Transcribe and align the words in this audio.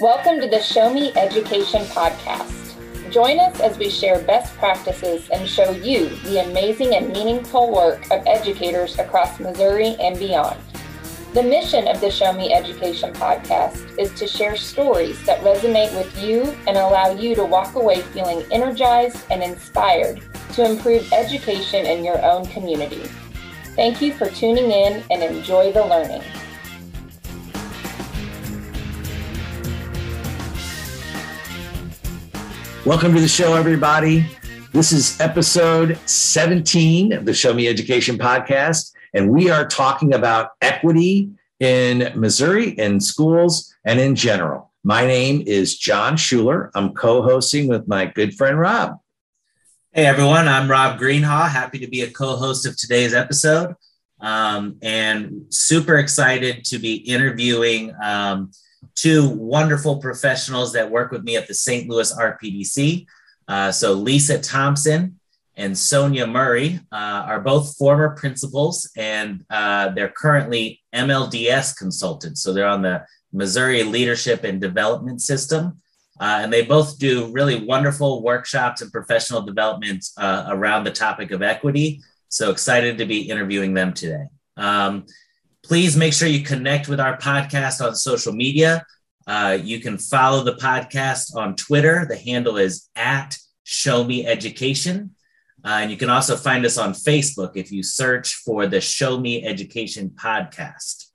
Welcome 0.00 0.40
to 0.40 0.48
the 0.48 0.62
Show 0.62 0.90
Me 0.90 1.12
Education 1.14 1.82
podcast. 1.82 3.12
Join 3.12 3.38
us 3.38 3.60
as 3.60 3.76
we 3.76 3.90
share 3.90 4.18
best 4.22 4.56
practices 4.56 5.28
and 5.28 5.46
show 5.46 5.72
you 5.72 6.08
the 6.24 6.42
amazing 6.42 6.94
and 6.94 7.12
meaningful 7.12 7.70
work 7.70 8.10
of 8.10 8.26
educators 8.26 8.98
across 8.98 9.38
Missouri 9.38 9.96
and 10.00 10.18
beyond. 10.18 10.58
The 11.34 11.42
mission 11.42 11.86
of 11.86 12.00
the 12.00 12.10
Show 12.10 12.32
Me 12.32 12.50
Education 12.50 13.12
podcast 13.12 13.98
is 13.98 14.10
to 14.18 14.26
share 14.26 14.56
stories 14.56 15.22
that 15.26 15.42
resonate 15.42 15.94
with 15.94 16.18
you 16.18 16.44
and 16.66 16.78
allow 16.78 17.10
you 17.10 17.34
to 17.34 17.44
walk 17.44 17.74
away 17.74 18.00
feeling 18.00 18.42
energized 18.50 19.22
and 19.30 19.42
inspired 19.42 20.22
to 20.54 20.64
improve 20.64 21.12
education 21.12 21.84
in 21.84 22.06
your 22.06 22.24
own 22.24 22.46
community. 22.46 23.02
Thank 23.76 24.00
you 24.00 24.14
for 24.14 24.30
tuning 24.30 24.70
in 24.70 25.04
and 25.10 25.22
enjoy 25.22 25.72
the 25.72 25.84
learning. 25.84 26.22
Welcome 32.90 33.14
to 33.14 33.20
the 33.20 33.28
show, 33.28 33.54
everybody. 33.54 34.26
This 34.72 34.90
is 34.90 35.20
episode 35.20 35.96
17 36.06 37.12
of 37.12 37.24
the 37.24 37.32
Show 37.32 37.54
Me 37.54 37.68
Education 37.68 38.18
podcast, 38.18 38.92
and 39.14 39.30
we 39.30 39.48
are 39.48 39.64
talking 39.64 40.12
about 40.12 40.50
equity 40.60 41.30
in 41.60 42.10
Missouri 42.16 42.70
in 42.70 42.98
schools 42.98 43.72
and 43.84 44.00
in 44.00 44.16
general. 44.16 44.72
My 44.82 45.06
name 45.06 45.44
is 45.46 45.78
John 45.78 46.16
Schuler. 46.16 46.72
I'm 46.74 46.92
co 46.92 47.22
hosting 47.22 47.68
with 47.68 47.86
my 47.86 48.06
good 48.06 48.34
friend 48.34 48.58
Rob. 48.58 48.98
Hey, 49.92 50.06
everyone. 50.06 50.48
I'm 50.48 50.68
Rob 50.68 50.98
Greenhaw. 50.98 51.48
Happy 51.48 51.78
to 51.78 51.86
be 51.86 52.02
a 52.02 52.10
co 52.10 52.34
host 52.34 52.66
of 52.66 52.76
today's 52.76 53.14
episode 53.14 53.76
um, 54.20 54.78
and 54.82 55.44
super 55.50 55.98
excited 55.98 56.64
to 56.64 56.80
be 56.80 56.96
interviewing. 56.96 57.94
Um, 58.02 58.50
two 59.00 59.30
wonderful 59.30 59.96
professionals 59.96 60.72
that 60.74 60.90
work 60.90 61.10
with 61.10 61.24
me 61.24 61.36
at 61.36 61.48
the 61.48 61.54
St. 61.54 61.88
Louis 61.88 62.14
RPDC. 62.14 63.06
Uh, 63.48 63.72
so 63.72 63.94
Lisa 63.94 64.38
Thompson 64.38 65.18
and 65.56 65.76
Sonia 65.76 66.26
Murray 66.26 66.80
uh, 66.92 67.24
are 67.26 67.40
both 67.40 67.76
former 67.76 68.14
principals, 68.14 68.90
and 68.96 69.44
uh, 69.50 69.88
they're 69.90 70.12
currently 70.14 70.82
MLDS 70.94 71.76
consultants. 71.76 72.42
So 72.42 72.52
they're 72.52 72.66
on 72.66 72.82
the 72.82 73.04
Missouri 73.32 73.82
Leadership 73.82 74.44
and 74.44 74.60
Development 74.60 75.20
System. 75.20 75.80
Uh, 76.20 76.40
and 76.42 76.52
they 76.52 76.62
both 76.62 76.98
do 76.98 77.32
really 77.32 77.64
wonderful 77.64 78.22
workshops 78.22 78.82
and 78.82 78.92
professional 78.92 79.40
development 79.40 80.04
uh, 80.18 80.44
around 80.48 80.84
the 80.84 80.90
topic 80.90 81.30
of 81.30 81.40
equity. 81.42 82.02
So 82.28 82.50
excited 82.50 82.98
to 82.98 83.06
be 83.06 83.22
interviewing 83.22 83.72
them 83.72 83.94
today. 83.94 84.26
Um, 84.58 85.06
Please 85.70 85.96
make 85.96 86.12
sure 86.12 86.26
you 86.26 86.42
connect 86.42 86.88
with 86.88 86.98
our 86.98 87.16
podcast 87.16 87.80
on 87.80 87.94
social 87.94 88.32
media. 88.32 88.84
Uh, 89.28 89.56
you 89.62 89.78
can 89.78 89.98
follow 89.98 90.42
the 90.42 90.54
podcast 90.54 91.36
on 91.36 91.54
Twitter. 91.54 92.04
The 92.08 92.16
handle 92.16 92.56
is 92.56 92.88
at 92.96 93.38
Show 93.62 94.02
Me 94.02 94.26
Education. 94.26 95.14
Uh, 95.64 95.78
and 95.82 95.92
you 95.92 95.96
can 95.96 96.10
also 96.10 96.34
find 96.36 96.66
us 96.66 96.76
on 96.76 96.92
Facebook 96.92 97.52
if 97.54 97.70
you 97.70 97.84
search 97.84 98.34
for 98.34 98.66
the 98.66 98.80
Show 98.80 99.20
Me 99.20 99.44
Education 99.46 100.10
podcast. 100.10 101.06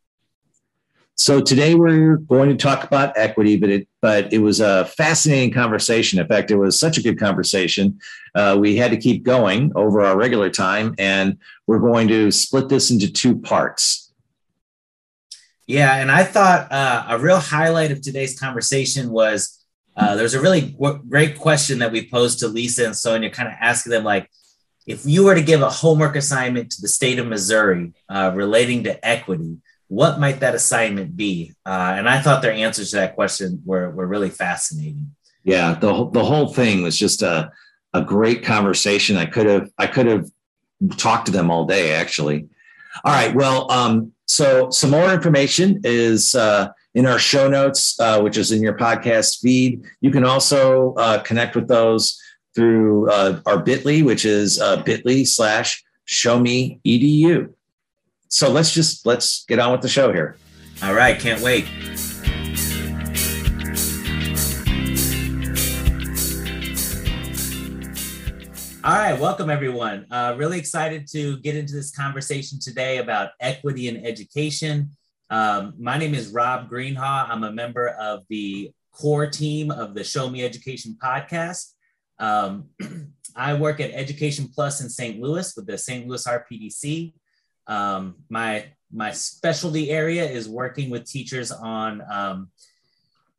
So 1.16 1.42
today 1.42 1.76
we're 1.76 2.16
going 2.16 2.48
to 2.48 2.56
talk 2.56 2.86
about 2.86 3.18
equity, 3.18 3.58
but 3.58 3.70
it 3.70 3.90
but 4.02 4.32
it 4.32 4.40
was 4.40 4.62
a 4.62 4.86
fascinating 4.86 5.52
conversation. 5.52 6.18
In 6.18 6.28
fact, 6.28 6.50
it 6.50 6.56
was 6.56 6.80
such 6.80 6.98
a 6.98 7.02
good 7.02 7.20
conversation. 7.20 8.00
Uh, 8.34 8.56
we 8.58 8.78
had 8.78 8.92
to 8.92 8.98
keep 8.98 9.24
going 9.24 9.74
over 9.76 10.00
our 10.00 10.16
regular 10.16 10.50
time, 10.50 10.96
and 10.98 11.40
we're 11.68 11.80
going 11.80 12.08
to 12.08 12.32
split 12.32 12.70
this 12.70 12.90
into 12.90 13.12
two 13.12 13.38
parts. 13.38 14.05
Yeah, 15.68 15.96
and 15.96 16.12
I 16.12 16.24
thought 16.24 16.72
uh, 16.72 17.06
a 17.10 17.18
real 17.18 17.40
highlight 17.40 17.92
of 17.92 18.02
today's 18.02 18.40
conversation 18.40 19.10
was 19.10 19.66
uh, 19.98 20.16
there's 20.16 20.34
a 20.34 20.42
really 20.42 20.72
w- 20.72 21.02
great 21.08 21.40
question 21.40 21.80
that 21.80 21.92
we 21.92 22.10
posed 22.10 22.40
to 22.40 22.48
Lisa 22.48 22.86
and 22.86 22.96
Sonia, 22.96 23.30
kind 23.30 23.48
of 23.48 23.56
asking 23.60 23.92
them 23.92 24.04
like, 24.04 24.30
if 24.86 25.06
you 25.06 25.24
were 25.26 25.34
to 25.34 25.42
give 25.42 25.62
a 25.62 25.70
homework 25.70 26.16
assignment 26.16 26.72
to 26.72 26.82
the 26.82 26.88
state 26.88 27.18
of 27.18 27.26
Missouri 27.26 27.94
uh, 28.08 28.32
relating 28.36 28.84
to 28.84 29.08
equity, 29.08 29.58
what 29.88 30.20
might 30.20 30.42
that 30.42 30.54
assignment 30.54 31.16
be? 31.16 31.54
Uh, 31.66 31.96
and 31.98 32.08
I 32.08 32.22
thought 32.22 32.42
their 32.42 32.52
answers 32.52 32.92
to 32.92 32.98
that 32.98 33.16
question 33.16 33.64
were, 33.66 33.90
were 33.90 34.06
really 34.06 34.30
fascinating. 34.30 35.16
Yeah, 35.44 35.76
the 35.76 36.10
the 36.10 36.24
whole 36.24 36.54
thing 36.54 36.82
was 36.82 36.98
just 36.98 37.22
a 37.22 37.52
a 37.94 38.02
great 38.02 38.44
conversation. 38.44 39.16
I 39.16 39.26
could 39.26 39.46
have 39.46 39.70
I 39.78 39.86
could 39.86 40.08
have 40.08 40.26
talked 40.98 41.28
to 41.28 41.32
them 41.32 41.52
all 41.52 41.66
day 41.66 41.94
actually. 41.94 42.48
All 43.04 43.14
right. 43.14 43.34
Well, 43.34 43.72
um, 43.72 44.12
so 44.26 44.70
some 44.70 44.90
more 44.90 45.14
information 45.14 45.82
is 45.84 46.36
uh, 46.36 46.70
in 46.94 47.06
our 47.06 47.20
show 47.20 47.48
notes, 47.48 48.00
uh, 48.00 48.22
which 48.22 48.38
is 48.38 48.52
in 48.52 48.62
your 48.62 48.74
podcast 48.74 49.40
feed. 49.42 49.84
You 50.02 50.12
can 50.12 50.26
also 50.26 50.94
uh, 50.96 51.22
connect 51.22 51.56
with 51.56 51.68
those 51.68 52.20
through 52.56 53.12
uh, 53.12 53.42
our 53.46 53.62
Bitly, 53.62 54.04
which 54.04 54.26
is 54.26 54.60
uh, 54.60 54.82
Bitly 54.84 55.28
slash 55.28 55.84
Show 56.06 56.40
Me 56.40 56.80
Edu. 56.86 57.54
So 58.30 58.50
let's 58.50 58.74
just 58.74 59.06
let's 59.06 59.46
get 59.46 59.60
on 59.60 59.72
with 59.72 59.82
the 59.82 59.90
show 59.90 60.12
here. 60.12 60.38
All 60.84 60.94
right, 60.94 61.20
can't 61.20 61.42
wait. 61.42 61.66
All 68.86 68.94
right, 68.94 69.20
welcome 69.20 69.50
everyone. 69.50 70.06
Uh, 70.12 70.36
really 70.38 70.60
excited 70.60 71.08
to 71.08 71.40
get 71.40 71.56
into 71.56 71.74
this 71.74 71.90
conversation 71.90 72.60
today 72.60 73.00
about 73.00 73.32
equity 73.40 73.88
in 73.88 74.06
education. 74.06 74.92
Um, 75.32 75.74
my 75.80 75.98
name 75.98 76.14
is 76.14 76.28
Rob 76.28 76.70
Greenhaw. 76.70 77.28
I'm 77.28 77.44
a 77.44 77.52
member 77.52 77.88
of 77.88 78.26
the 78.30 78.70
core 78.92 79.26
team 79.26 79.72
of 79.72 79.96
the 79.96 80.04
Show 80.04 80.30
Me 80.30 80.46
Education 80.46 80.96
podcast. 81.04 81.72
Um, 82.20 82.66
I 83.36 83.56
work 83.56 83.80
at 83.80 83.90
Education 83.90 84.52
Plus 84.54 84.82
in 84.82 84.90
St. 84.90 85.20
Louis 85.20 85.52
with 85.58 85.66
the 85.66 85.80
St. 85.80 86.08
Louis 86.08 86.24
RPDC. 86.24 87.14
Um, 87.66 88.18
my 88.30 88.68
my 88.94 89.10
specialty 89.14 89.90
area 89.90 90.30
is 90.30 90.48
working 90.48 90.92
with 90.92 91.10
teachers 91.10 91.52
on 91.52 92.04
um, 92.08 92.52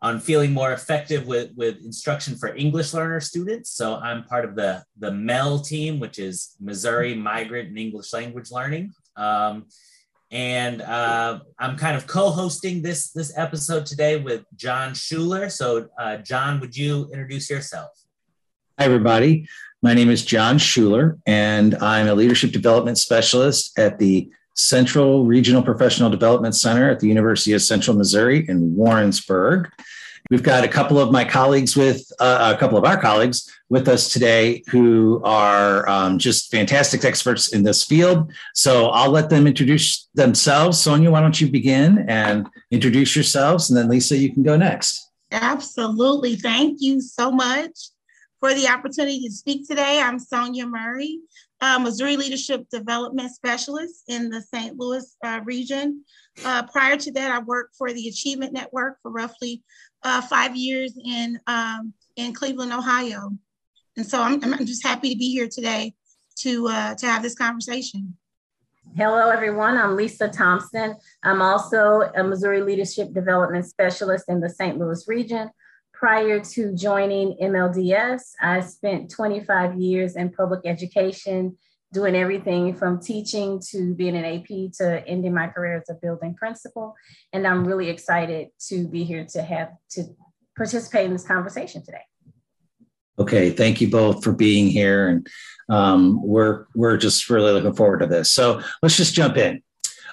on 0.07 0.21
feeling 0.21 0.53
more 0.53 0.73
effective 0.73 1.27
with, 1.27 1.51
with 1.57 1.85
instruction 1.85 2.37
for 2.37 2.55
English 2.55 2.95
learner 2.95 3.21
students. 3.21 3.71
So 3.71 3.97
I'm 3.97 4.23
part 4.23 4.45
of 4.45 4.55
the, 4.55 4.85
the 4.97 5.11
MEL 5.11 5.59
team, 5.59 5.99
which 5.99 6.21
is 6.21 6.55
Missouri 6.61 7.13
Migrant 7.17 7.71
and 7.71 7.79
English 7.79 8.13
Language 8.13 8.53
Learning. 8.53 8.93
Um, 9.17 9.67
and 10.31 10.81
uh, 10.83 11.41
I'm 11.59 11.77
kind 11.77 11.97
of 11.97 12.07
co-hosting 12.07 12.83
this, 12.83 13.11
this 13.11 13.37
episode 13.37 13.85
today 13.85 14.21
with 14.21 14.45
John 14.55 14.95
Schuler. 14.95 15.51
So 15.51 15.89
uh, 15.99 16.19
John, 16.19 16.61
would 16.61 16.77
you 16.77 17.09
introduce 17.13 17.51
yourself? 17.51 17.91
Hi, 18.79 18.85
everybody. 18.85 19.49
My 19.83 19.93
name 19.93 20.11
is 20.11 20.25
John 20.25 20.59
Schuler, 20.59 21.19
and 21.27 21.75
I'm 21.77 22.07
a 22.07 22.15
leadership 22.15 22.53
development 22.53 22.99
specialist 22.99 23.77
at 23.77 23.99
the 23.99 24.31
Central 24.57 25.25
Regional 25.25 25.63
Professional 25.63 26.11
Development 26.11 26.55
Center 26.55 26.91
at 26.91 27.01
the 27.01 27.09
University 27.09 27.53
of 27.53 27.63
Central 27.63 27.97
Missouri 27.97 28.49
in 28.49 28.75
Warrensburg. 28.75 29.71
We've 30.31 30.43
got 30.43 30.65
a 30.65 30.69
couple 30.69 30.99
of 30.99 31.13
my 31.13 31.25
colleagues 31.25 31.77
with 31.77 32.05
uh, 32.19 32.53
a 32.57 32.59
couple 32.59 32.77
of 32.77 32.85
our 32.85 33.01
colleagues 33.01 33.49
with 33.69 33.87
us 33.87 34.13
today 34.13 34.65
who 34.69 35.23
are 35.25 35.89
um, 35.89 36.19
just 36.19 36.51
fantastic 36.51 37.05
experts 37.05 37.53
in 37.53 37.63
this 37.63 37.85
field. 37.85 38.33
So 38.55 38.87
I'll 38.87 39.11
let 39.11 39.31
them 39.31 39.47
introduce 39.47 40.09
themselves. 40.15 40.81
Sonia, 40.81 41.13
why 41.13 41.21
don't 41.21 41.41
you 41.41 41.49
begin 41.49 42.07
and 42.09 42.49
introduce 42.73 43.15
yourselves? 43.15 43.71
And 43.71 43.77
then 43.77 43.89
Lisa, 43.89 44.17
you 44.17 44.33
can 44.33 44.43
go 44.43 44.57
next. 44.57 45.11
Absolutely. 45.31 46.35
Thank 46.35 46.79
you 46.81 47.01
so 47.01 47.31
much 47.31 47.91
for 48.41 48.53
the 48.53 48.69
opportunity 48.69 49.21
to 49.21 49.31
speak 49.31 49.69
today. 49.69 50.01
I'm 50.03 50.19
Sonia 50.19 50.67
Murray 50.67 51.21
uh, 51.61 51.79
Missouri 51.79 52.17
Leadership 52.17 52.69
Development 52.71 53.31
Specialist 53.31 54.05
in 54.09 54.29
the 54.29 54.43
St. 54.43 54.77
Louis 54.77 55.17
uh, 55.25 55.41
region. 55.45 56.05
Uh, 56.45 56.63
prior 56.65 56.97
to 56.97 57.13
that, 57.13 57.31
I 57.31 57.39
worked 57.39 57.77
for 57.77 57.93
the 57.93 58.09
Achievement 58.09 58.53
Network 58.53 58.99
for 59.03 59.11
roughly 59.11 59.63
uh, 60.03 60.21
five 60.21 60.55
years 60.55 60.99
in, 61.05 61.41
um, 61.47 61.93
in 62.17 62.35
Cleveland, 62.35 62.73
Ohio. 62.73 63.31
And 63.97 64.07
so 64.07 64.23
I'm, 64.23 64.43
I'm 64.45 64.67
just 64.67 64.87
happy 64.87 65.13
to 65.13 65.19
be 65.19 65.33
here 65.33 65.49
today 65.49 65.95
to, 66.41 66.69
uh, 66.69 66.95
to 66.97 67.07
have 67.07 67.23
this 67.23 67.35
conversation. 67.35 68.15
Hello, 68.95 69.31
everyone. 69.31 69.77
I'm 69.77 69.97
Lisa 69.97 70.29
Thompson. 70.29 70.97
I'm 71.23 71.43
also 71.43 72.11
a 72.15 72.23
Missouri 72.23 72.63
Leadership 72.63 73.13
Development 73.13 73.65
Specialist 73.65 74.25
in 74.29 74.41
the 74.41 74.49
St. 74.49 74.79
Louis 74.79 75.05
region. 75.09 75.51
Prior 75.99 76.41
to 76.41 76.75
joining 76.75 77.39
MLDS, 77.41 78.33
I 78.43 78.61
spent 78.61 79.11
25 79.11 79.81
years 79.81 80.15
in 80.15 80.31
public 80.31 80.61
education, 80.67 81.57
doing 81.91 82.15
everything 82.15 82.75
from 82.75 83.01
teaching 83.01 83.63
to 83.71 83.95
being 83.95 84.15
an 84.15 84.25
AP 84.27 84.73
to 84.75 85.03
ending 85.07 85.33
my 85.33 85.47
career 85.47 85.79
as 85.79 85.89
a 85.89 85.95
building 85.95 86.35
principal. 86.35 86.95
And 87.33 87.47
I'm 87.47 87.67
really 87.67 87.89
excited 87.89 88.49
to 88.69 88.87
be 88.87 89.05
here 89.05 89.25
to 89.31 89.43
have 89.43 89.71
to 89.93 90.05
participate 90.55 91.07
in 91.07 91.13
this 91.13 91.27
conversation 91.27 91.83
today. 91.83 92.05
Okay, 93.19 93.49
thank 93.49 93.81
you 93.81 93.89
both 93.89 94.23
for 94.23 94.33
being 94.33 94.69
here, 94.69 95.09
and 95.09 95.27
um, 95.71 96.21
we're 96.23 96.67
we're 96.75 96.99
just 96.99 97.31
really 97.31 97.53
looking 97.53 97.75
forward 97.75 98.01
to 98.01 98.07
this. 98.07 98.31
So 98.31 98.61
let's 98.83 98.99
just 98.99 99.15
jump 99.15 99.39
in. 99.39 99.63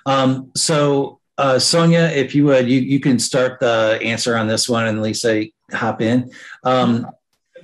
Um, 0.05 0.51
so 0.55 1.19
uh, 1.37 1.59
Sonia, 1.59 2.11
if 2.13 2.35
you 2.35 2.45
would, 2.45 2.69
you, 2.69 2.79
you 2.79 2.99
can 2.99 3.19
start 3.19 3.59
the 3.59 3.99
answer 4.01 4.37
on 4.37 4.47
this 4.47 4.69
one 4.69 4.87
and 4.87 5.01
Lisa 5.01 5.45
hop 5.71 6.01
in. 6.01 6.31
Um, 6.63 7.07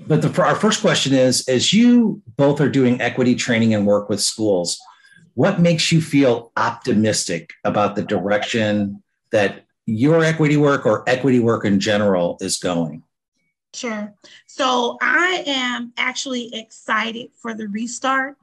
but 0.08 0.22
the, 0.22 0.42
our 0.42 0.56
first 0.56 0.82
question 0.82 1.14
is, 1.14 1.48
as 1.48 1.74
you 1.74 2.22
both 2.38 2.62
are 2.62 2.70
doing 2.70 3.02
equity 3.02 3.36
training 3.36 3.74
and 3.74 3.86
work 3.86 4.10
with 4.10 4.22
schools, 4.22 4.80
what 5.34 5.60
makes 5.60 5.92
you 5.92 6.02
feel 6.02 6.52
optimistic 6.58 7.52
about 7.64 7.96
the 7.96 8.04
direction 8.04 9.04
that 9.32 9.66
your 9.86 10.24
equity 10.24 10.58
work 10.58 10.86
or 10.86 11.04
equity 11.08 11.40
work 11.40 11.66
in 11.66 11.80
general 11.80 12.38
is 12.42 12.58
going? 12.58 13.04
Sure. 13.74 14.14
So 14.48 14.98
I 15.02 15.44
am 15.46 15.94
actually 15.98 16.54
excited 16.56 17.30
for 17.36 17.54
the 17.54 17.68
restart 17.68 18.38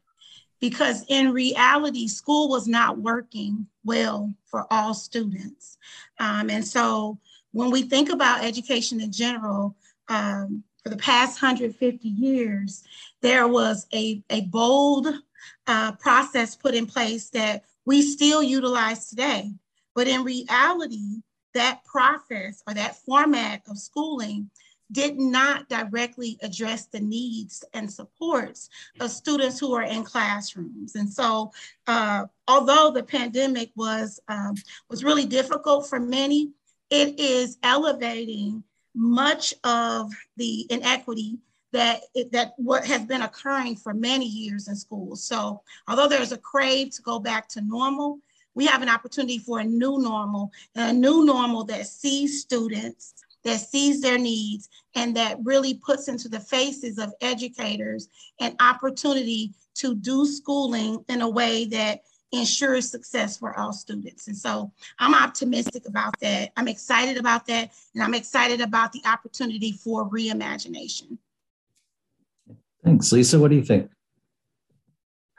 because 0.61 1.05
in 1.09 1.33
reality, 1.33 2.09
school 2.09 2.49
was 2.49 2.67
not 2.67 2.99
working 2.99 3.67
well 3.85 4.33
for 4.47 4.67
all 4.71 4.95
students. 4.95 5.79
Um, 6.19 6.49
and 6.49 6.67
so 6.67 7.19
when 7.53 7.71
we 7.71 7.83
think 7.83 8.11
about 8.11 8.45
education 8.45 9.01
in 9.01 9.13
general, 9.13 9.77
um, 10.09 10.63
for 10.83 10.91
the 10.91 10.97
past 10.97 11.43
150 11.43 12.09
years, 12.09 12.85
there 13.21 13.49
was 13.49 13.87
a, 13.93 14.23
a 14.31 14.43
bold 14.43 15.09
uh, 15.67 15.93
process 15.93 16.55
put 16.55 16.75
in 16.75 16.87
place 16.87 17.31
that 17.31 17.65
we 17.85 18.03
still 18.03 18.43
utilize 18.43 19.09
today. 19.09 19.53
But 19.95 20.07
in 20.07 20.23
reality, 20.23 21.23
that 21.55 21.85
process 21.85 22.63
or 22.69 22.75
that 22.75 22.97
format 22.97 23.63
of 23.69 23.79
schooling 23.79 24.51
did 24.93 25.19
not 25.19 25.69
directly 25.69 26.39
address 26.43 26.87
the 26.87 27.01
needs 27.01 27.65
and 27.75 27.93
supports 27.93 28.69
of 29.01 29.11
students 29.11 29.59
who 29.59 29.75
are 29.75 29.83
in 29.83 30.05
classrooms. 30.05 30.95
And 30.95 31.13
so, 31.13 31.51
uh, 31.87 32.27
although 32.47 32.93
the 32.93 33.03
pandemic 33.03 33.71
was, 33.75 34.21
um, 34.29 34.55
was 34.89 35.03
really 35.03 35.27
difficult 35.27 35.89
for 35.89 35.99
many, 35.99 36.51
it 36.91 37.19
is 37.19 37.59
elevating 37.63 38.63
much 38.95 39.55
of 39.65 40.11
the 40.37 40.67
inequity 40.71 41.39
that 41.73 42.01
it, 42.15 42.33
that 42.33 42.55
what 42.57 42.87
has 42.87 43.05
been 43.05 43.23
occurring 43.23 43.77
for 43.77 43.93
many 43.93 44.27
years 44.27 44.69
in 44.69 44.77
schools. 44.77 45.23
So 45.25 45.63
although 45.89 46.09
there's 46.09 46.33
a 46.33 46.39
crave 46.39 46.91
to 46.93 47.03
go 47.03 47.19
back 47.19 47.49
to 47.51 47.61
normal, 47.61 48.21
we 48.55 48.67
have 48.67 48.83
an 48.83 48.89
opportunity 48.89 49.39
for 49.39 49.61
a 49.61 49.65
new 49.65 49.99
normal 50.01 50.51
a 50.75 50.93
new 50.93 51.25
normal 51.25 51.65
that 51.65 51.87
sees 51.87 52.41
students 52.41 53.15
that 53.45 53.61
sees 53.61 54.01
their 54.01 54.19
needs 54.19 54.69
and 54.97 55.17
that 55.17 55.39
really 55.45 55.75
puts 55.75 56.09
into 56.09 56.29
the 56.29 56.41
faces 56.41 56.99
of 56.99 57.13
educators 57.21 58.09
an 58.41 58.57
opportunity 58.61 59.53
to 59.75 59.95
do 59.95 60.27
schooling 60.27 61.05
in 61.09 61.21
a 61.21 61.29
way 61.29 61.67
that 61.67 62.01
ensures 62.33 62.91
success 62.91 63.39
for 63.39 63.57
all 63.59 63.73
students. 63.73 64.27
And 64.27 64.37
so 64.37 64.73
I'm 64.99 65.15
optimistic 65.15 65.87
about 65.87 66.19
that. 66.21 66.53
I'm 66.57 66.69
excited 66.69 67.17
about 67.17 67.47
that. 67.47 67.73
And 67.95 68.03
I'm 68.03 68.15
excited 68.15 68.61
about 68.61 68.93
the 68.93 69.03
opportunity 69.05 69.73
for 69.73 70.09
reimagination. 70.11 71.19
Thanks. 72.85 73.13
Lisa, 73.13 73.39
what 73.39 73.51
do 73.51 73.57
you 73.57 73.65
think? 73.65 73.91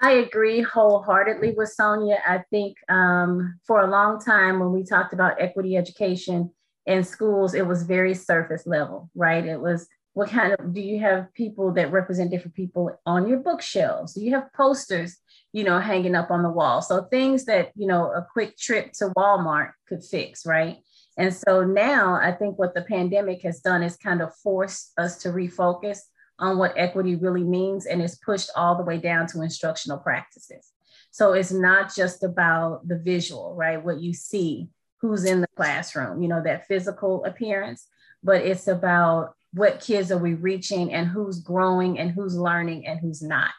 I 0.01 0.12
agree 0.12 0.62
wholeheartedly 0.62 1.56
with 1.57 1.69
Sonia. 1.69 2.18
I 2.28 2.44
think 2.51 2.78
um, 2.88 3.60
for 3.66 3.81
a 3.81 3.90
long 3.90 4.19
time, 4.19 4.60
when 4.60 4.72
we 4.72 4.83
talked 4.83 5.13
about 5.13 5.42
equity 5.42 5.75
education, 5.75 6.51
in 6.88 7.04
schools, 7.04 7.54
it 7.54 7.68
was 7.68 7.83
very 7.83 8.13
surface 8.13 8.66
level, 8.66 9.10
right? 9.13 9.45
It 9.45 9.60
was 9.60 9.88
what 10.13 10.30
kind 10.30 10.56
of 10.57 10.74
do 10.74 10.81
you 10.81 11.00
have 11.01 11.31
people 11.36 11.72
that 11.74 11.92
represent 11.92 12.31
different 12.31 12.56
people 12.56 13.00
on 13.06 13.28
your 13.28 13.38
bookshelves? 13.38 14.13
Do 14.13 14.22
you 14.22 14.33
have 14.33 14.51
posters, 14.54 15.18
you 15.54 15.64
know, 15.64 15.80
hanging 15.80 16.16
up 16.16 16.32
on 16.32 16.44
the 16.44 16.50
wall? 16.50 16.82
So 16.82 17.04
things 17.04 17.46
that, 17.46 17.72
you 17.76 17.88
know, 17.88 18.12
a 18.12 18.26
quick 18.32 18.58
trip 18.58 18.92
to 18.94 19.12
Walmart 19.18 19.72
could 19.88 20.04
fix, 20.04 20.46
right? 20.46 20.78
And 21.18 21.34
so 21.34 21.64
now 21.64 22.20
I 22.22 22.32
think 22.32 22.60
what 22.60 22.76
the 22.76 22.84
pandemic 22.84 23.42
has 23.42 23.60
done 23.60 23.82
is 23.82 23.98
kind 23.98 24.22
of 24.22 24.36
forced 24.36 24.92
us 24.98 25.18
to 25.20 25.30
refocus 25.30 26.00
on 26.40 26.58
what 26.58 26.74
equity 26.78 27.16
really 27.16 27.44
means 27.44 27.88
and 27.88 28.02
it's 28.02 28.16
pushed 28.16 28.52
all 28.56 28.78
the 28.78 28.84
way 28.84 29.00
down 29.00 29.26
to 29.28 29.42
instructional 29.42 29.98
practices. 29.98 30.72
So 31.10 31.34
it's 31.34 31.52
not 31.52 31.96
just 31.96 32.24
about 32.24 32.88
the 32.88 33.00
visual, 33.00 33.56
right? 33.56 33.84
What 33.84 34.00
you 34.00 34.14
see, 34.14 34.70
who's 35.02 35.26
in 35.26 35.42
the 35.42 35.48
classroom, 35.56 36.22
you 36.22 36.28
know, 36.28 36.44
that 36.44 36.68
physical 36.68 37.26
appearance, 37.26 37.88
but 38.24 38.42
it's 38.42 38.68
about 38.68 39.34
what 39.54 39.80
kids 39.80 40.12
are 40.12 40.18
we 40.20 40.36
reaching 40.36 40.94
and 40.94 41.08
who's 41.08 41.40
growing 41.40 41.98
and 41.98 42.12
who's 42.12 42.38
learning 42.38 42.86
and 42.86 43.00
who's 43.00 43.24
not. 43.24 43.50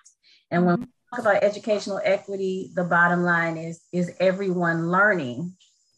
And 0.50 0.66
when 0.66 0.78
talk 0.78 0.88
about 1.16 1.42
educational 1.42 2.00
equity, 2.04 2.70
the 2.74 2.84
bottom 2.84 3.22
line 3.22 3.56
is 3.56 3.80
is 3.92 4.12
everyone 4.20 4.90
learning 4.90 5.54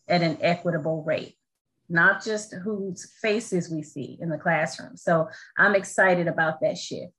at 0.08 0.22
an 0.22 0.38
equitable 0.40 1.02
rate, 1.04 1.36
not 1.88 2.24
just 2.24 2.54
whose 2.54 3.12
faces 3.20 3.70
we 3.70 3.82
see 3.82 4.18
in 4.20 4.28
the 4.28 4.38
classroom. 4.38 4.96
So 4.96 5.28
I'm 5.58 5.74
excited 5.74 6.28
about 6.28 6.60
that 6.60 6.78
shift. 6.78 7.12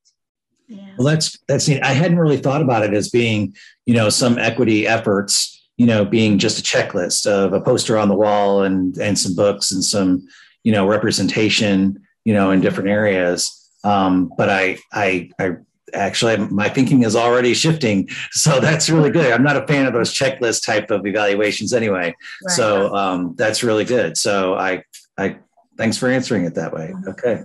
Yeah. 0.68 0.94
Well, 0.96 1.08
that's 1.08 1.38
that's 1.48 1.68
neat. 1.68 1.82
I 1.82 1.92
hadn't 1.92 2.18
really 2.18 2.38
thought 2.38 2.62
about 2.62 2.84
it 2.84 2.94
as 2.94 3.10
being, 3.10 3.54
you 3.84 3.94
know, 3.94 4.08
some 4.08 4.38
equity 4.38 4.86
efforts 4.86 5.58
you 5.76 5.86
know, 5.86 6.04
being 6.04 6.38
just 6.38 6.58
a 6.58 6.62
checklist 6.62 7.26
of 7.26 7.52
a 7.52 7.60
poster 7.60 7.98
on 7.98 8.08
the 8.08 8.14
wall 8.14 8.62
and 8.62 8.96
and 8.98 9.18
some 9.18 9.34
books 9.34 9.72
and 9.72 9.82
some, 9.82 10.26
you 10.64 10.72
know, 10.72 10.86
representation, 10.86 12.00
you 12.24 12.34
know, 12.34 12.50
in 12.50 12.60
different 12.60 12.88
areas. 12.88 13.70
Um, 13.84 14.32
but 14.36 14.48
I 14.48 14.78
I 14.92 15.30
I 15.38 15.56
actually 15.92 16.36
my 16.36 16.68
thinking 16.68 17.02
is 17.02 17.16
already 17.16 17.54
shifting. 17.54 18.08
So 18.32 18.60
that's 18.66 18.90
really 18.90 19.10
good. 19.10 19.32
I'm 19.32 19.42
not 19.42 19.56
a 19.56 19.66
fan 19.66 19.86
of 19.86 19.92
those 19.92 20.12
checklist 20.12 20.64
type 20.64 20.90
of 20.90 21.06
evaluations 21.06 21.72
anyway. 21.72 22.14
Right. 22.44 22.54
so 22.54 22.94
um, 22.94 23.34
that's 23.36 23.62
really 23.62 23.84
good. 23.84 24.16
So 24.16 24.54
i 24.54 24.84
i 25.18 25.36
thanks 25.76 25.96
for 25.96 26.08
answering 26.08 26.44
it 26.44 26.54
that 26.54 26.72
way. 26.72 26.92
Mm-hmm. 26.94 27.08
okay. 27.10 27.42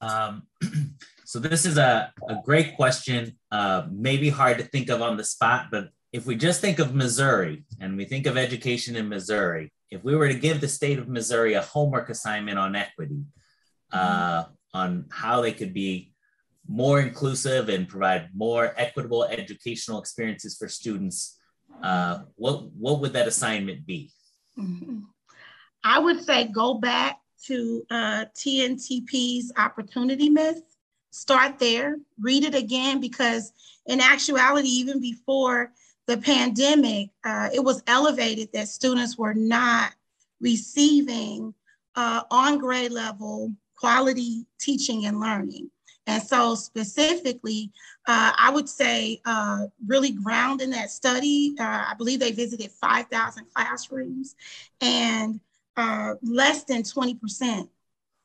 Um, 0.00 0.42
so 1.24 1.38
this 1.38 1.64
is 1.64 1.78
a, 1.78 2.12
a 2.28 2.36
great 2.44 2.76
question. 2.76 3.36
Uh, 3.50 3.86
maybe 3.90 4.28
hard 4.28 4.58
to 4.58 4.64
think 4.64 4.88
of 4.90 5.02
on 5.02 5.16
the 5.16 5.24
spot 5.24 5.66
but 5.70 5.90
if 6.12 6.26
we 6.26 6.34
just 6.34 6.60
think 6.60 6.78
of 6.78 6.94
Missouri 6.94 7.64
and 7.78 7.96
we 7.96 8.04
think 8.04 8.26
of 8.26 8.36
education 8.36 8.96
in 8.96 9.08
Missouri, 9.08 9.72
if 9.90 10.02
we 10.02 10.16
were 10.16 10.28
to 10.28 10.34
give 10.34 10.60
the 10.60 10.68
state 10.68 10.98
of 10.98 11.08
Missouri 11.08 11.54
a 11.54 11.62
homework 11.62 12.10
assignment 12.10 12.58
on 12.58 12.74
equity, 12.74 13.22
uh, 13.92 14.44
on 14.72 15.06
how 15.10 15.40
they 15.40 15.52
could 15.52 15.74
be 15.74 16.09
more 16.70 17.00
inclusive 17.00 17.68
and 17.68 17.88
provide 17.88 18.28
more 18.32 18.72
equitable 18.76 19.24
educational 19.24 19.98
experiences 19.98 20.56
for 20.56 20.68
students, 20.68 21.36
uh, 21.82 22.20
what, 22.36 22.70
what 22.72 23.00
would 23.00 23.12
that 23.12 23.26
assignment 23.26 23.84
be? 23.84 24.12
Mm-hmm. 24.56 25.00
I 25.82 25.98
would 25.98 26.22
say 26.22 26.44
go 26.44 26.74
back 26.74 27.18
to 27.46 27.84
uh, 27.90 28.26
TNTP's 28.36 29.52
opportunity 29.56 30.30
myth. 30.30 30.62
Start 31.10 31.58
there, 31.58 31.96
read 32.20 32.44
it 32.44 32.54
again, 32.54 33.00
because 33.00 33.52
in 33.86 34.00
actuality, 34.00 34.68
even 34.68 35.00
before 35.00 35.72
the 36.06 36.18
pandemic, 36.18 37.10
uh, 37.24 37.48
it 37.52 37.64
was 37.64 37.82
elevated 37.88 38.48
that 38.52 38.68
students 38.68 39.18
were 39.18 39.34
not 39.34 39.92
receiving 40.40 41.52
uh, 41.96 42.22
on 42.30 42.58
grade 42.58 42.92
level 42.92 43.52
quality 43.76 44.46
teaching 44.60 45.06
and 45.06 45.18
learning. 45.18 45.68
And 46.06 46.22
so, 46.22 46.54
specifically, 46.54 47.70
uh, 48.06 48.32
I 48.36 48.50
would 48.52 48.68
say 48.68 49.20
uh, 49.24 49.66
really 49.86 50.10
ground 50.10 50.60
in 50.60 50.70
that 50.70 50.90
study. 50.90 51.54
Uh, 51.58 51.84
I 51.88 51.94
believe 51.96 52.20
they 52.20 52.32
visited 52.32 52.70
5,000 52.70 53.44
classrooms, 53.54 54.34
and 54.80 55.40
uh, 55.76 56.14
less 56.22 56.64
than 56.64 56.82
20% 56.82 57.68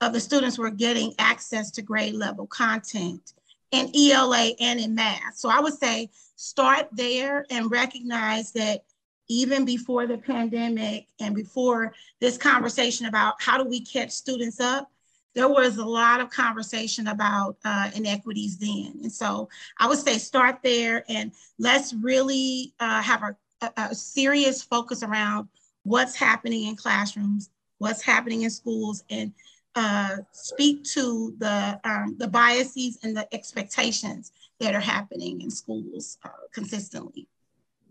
of 0.02 0.14
the 0.14 0.20
students 0.20 0.58
were 0.58 0.72
getting 0.72 1.14
access 1.20 1.72
to 1.72 1.82
grade 1.82 2.16
level 2.16 2.48
content 2.48 3.34
in 3.72 3.92
ELA 3.96 4.52
and 4.60 4.80
in 4.80 4.96
math. 4.96 5.36
So, 5.36 5.50
I 5.50 5.60
would 5.60 5.78
say 5.78 6.10
start 6.36 6.88
there 6.92 7.46
and 7.50 7.70
recognize 7.70 8.52
that 8.54 8.84
even 9.28 9.66
before 9.66 10.08
the 10.08 10.18
pandemic 10.18 11.08
and 11.20 11.36
before 11.36 11.94
this 12.22 12.38
conversation 12.38 13.08
about 13.08 13.36
how 13.40 13.62
do 13.62 13.68
we 13.68 13.82
catch 13.82 14.12
students 14.12 14.60
up, 14.60 14.92
there 15.36 15.50
was 15.50 15.78
a 15.78 15.86
lot 15.86 16.22
of 16.22 16.30
conversation 16.30 17.08
about 17.08 17.58
uh, 17.66 17.92
inequities 17.94 18.58
then. 18.58 19.00
And 19.04 19.12
so 19.12 19.50
I 19.78 19.88
would 19.88 20.00
say 20.00 20.18
start 20.18 20.60
there 20.64 21.04
and 21.10 21.32
let's 21.60 21.94
really 21.94 22.74
uh, 22.80 23.02
have 23.02 23.22
a, 23.22 23.72
a, 23.78 23.94
serious 23.94 24.64
focus 24.64 25.04
around 25.04 25.50
what's 25.84 26.16
happening 26.16 26.68
in 26.68 26.78
classrooms, 26.78 27.50
what's 27.80 28.02
happening 28.02 28.44
in 28.44 28.50
schools, 28.50 29.04
and 29.10 29.34
uh, 29.76 30.18
speak 30.32 30.86
to 30.86 31.36
the, 31.38 31.80
um, 31.84 32.16
the 32.18 32.30
biases 32.30 32.98
and 33.04 33.16
the 33.16 33.28
expectations 33.34 34.32
that 34.62 34.74
are 34.74 34.80
happening 34.80 35.42
in 35.42 35.52
schools 35.52 36.18
uh, 36.24 36.30
consistently. 36.54 37.28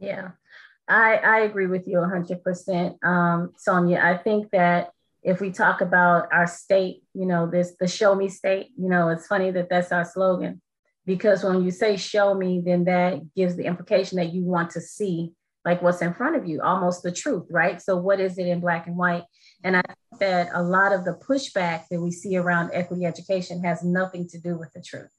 Yeah, 0.01 0.31
I, 0.89 1.17
I 1.17 1.41
agree 1.41 1.67
with 1.67 1.87
you 1.87 1.99
100%. 1.99 3.05
Um, 3.05 3.53
Sonia, 3.59 4.01
I 4.03 4.17
think 4.17 4.51
that 4.53 4.94
if 5.25 5.40
we 5.40 5.50
talk 5.50 5.81
about 5.81 6.28
our 6.33 6.47
state, 6.47 7.02
you 7.14 7.25
know, 7.25 7.50
this 7.50 7.75
the 7.81 7.88
show 7.88 8.14
me 8.14 8.28
state, 8.28 8.69
you 8.78 8.88
know, 8.88 9.09
it's 9.09 9.26
funny 9.26 9.50
that 9.50 9.71
that's 9.71 9.90
our 9.90 10.04
slogan 10.04 10.61
because 11.07 11.43
when 11.43 11.64
you 11.64 11.71
say 11.71 11.97
show 11.97 12.35
me, 12.35 12.62
then 12.64 12.85
that 12.85 13.35
gives 13.35 13.57
the 13.57 13.64
implication 13.64 14.19
that 14.19 14.33
you 14.33 14.45
want 14.45 14.71
to 14.71 14.81
see 14.81 15.33
like 15.64 15.81
what's 15.81 16.02
in 16.02 16.12
front 16.12 16.37
of 16.37 16.47
you, 16.47 16.61
almost 16.61 17.02
the 17.02 17.11
truth, 17.11 17.47
right? 17.50 17.81
So, 17.81 17.97
what 17.97 18.21
is 18.21 18.37
it 18.37 18.47
in 18.47 18.61
black 18.61 18.87
and 18.87 18.97
white? 18.97 19.25
And 19.64 19.78
I 19.78 19.83
think 19.83 20.21
that 20.21 20.50
a 20.52 20.62
lot 20.62 20.93
of 20.93 21.07
the 21.07 21.19
pushback 21.26 21.85
that 21.90 22.00
we 22.00 22.11
see 22.11 22.37
around 22.37 22.71
equity 22.75 23.07
education 23.07 23.64
has 23.64 23.83
nothing 23.83 24.28
to 24.28 24.38
do 24.38 24.59
with 24.59 24.73
the 24.75 24.83
truth, 24.83 25.11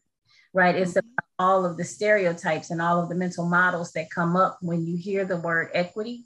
right? 0.54 0.76
It's 0.76 0.92
mm-hmm. 0.92 1.00
about 1.00 1.26
all 1.40 1.66
of 1.66 1.78
the 1.78 1.84
stereotypes 1.84 2.70
and 2.70 2.80
all 2.80 3.02
of 3.02 3.10
the 3.10 3.16
mental 3.16 3.50
models 3.50 3.92
that 3.94 4.12
come 4.14 4.36
up 4.36 4.60
when 4.62 4.86
you 4.86 4.98
hear 4.98 5.26
the 5.26 5.38
word 5.38 5.70
equity 5.74 6.26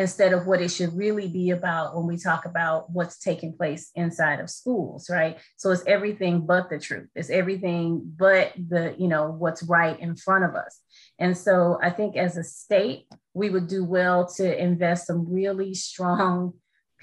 instead 0.00 0.32
of 0.32 0.46
what 0.46 0.62
it 0.62 0.70
should 0.70 0.96
really 0.96 1.28
be 1.28 1.50
about 1.50 1.94
when 1.94 2.06
we 2.06 2.16
talk 2.16 2.46
about 2.46 2.90
what's 2.90 3.18
taking 3.18 3.52
place 3.52 3.90
inside 3.94 4.40
of 4.40 4.48
schools 4.48 5.10
right? 5.10 5.38
So 5.58 5.70
it's 5.70 5.84
everything 5.86 6.46
but 6.46 6.70
the 6.70 6.78
truth. 6.78 7.08
It's 7.14 7.28
everything 7.28 8.14
but 8.16 8.52
the 8.56 8.94
you 8.98 9.08
know 9.08 9.30
what's 9.30 9.62
right 9.62 10.00
in 10.00 10.16
front 10.16 10.44
of 10.44 10.54
us. 10.54 10.80
And 11.18 11.36
so 11.36 11.78
i 11.82 11.90
think 11.90 12.16
as 12.16 12.36
a 12.38 12.44
state 12.44 13.06
we 13.34 13.50
would 13.50 13.68
do 13.68 13.84
well 13.84 14.26
to 14.36 14.62
invest 14.68 15.06
some 15.06 15.30
really 15.30 15.74
strong 15.74 16.54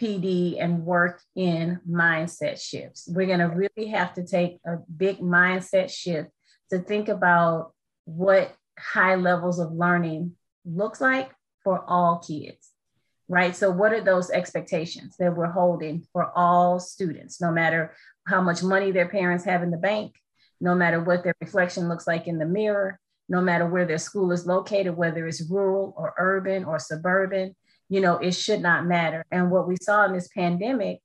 PD 0.01 0.57
and 0.59 0.83
work 0.83 1.21
in 1.35 1.79
mindset 1.89 2.61
shifts. 2.61 3.07
We're 3.11 3.25
going 3.27 3.39
to 3.39 3.55
really 3.55 3.89
have 3.89 4.13
to 4.13 4.25
take 4.25 4.59
a 4.65 4.77
big 4.95 5.19
mindset 5.19 5.89
shift 5.89 6.29
to 6.71 6.79
think 6.79 7.09
about 7.09 7.73
what 8.05 8.53
high 8.77 9.15
levels 9.15 9.59
of 9.59 9.71
learning 9.71 10.33
looks 10.65 11.01
like 11.01 11.31
for 11.63 11.83
all 11.87 12.19
kids 12.19 12.71
right? 13.27 13.55
So, 13.55 13.71
what 13.71 13.93
are 13.93 14.01
those 14.01 14.29
expectations 14.29 15.15
that 15.17 15.35
we're 15.35 15.51
holding 15.51 16.05
for 16.13 16.31
all 16.35 16.79
students, 16.79 17.41
no 17.41 17.51
matter 17.51 17.93
how 18.27 18.41
much 18.41 18.63
money 18.63 18.91
their 18.91 19.09
parents 19.09 19.45
have 19.45 19.63
in 19.63 19.71
the 19.71 19.77
bank, 19.77 20.15
no 20.59 20.75
matter 20.75 21.01
what 21.01 21.23
their 21.23 21.35
reflection 21.41 21.87
looks 21.87 22.07
like 22.07 22.27
in 22.27 22.39
the 22.39 22.45
mirror, 22.45 22.99
no 23.29 23.41
matter 23.41 23.67
where 23.67 23.85
their 23.85 23.97
school 23.97 24.31
is 24.31 24.45
located, 24.45 24.95
whether 24.95 25.27
it's 25.27 25.49
rural 25.49 25.93
or 25.97 26.13
urban 26.17 26.63
or 26.63 26.79
suburban, 26.79 27.55
you 27.89 28.01
know, 28.01 28.17
it 28.17 28.31
should 28.31 28.61
not 28.61 28.85
matter. 28.85 29.23
And 29.31 29.51
what 29.51 29.67
we 29.67 29.75
saw 29.81 30.05
in 30.05 30.13
this 30.13 30.29
pandemic 30.29 30.99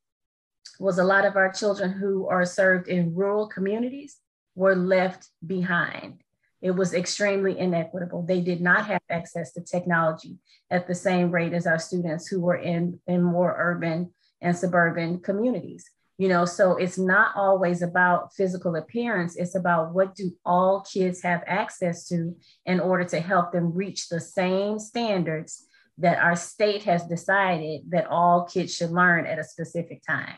was 0.79 0.99
a 0.99 1.05
lot 1.05 1.25
of 1.25 1.37
our 1.37 1.53
children 1.53 1.93
who 1.93 2.29
are 2.29 2.45
served 2.45 2.89
in 2.89 3.15
rural 3.15 3.49
communities 3.49 4.17
were 4.55 4.75
left 4.75 5.29
behind. 5.47 6.22
It 6.63 6.71
was 6.71 6.95
extremely 6.95 7.59
inequitable. 7.59 8.23
They 8.23 8.41
did 8.41 8.61
not 8.61 8.87
have 8.87 9.01
access 9.11 9.53
to 9.53 9.61
technology 9.61 10.39
at 10.71 10.87
the 10.87 10.95
same 10.95 11.33
rate 11.33 11.53
as 11.53 11.67
our 11.67 11.79
students 11.79 12.29
who 12.29 12.41
were 12.41 12.57
in, 12.57 13.01
in 13.09 13.23
more 13.23 13.55
urban 13.59 14.13
and 14.41 14.57
suburban 14.57 15.21
communities. 15.21 15.91
You 16.19 16.29
know, 16.29 16.45
so 16.45 16.77
it's 16.77 16.99
not 16.99 17.35
always 17.35 17.83
about 17.83 18.33
physical 18.35 18.77
appearance, 18.77 19.35
it's 19.37 19.57
about 19.57 19.93
what 19.93 20.15
do 20.15 20.31
all 20.45 20.83
kids 20.83 21.21
have 21.23 21.43
access 21.47 22.07
to 22.09 22.37
in 22.65 22.79
order 22.79 23.05
to 23.05 23.21
help 23.21 23.51
them 23.51 23.75
reach 23.75 24.09
the 24.09 24.21
same 24.21 24.79
standards 24.79 25.67
that 25.99 26.19
our 26.19 26.37
state 26.37 26.85
has 26.85 27.05
decided 27.07 27.83
that 27.89 28.07
all 28.07 28.45
kids 28.45 28.75
should 28.75 28.91
learn 28.91 29.27
at 29.27 29.39
a 29.39 29.45
specific 29.45 30.03
time. 30.07 30.37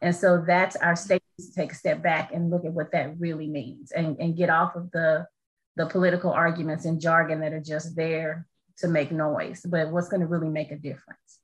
And 0.00 0.16
so 0.16 0.42
that's 0.44 0.76
our 0.76 0.96
state 0.96 1.22
to 1.38 1.52
take 1.54 1.72
a 1.72 1.76
step 1.76 2.02
back 2.02 2.32
and 2.32 2.50
look 2.50 2.64
at 2.64 2.72
what 2.72 2.92
that 2.92 3.20
really 3.20 3.48
means 3.48 3.92
and, 3.92 4.16
and 4.18 4.36
get 4.36 4.50
off 4.50 4.74
of 4.74 4.90
the 4.90 5.26
the 5.80 5.86
political 5.86 6.30
arguments 6.30 6.84
and 6.84 7.00
jargon 7.00 7.40
that 7.40 7.54
are 7.54 7.60
just 7.60 7.96
there 7.96 8.46
to 8.76 8.86
make 8.86 9.10
noise, 9.10 9.64
but 9.66 9.90
what's 9.90 10.08
going 10.08 10.20
to 10.20 10.26
really 10.26 10.50
make 10.50 10.70
a 10.70 10.76
difference. 10.76 11.38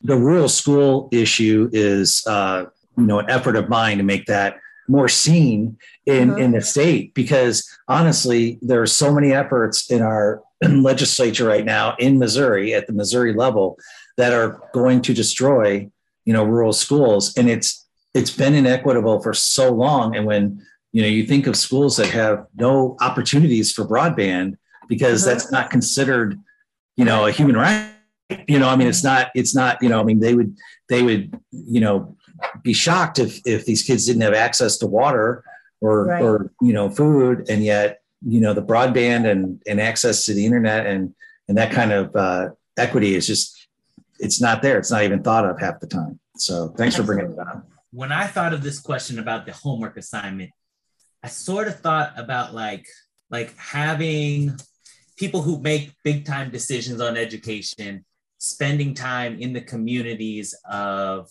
The 0.00 0.16
rural 0.16 0.48
school 0.48 1.10
issue 1.12 1.68
is, 1.72 2.24
uh, 2.26 2.64
you 2.96 3.04
know, 3.04 3.18
an 3.18 3.28
effort 3.28 3.54
of 3.54 3.68
mine 3.68 3.98
to 3.98 4.02
make 4.02 4.24
that 4.26 4.56
more 4.88 5.08
seen 5.08 5.76
in 6.06 6.30
mm-hmm. 6.30 6.38
in 6.38 6.52
the 6.52 6.62
state 6.62 7.12
because 7.14 7.68
honestly, 7.86 8.58
there 8.62 8.80
are 8.80 8.86
so 8.86 9.14
many 9.14 9.32
efforts 9.32 9.90
in 9.90 10.00
our 10.00 10.42
legislature 10.62 11.44
right 11.44 11.64
now 11.64 11.94
in 11.98 12.18
Missouri 12.18 12.74
at 12.74 12.86
the 12.86 12.94
Missouri 12.94 13.34
level 13.34 13.78
that 14.16 14.32
are 14.32 14.60
going 14.72 15.02
to 15.02 15.12
destroy, 15.14 15.88
you 16.24 16.32
know, 16.32 16.44
rural 16.44 16.72
schools, 16.72 17.36
and 17.36 17.48
it's 17.48 17.86
it's 18.14 18.34
been 18.34 18.54
inequitable 18.54 19.20
for 19.20 19.34
so 19.34 19.70
long, 19.70 20.16
and 20.16 20.26
when 20.26 20.66
you 20.92 21.02
know 21.02 21.08
you 21.08 21.26
think 21.26 21.46
of 21.46 21.56
schools 21.56 21.96
that 21.96 22.08
have 22.08 22.46
no 22.54 22.96
opportunities 23.00 23.72
for 23.72 23.84
broadband 23.84 24.56
because 24.88 25.26
uh-huh. 25.26 25.34
that's 25.34 25.50
not 25.50 25.70
considered 25.70 26.38
you 26.96 27.04
know 27.04 27.26
a 27.26 27.32
human 27.32 27.56
right 27.56 27.90
you 28.46 28.58
know 28.58 28.68
i 28.68 28.76
mean 28.76 28.86
it's 28.86 29.04
not 29.04 29.30
it's 29.34 29.54
not 29.54 29.82
you 29.82 29.88
know 29.88 30.00
i 30.00 30.04
mean 30.04 30.20
they 30.20 30.34
would 30.34 30.56
they 30.88 31.02
would 31.02 31.38
you 31.50 31.80
know 31.80 32.16
be 32.62 32.72
shocked 32.72 33.18
if 33.18 33.40
if 33.44 33.64
these 33.64 33.82
kids 33.82 34.06
didn't 34.06 34.22
have 34.22 34.34
access 34.34 34.78
to 34.78 34.86
water 34.86 35.44
or 35.80 36.06
right. 36.06 36.22
or 36.22 36.52
you 36.60 36.72
know 36.72 36.88
food 36.88 37.46
and 37.48 37.64
yet 37.64 38.00
you 38.26 38.40
know 38.40 38.54
the 38.54 38.62
broadband 38.62 39.30
and 39.30 39.62
and 39.66 39.80
access 39.80 40.24
to 40.24 40.34
the 40.34 40.44
internet 40.44 40.86
and 40.86 41.14
and 41.48 41.58
that 41.58 41.72
kind 41.72 41.92
of 41.92 42.14
uh, 42.14 42.48
equity 42.78 43.14
is 43.14 43.26
just 43.26 43.68
it's 44.18 44.40
not 44.40 44.62
there 44.62 44.78
it's 44.78 44.90
not 44.90 45.02
even 45.02 45.22
thought 45.22 45.44
of 45.44 45.58
half 45.60 45.80
the 45.80 45.86
time 45.86 46.18
so 46.36 46.68
thanks 46.76 46.98
Absolutely. 46.98 47.22
for 47.26 47.28
bringing 47.28 47.32
it 47.32 47.56
up 47.56 47.68
when 47.90 48.12
i 48.12 48.26
thought 48.26 48.52
of 48.52 48.62
this 48.62 48.78
question 48.80 49.18
about 49.18 49.44
the 49.44 49.52
homework 49.52 49.96
assignment 49.96 50.50
I 51.22 51.28
sort 51.28 51.68
of 51.68 51.80
thought 51.80 52.12
about 52.16 52.54
like 52.54 52.86
like 53.30 53.56
having 53.56 54.58
people 55.16 55.42
who 55.42 55.60
make 55.60 55.94
big 56.04 56.24
time 56.24 56.50
decisions 56.50 57.00
on 57.00 57.16
education 57.16 58.04
spending 58.38 58.92
time 58.92 59.38
in 59.38 59.52
the 59.52 59.60
communities 59.60 60.52
of 60.68 61.30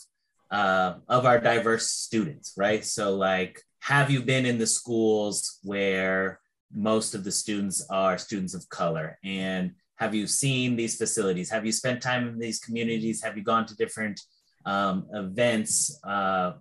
uh, 0.49 0.95
of 1.07 1.25
our 1.25 1.39
diverse 1.39 1.87
students, 1.87 2.53
right? 2.57 2.85
So 2.85 3.15
like, 3.15 3.61
have 3.79 4.09
you 4.09 4.21
been 4.21 4.45
in 4.45 4.57
the 4.57 4.67
schools 4.67 5.59
where 5.63 6.39
most 6.73 7.13
of 7.13 7.23
the 7.23 7.31
students 7.31 7.85
are 7.89 8.17
students 8.17 8.53
of 8.53 8.67
color? 8.69 9.17
And 9.23 9.73
have 9.95 10.15
you 10.15 10.25
seen 10.27 10.75
these 10.75 10.97
facilities? 10.97 11.49
Have 11.49 11.65
you 11.65 11.71
spent 11.71 12.01
time 12.01 12.27
in 12.27 12.39
these 12.39 12.59
communities? 12.59 13.21
Have 13.23 13.37
you 13.37 13.43
gone 13.43 13.65
to 13.65 13.75
different 13.75 14.21
um, 14.65 15.05
events 15.13 15.99
uh, 16.03 16.53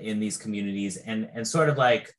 in 0.00 0.18
these 0.18 0.38
communities? 0.38 0.96
And 0.96 1.28
and 1.34 1.46
sort 1.46 1.68
of 1.68 1.76
like 1.76 2.14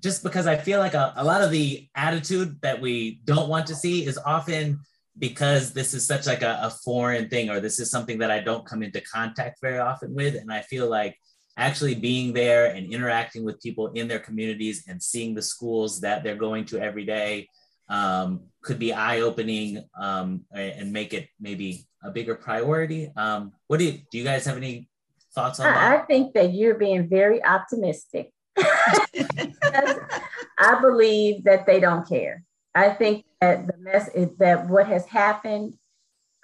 just 0.00 0.22
because 0.22 0.46
I 0.46 0.56
feel 0.56 0.80
like 0.80 0.94
a, 0.94 1.12
a 1.16 1.24
lot 1.24 1.42
of 1.42 1.50
the 1.50 1.88
attitude 1.94 2.60
that 2.62 2.80
we 2.80 3.20
don't 3.24 3.48
want 3.48 3.66
to 3.66 3.74
see 3.74 4.04
is 4.06 4.18
often 4.18 4.80
because 5.18 5.72
this 5.72 5.92
is 5.92 6.06
such 6.06 6.26
like 6.26 6.42
a, 6.42 6.58
a, 6.62 6.70
foreign 6.70 7.28
thing 7.28 7.50
or 7.50 7.60
this 7.60 7.78
is 7.78 7.90
something 7.90 8.18
that 8.18 8.30
I 8.30 8.40
don't 8.40 8.64
come 8.64 8.82
into 8.82 9.00
contact 9.02 9.60
very 9.60 9.78
often 9.78 10.14
with. 10.14 10.34
And 10.34 10.50
I 10.50 10.62
feel 10.62 10.88
like 10.88 11.16
actually 11.56 11.94
being 11.94 12.32
there 12.32 12.66
and 12.74 12.90
interacting 12.90 13.44
with 13.44 13.60
people 13.60 13.88
in 13.88 14.08
their 14.08 14.18
communities 14.18 14.84
and 14.88 15.02
seeing 15.02 15.34
the 15.34 15.42
schools 15.42 16.00
that 16.00 16.22
they're 16.22 16.36
going 16.36 16.64
to 16.66 16.80
every 16.80 17.04
day 17.04 17.48
um, 17.90 18.44
could 18.62 18.78
be 18.78 18.92
eye-opening 18.92 19.84
um, 20.00 20.44
and 20.54 20.92
make 20.92 21.12
it 21.12 21.28
maybe 21.38 21.86
a 22.02 22.10
bigger 22.10 22.34
priority. 22.34 23.12
Um, 23.16 23.52
what 23.66 23.78
do 23.78 23.84
you, 23.84 23.98
do 24.10 24.16
you 24.16 24.24
guys 24.24 24.46
have 24.46 24.56
any 24.56 24.88
thoughts 25.34 25.60
on 25.60 25.66
that? 25.66 26.00
I 26.00 26.04
think 26.06 26.32
that 26.34 26.54
you're 26.54 26.76
being 26.76 27.08
very 27.08 27.44
optimistic 27.44 28.32
I 30.58 30.80
believe 30.80 31.44
that 31.44 31.66
they 31.66 31.80
don't 31.80 32.08
care. 32.08 32.44
I 32.74 32.90
think 32.90 33.24
that 33.40 33.66
the 33.66 33.74
mess 33.78 34.08
is 34.14 34.36
that 34.38 34.68
what 34.68 34.86
has 34.86 35.06
happened, 35.06 35.74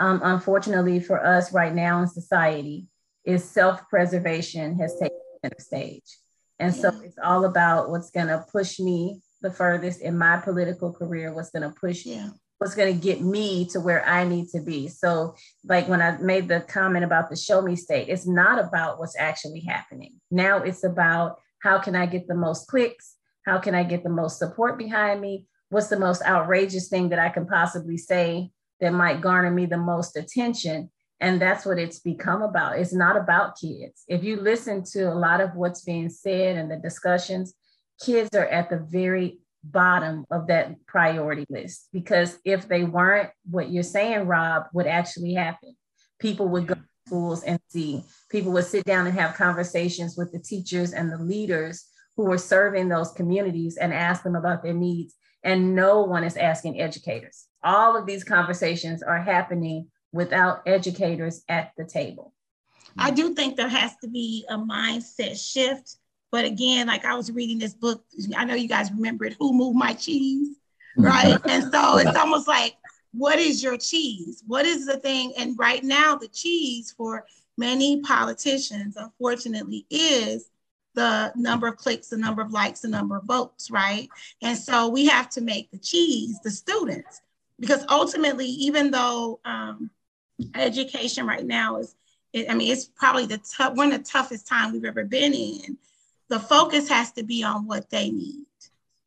um, 0.01 0.21
unfortunately 0.25 1.01
for 1.01 1.25
us 1.25 1.53
right 1.53 1.75
now 1.75 2.01
in 2.01 2.09
society, 2.09 2.87
is 3.25 3.45
self-preservation 3.45 4.79
has 4.79 4.99
taken 4.99 5.19
center 5.43 5.61
stage. 5.61 6.19
And 6.59 6.75
so 6.75 6.89
it's 7.05 7.19
all 7.23 7.45
about 7.45 7.91
what's 7.91 8.11
going 8.11 8.29
to 8.29 8.45
push 8.51 8.81
me 8.81 9.21
the 9.43 9.51
furthest 9.51 10.01
in 10.01 10.17
my 10.17 10.39
political 10.39 10.93
career, 10.93 11.33
what's 11.33 11.51
going 11.51 11.69
to 11.69 11.75
push 11.79 12.07
yeah. 12.07 12.31
what's 12.59 12.75
going 12.75 12.95
to 12.95 13.01
get 13.01 13.21
me 13.21 13.67
to 13.67 13.81
where 13.81 14.05
I 14.07 14.25
need 14.25 14.49
to 14.51 14.61
be. 14.61 14.89
So, 14.89 15.35
like 15.65 15.87
when 15.89 16.01
I 16.01 16.17
made 16.19 16.49
the 16.49 16.61
comment 16.61 17.05
about 17.05 17.29
the 17.29 17.37
show 17.37 17.61
me 17.61 17.77
state, 17.77 18.09
it's 18.09 18.27
not 18.27 18.59
about 18.59 18.99
what's 18.99 19.19
actually 19.19 19.61
happening. 19.61 20.15
Now 20.31 20.63
it's 20.63 20.83
about 20.83 21.41
how 21.67 21.81
can 21.81 21.97
I 21.97 22.07
get 22.07 22.29
the 22.29 22.35
most 22.35 22.69
clicks? 22.69 23.17
How 23.45 23.59
can 23.59 23.75
I 23.75 23.83
get 23.83 24.05
the 24.05 24.09
most 24.23 24.39
support 24.39 24.79
behind 24.79 25.21
me? 25.21 25.47
What's 25.69 25.89
the 25.89 25.99
most 25.99 26.23
outrageous 26.23 26.89
thing 26.89 27.09
that 27.09 27.19
I 27.19 27.29
can 27.29 27.45
possibly 27.45 27.97
say 27.97 28.51
that 28.81 28.93
might 28.93 29.21
garner 29.21 29.51
me 29.51 29.67
the 29.67 29.77
most 29.77 30.17
attention? 30.17 30.91
And 31.19 31.43
that's 31.43 31.67
what 31.67 31.79
it's 31.79 31.99
become 31.99 32.43
about. 32.43 32.79
It's 32.79 32.93
not 32.93 33.17
about 33.17 33.59
kids. 33.59 34.05
If 34.07 34.23
you 34.23 34.37
listen 34.37 34.85
to 34.93 35.13
a 35.13 35.19
lot 35.27 35.41
of 35.41 35.57
what's 35.57 35.81
being 35.83 36.09
said 36.09 36.57
and 36.57 36.71
the 36.71 36.77
discussions, 36.77 37.53
kids 38.01 38.37
are 38.37 38.47
at 38.47 38.71
the 38.71 38.79
very 38.79 39.41
bottom 39.65 40.25
of 40.31 40.47
that 40.47 40.87
priority 40.87 41.47
list 41.51 41.89
because 41.93 42.39
if 42.45 42.69
they 42.69 42.85
weren't, 42.85 43.31
what 43.51 43.73
you're 43.73 43.83
saying, 43.83 44.29
Rob, 44.29 44.67
would 44.73 44.87
actually 44.87 45.35
happen. 45.35 45.75
People 46.21 46.47
would 46.51 46.69
go 46.69 46.77
schools 47.07 47.43
and 47.45 47.61
see 47.69 48.03
people 48.31 48.53
would 48.53 48.65
sit 48.65 48.85
down 48.85 49.07
and 49.07 49.19
have 49.19 49.35
conversations 49.35 50.17
with 50.17 50.33
the 50.33 50.39
teachers 50.39 50.93
and 50.93 51.11
the 51.11 51.19
leaders 51.19 51.87
who 52.17 52.25
were 52.25 52.39
serving 52.39 52.89
those 52.89 53.13
communities 53.13 53.77
and 53.77 53.93
ask 53.93 54.23
them 54.23 54.37
about 54.37 54.63
their 54.63 54.75
needs. 54.75 55.15
And 55.45 55.77
no 55.77 56.03
one 56.03 56.25
is 56.25 56.37
asking 56.37 56.81
educators. 56.81 57.47
All 57.63 57.97
of 57.97 58.07
these 58.07 58.25
conversations 58.25 59.03
are 59.03 59.21
happening 59.21 59.89
without 60.13 60.63
educators 60.67 61.45
at 61.49 61.73
the 61.77 61.85
table. 61.85 62.33
I 62.99 63.11
do 63.11 63.35
think 63.35 63.57
there 63.57 63.69
has 63.69 63.95
to 64.03 64.09
be 64.09 64.45
a 64.49 64.57
mindset 64.57 65.37
shift. 65.39 65.97
But 66.33 66.47
again, 66.47 66.87
like 66.89 67.05
I 67.05 67.15
was 67.15 67.31
reading 67.31 67.59
this 67.59 67.75
book, 67.75 68.03
I 68.35 68.45
know 68.45 68.55
you 68.55 68.69
guys 68.69 68.91
remember 68.91 69.27
it, 69.27 69.37
Who 69.39 69.53
Moved 69.53 69.77
My 69.77 69.93
Cheese? 69.93 70.57
Mm-hmm. 70.99 71.05
Right. 71.05 71.39
and 71.45 71.71
so 71.71 71.99
it's 71.99 72.17
almost 72.17 72.49
like 72.49 72.75
what 73.17 73.39
is 73.39 73.63
your 73.63 73.77
cheese? 73.77 74.43
What 74.47 74.67
is 74.67 74.87
the 74.87 74.99
thing? 74.99 75.33
And 75.39 75.59
right 75.59 75.83
now, 75.83 76.17
the 76.17 76.29
cheese 76.29 76.93
for 76.97 77.25
many 77.57 78.01
politicians, 78.03 78.97
unfortunately, 78.97 79.87
is 79.91 80.51
the 80.95 81.33
number 81.37 81.67
of 81.67 81.77
clicks, 81.77 82.09
the 82.09 82.17
number 82.17 82.43
of 82.43 82.53
likes, 82.53 82.81
the 82.81 82.89
number 82.89 83.17
of 83.17 83.25
votes, 83.25 83.71
right? 83.71 84.09
And 84.43 84.57
so 84.57 84.89
we 84.89 85.07
have 85.07 85.29
to 85.31 85.41
make 85.41 85.71
the 85.71 85.79
cheese 85.79 86.41
the 86.43 86.51
students, 86.51 87.21
because 87.59 87.85
ultimately, 87.89 88.47
even 88.47 88.91
though 88.91 89.41
um, 89.45 89.91
education 90.55 91.27
right 91.27 91.45
now 91.45 91.79
is, 91.79 91.95
I 92.49 92.55
mean, 92.55 92.71
it's 92.71 92.87
probably 92.87 93.27
the 93.27 93.39
tough 93.39 93.75
one 93.75 93.93
of 93.93 94.05
the 94.05 94.11
toughest 94.11 94.47
time 94.47 94.73
we've 94.73 94.85
ever 94.85 95.05
been 95.05 95.33
in. 95.33 95.79
The 96.29 96.41
focus 96.41 96.89
has 96.89 97.13
to 97.13 97.23
be 97.23 97.45
on 97.45 97.67
what 97.67 97.89
they 97.89 98.11
need 98.11 98.45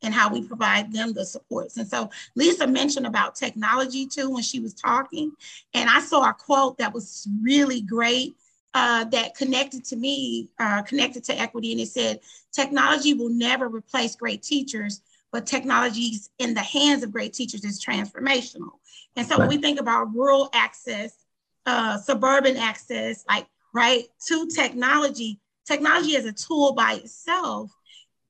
and 0.02 0.14
how 0.14 0.32
we 0.32 0.42
provide 0.42 0.92
them 0.92 1.12
the 1.12 1.24
supports. 1.24 1.76
And 1.76 1.88
so 1.88 2.10
Lisa 2.34 2.66
mentioned 2.66 3.06
about 3.06 3.34
technology 3.34 4.06
too 4.06 4.30
when 4.30 4.42
she 4.42 4.60
was 4.60 4.74
talking. 4.74 5.32
And 5.74 5.90
I 5.90 6.00
saw 6.00 6.28
a 6.28 6.32
quote 6.32 6.78
that 6.78 6.94
was 6.94 7.28
really 7.42 7.80
great 7.80 8.36
uh, 8.72 9.04
that 9.04 9.34
connected 9.34 9.84
to 9.86 9.96
me, 9.96 10.48
uh, 10.58 10.82
connected 10.82 11.24
to 11.24 11.38
equity. 11.38 11.72
And 11.72 11.80
it 11.80 11.88
said, 11.88 12.20
technology 12.52 13.14
will 13.14 13.30
never 13.30 13.68
replace 13.68 14.14
great 14.16 14.42
teachers, 14.42 15.02
but 15.32 15.46
technologies 15.46 16.30
in 16.38 16.54
the 16.54 16.60
hands 16.60 17.02
of 17.02 17.12
great 17.12 17.32
teachers 17.32 17.64
is 17.64 17.84
transformational. 17.84 18.70
And 19.16 19.26
so 19.26 19.36
right. 19.36 19.40
when 19.40 19.48
we 19.48 19.58
think 19.58 19.80
about 19.80 20.14
rural 20.14 20.48
access, 20.52 21.12
uh, 21.66 21.98
suburban 21.98 22.56
access, 22.56 23.24
like, 23.28 23.46
right, 23.74 24.04
to 24.26 24.46
technology, 24.46 25.40
technology 25.66 26.16
as 26.16 26.24
a 26.24 26.32
tool 26.32 26.72
by 26.72 26.94
itself 26.94 27.70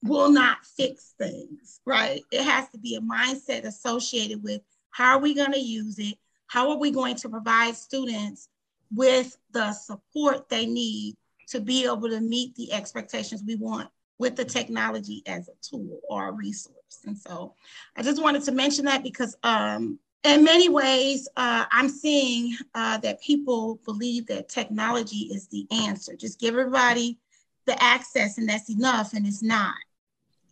will 0.03 0.31
not 0.31 0.65
fix 0.65 1.15
things, 1.19 1.81
right? 1.85 2.23
It 2.31 2.43
has 2.43 2.69
to 2.71 2.79
be 2.79 2.97
a 2.97 3.01
mindset 3.01 3.65
associated 3.65 4.43
with 4.43 4.63
how 4.91 5.17
are 5.17 5.21
we 5.21 5.35
going 5.35 5.53
to 5.53 5.61
use 5.61 5.99
it? 5.99 6.17
How 6.47 6.71
are 6.71 6.79
we 6.79 6.91
going 6.91 7.17
to 7.17 7.29
provide 7.29 7.77
students 7.77 8.49
with 8.95 9.37
the 9.53 9.73
support 9.73 10.49
they 10.49 10.67
need 10.67 11.17
to 11.49 11.61
be 11.61 11.85
able 11.85 12.09
to 12.09 12.21
meet 12.21 12.55
the 12.55 12.73
expectations 12.73 13.43
we 13.47 13.57
want 13.57 13.89
with 14.19 14.37
the 14.37 14.45
technology 14.45 15.23
as 15.27 15.49
a 15.49 15.53
tool 15.63 16.01
or 16.09 16.29
a 16.29 16.33
resource? 16.33 16.75
And 17.07 17.17
so 17.17 17.55
I 17.97 18.03
just 18.03 18.23
wanted 18.23 18.43
to 18.45 18.53
mention 18.53 18.87
that 18.87 19.03
because 19.03 19.37
um, 19.43 19.99
in 20.25 20.45
many 20.45 20.69
ways, 20.69 21.29
uh, 21.37 21.67
I'm 21.71 21.89
seeing 21.89 22.57
uh, 22.75 22.99
that 22.99 23.23
people 23.23 23.81
believe 23.85 24.27
that 24.27 24.49
technology 24.49 25.29
is 25.33 25.47
the 25.49 25.67
answer. 25.71 26.17
Just 26.17 26.41
give 26.41 26.55
everybody 26.55 27.19
the 27.67 27.81
access 27.83 28.39
and 28.39 28.49
that's 28.49 28.71
enough, 28.71 29.13
and 29.13 29.27
it's 29.27 29.43
not 29.43 29.75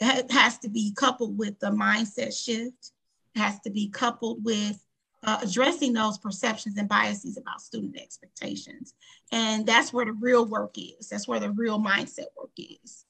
it 0.00 0.30
has 0.30 0.58
to 0.58 0.68
be 0.68 0.92
coupled 0.94 1.38
with 1.38 1.58
the 1.60 1.70
mindset 1.70 2.36
shift. 2.36 2.92
Has 3.36 3.60
to 3.60 3.70
be 3.70 3.88
coupled 3.88 4.44
with 4.44 4.82
uh, 5.22 5.38
addressing 5.42 5.92
those 5.92 6.18
perceptions 6.18 6.76
and 6.76 6.88
biases 6.88 7.36
about 7.36 7.60
student 7.60 7.96
expectations. 7.96 8.94
And 9.32 9.66
that's 9.66 9.92
where 9.92 10.04
the 10.04 10.12
real 10.12 10.46
work 10.46 10.76
is. 10.76 11.08
That's 11.08 11.28
where 11.28 11.40
the 11.40 11.50
real 11.50 11.78
mindset 11.78 12.26
work 12.36 12.50
is. 12.56 13.04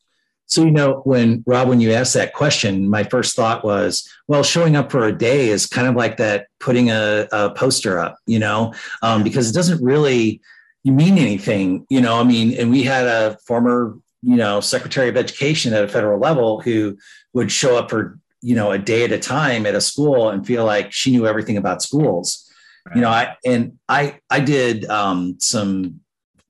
So, 0.47 0.65
you 0.65 0.71
know, 0.71 1.03
when 1.05 1.45
Rob, 1.47 1.69
when 1.69 1.81
you 1.81 1.93
asked 1.93 2.15
that 2.15 2.33
question, 2.33 2.89
my 2.89 3.05
first 3.05 3.37
thought 3.37 3.65
was, 3.65 4.09
well, 4.29 4.43
showing 4.43 4.77
up 4.77 4.91
for 4.91 5.07
a 5.07 5.13
day 5.13 5.51
is 5.51 5.67
kind 5.67 5.87
of 5.87 5.95
like 5.95 6.17
that 6.17 6.47
putting 6.59 6.91
a, 6.91 7.29
a 7.31 7.51
poster 7.51 7.99
up, 7.99 8.17
you 8.27 8.39
know, 8.39 8.73
um, 9.03 9.23
because 9.23 9.51
it 9.51 9.55
doesn't 9.55 9.85
really 9.85 10.41
mean 10.85 11.19
anything, 11.19 11.87
you 11.91 12.01
know. 12.01 12.19
I 12.19 12.25
mean, 12.25 12.59
and 12.59 12.71
we 12.71 12.83
had 12.83 13.07
a 13.07 13.37
former 13.47 13.99
you 14.29 14.37
know 14.37 14.61
secretary 14.61 15.09
of 15.09 15.17
education 15.17 15.73
at 15.73 15.83
a 15.83 15.89
federal 15.89 16.21
level 16.21 16.61
who 16.61 16.97
would 17.33 17.51
show 17.51 17.79
up 17.79 17.89
for 17.89 18.19
you 18.43 18.55
know 18.55 18.71
a 18.71 18.79
day 18.79 19.03
at 19.05 19.11
a 19.11 19.19
time 19.19 19.65
at 19.65 19.75
a 19.75 19.81
school 19.81 20.29
and 20.29 20.47
feel 20.47 20.67
like 20.67 20.93
she 20.93 21.11
knew 21.11 21.27
everything 21.27 21.57
about 21.57 21.83
schools. 21.83 22.45
Right. 22.87 22.97
you 22.97 23.03
know 23.03 23.09
i 23.09 23.37
and 23.45 23.79
i 23.89 24.19
i 24.31 24.41
did 24.41 24.85
um, 24.85 25.37
some 25.41 26.01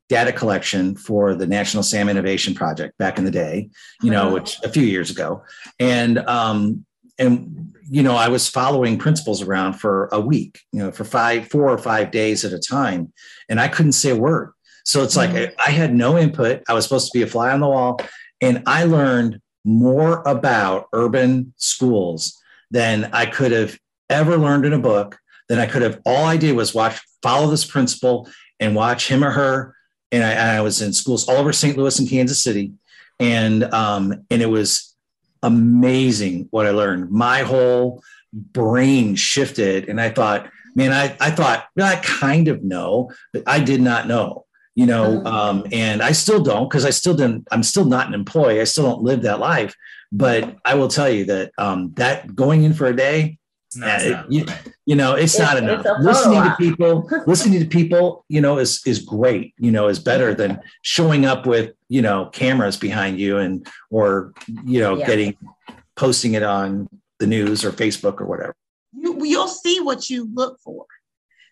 data 0.09 0.33
collection 0.33 0.97
for 0.97 1.35
the 1.35 1.47
national 1.47 1.83
sam 1.85 2.09
innovation 2.09 2.53
project 2.53 2.99
back 2.99 3.17
in 3.19 3.25
the 3.25 3.31
day 3.31 3.71
you 4.03 4.11
know 4.11 4.33
which 4.33 4.59
a 4.65 4.69
few 4.69 4.85
years 4.85 5.11
ago. 5.11 5.43
And 5.79 6.19
um 6.19 6.85
and 7.19 7.75
you 7.89 8.03
know 8.03 8.17
i 8.17 8.29
was 8.29 8.49
following 8.49 8.99
principals 8.99 9.41
around 9.43 9.75
for 9.75 10.09
a 10.13 10.21
week 10.21 10.61
you 10.73 10.81
know 10.81 10.91
for 10.91 11.05
five 11.05 11.49
four 11.49 11.69
or 11.69 11.79
five 11.79 12.11
days 12.11 12.45
at 12.45 12.53
a 12.53 12.59
time. 12.59 13.13
And 13.49 13.61
i 13.61 13.69
couldn't 13.69 13.93
say 13.93 14.11
a 14.11 14.17
word 14.17 14.53
so 14.89 15.03
it's 15.03 15.17
like 15.17 15.31
mm-hmm. 15.31 15.55
I 15.63 15.71
had 15.71 15.95
no 15.95 16.17
input. 16.17 16.63
I 16.67 16.73
was 16.73 16.85
supposed 16.85 17.13
to 17.13 17.19
be 17.19 17.23
a 17.23 17.27
fly 17.27 17.51
on 17.51 17.61
the 17.61 17.69
wall. 17.69 18.01
And 18.41 18.63
I 18.65 18.85
learned 18.85 19.39
more 19.63 20.23
about 20.27 20.89
urban 20.95 21.53
schools 21.59 22.41
than 22.71 23.11
I 23.13 23.27
could 23.27 23.53
have 23.53 23.79
ever 24.09 24.39
learned 24.39 24.65
in 24.65 24.73
a 24.73 24.79
book. 24.79 25.19
Than 25.51 25.59
I 25.59 25.67
could 25.67 25.83
have. 25.83 26.01
All 26.07 26.25
I 26.25 26.39
did 26.39 26.57
was 26.57 26.75
watch, 26.75 27.01
follow 27.23 27.51
this 27.51 27.67
principal 27.67 28.31
and 28.61 28.75
watch 28.75 29.09
him 29.09 29.23
or 29.23 29.31
her. 29.31 29.77
And 30.11 30.25
I, 30.25 30.31
and 30.31 30.51
I 30.53 30.63
was 30.63 30.81
in 30.81 30.95
schools 30.95 31.29
all 31.29 31.37
over 31.37 31.53
St. 31.53 31.77
Louis 31.77 31.99
and 31.99 32.09
Kansas 32.09 32.41
City. 32.41 32.73
And 33.21 33.65
um, 33.65 34.25
and 34.31 34.41
it 34.41 34.49
was 34.49 34.97
amazing 35.43 36.49
what 36.51 36.65
I 36.65 36.71
learned. 36.71 37.11
My 37.11 37.41
whole 37.41 38.03
brain 38.33 39.17
shifted. 39.17 39.87
And 39.91 40.01
I 40.01 40.09
thought, 40.09 40.51
man, 40.75 40.93
I, 40.93 41.15
I 41.21 41.31
thought, 41.31 41.67
well, 41.77 41.93
I 41.93 41.97
kind 41.97 42.49
of 42.49 42.65
know, 42.65 43.11
but 43.35 43.43
I 43.47 43.61
did 43.61 43.83
not 43.83 44.07
know 44.07 44.47
you 44.79 44.87
know 44.87 45.21
oh. 45.25 45.31
um, 45.31 45.67
and 45.73 46.01
i 46.01 46.13
still 46.13 46.41
don't 46.41 46.69
because 46.69 46.85
i 46.85 46.91
still 46.91 47.15
didn't 47.15 47.49
i'm 47.51 47.65
still 47.65 47.85
not 47.85 48.07
an 48.07 48.15
employee. 48.15 48.61
I 48.61 48.65
still 48.65 48.85
don't 48.85 49.03
live 49.03 49.23
that 49.23 49.41
life. 49.41 49.75
But 50.13 50.57
i 50.65 50.75
will 50.75 50.89
tell 50.89 51.11
you 51.11 51.25
that 51.25 51.51
um, 51.59 51.93
that 51.97 52.35
going 52.35 52.63
in 52.63 52.73
for 52.75 52.87
a 52.87 52.95
day 52.95 53.39
no, 53.77 53.87
uh, 53.87 54.25
you, 54.31 54.47
you, 54.87 54.95
know 54.95 55.15
it's, 55.15 55.35
it's 55.35 55.41
not 55.41 55.59
enough. 55.59 55.85
listening 56.01 56.43
to 56.43 56.55
people 56.57 57.11
listening 57.27 57.61
to 57.61 57.67
people 57.67 58.25
you 58.29 58.41
know 58.41 58.59
is 58.59 58.81
is 58.87 59.01
great 59.01 59.53
you 59.59 59.71
know 59.71 59.89
is 59.89 59.99
better 59.99 60.33
than 60.33 60.61
showing 60.83 61.27
up 61.27 61.45
with 61.45 61.75
you 61.89 62.01
know 62.01 62.27
cameras 62.27 62.77
behind 62.79 63.19
you 63.19 63.39
and 63.39 63.67
or 63.91 64.33
you 64.65 64.81
know 64.81 64.97
yeah. 64.97 65.07
getting 65.07 65.37
posting 65.97 66.35
it 66.35 66.43
on 66.45 66.89
the 67.19 67.27
news 67.27 67.65
or 67.65 67.73
facebook 67.73 68.21
or 68.21 68.27
whatever. 68.27 68.55
You, 68.93 69.25
you'll 69.25 69.49
see 69.49 69.81
what 69.81 70.09
you 70.09 70.29
look 70.33 70.61
for. 70.61 70.87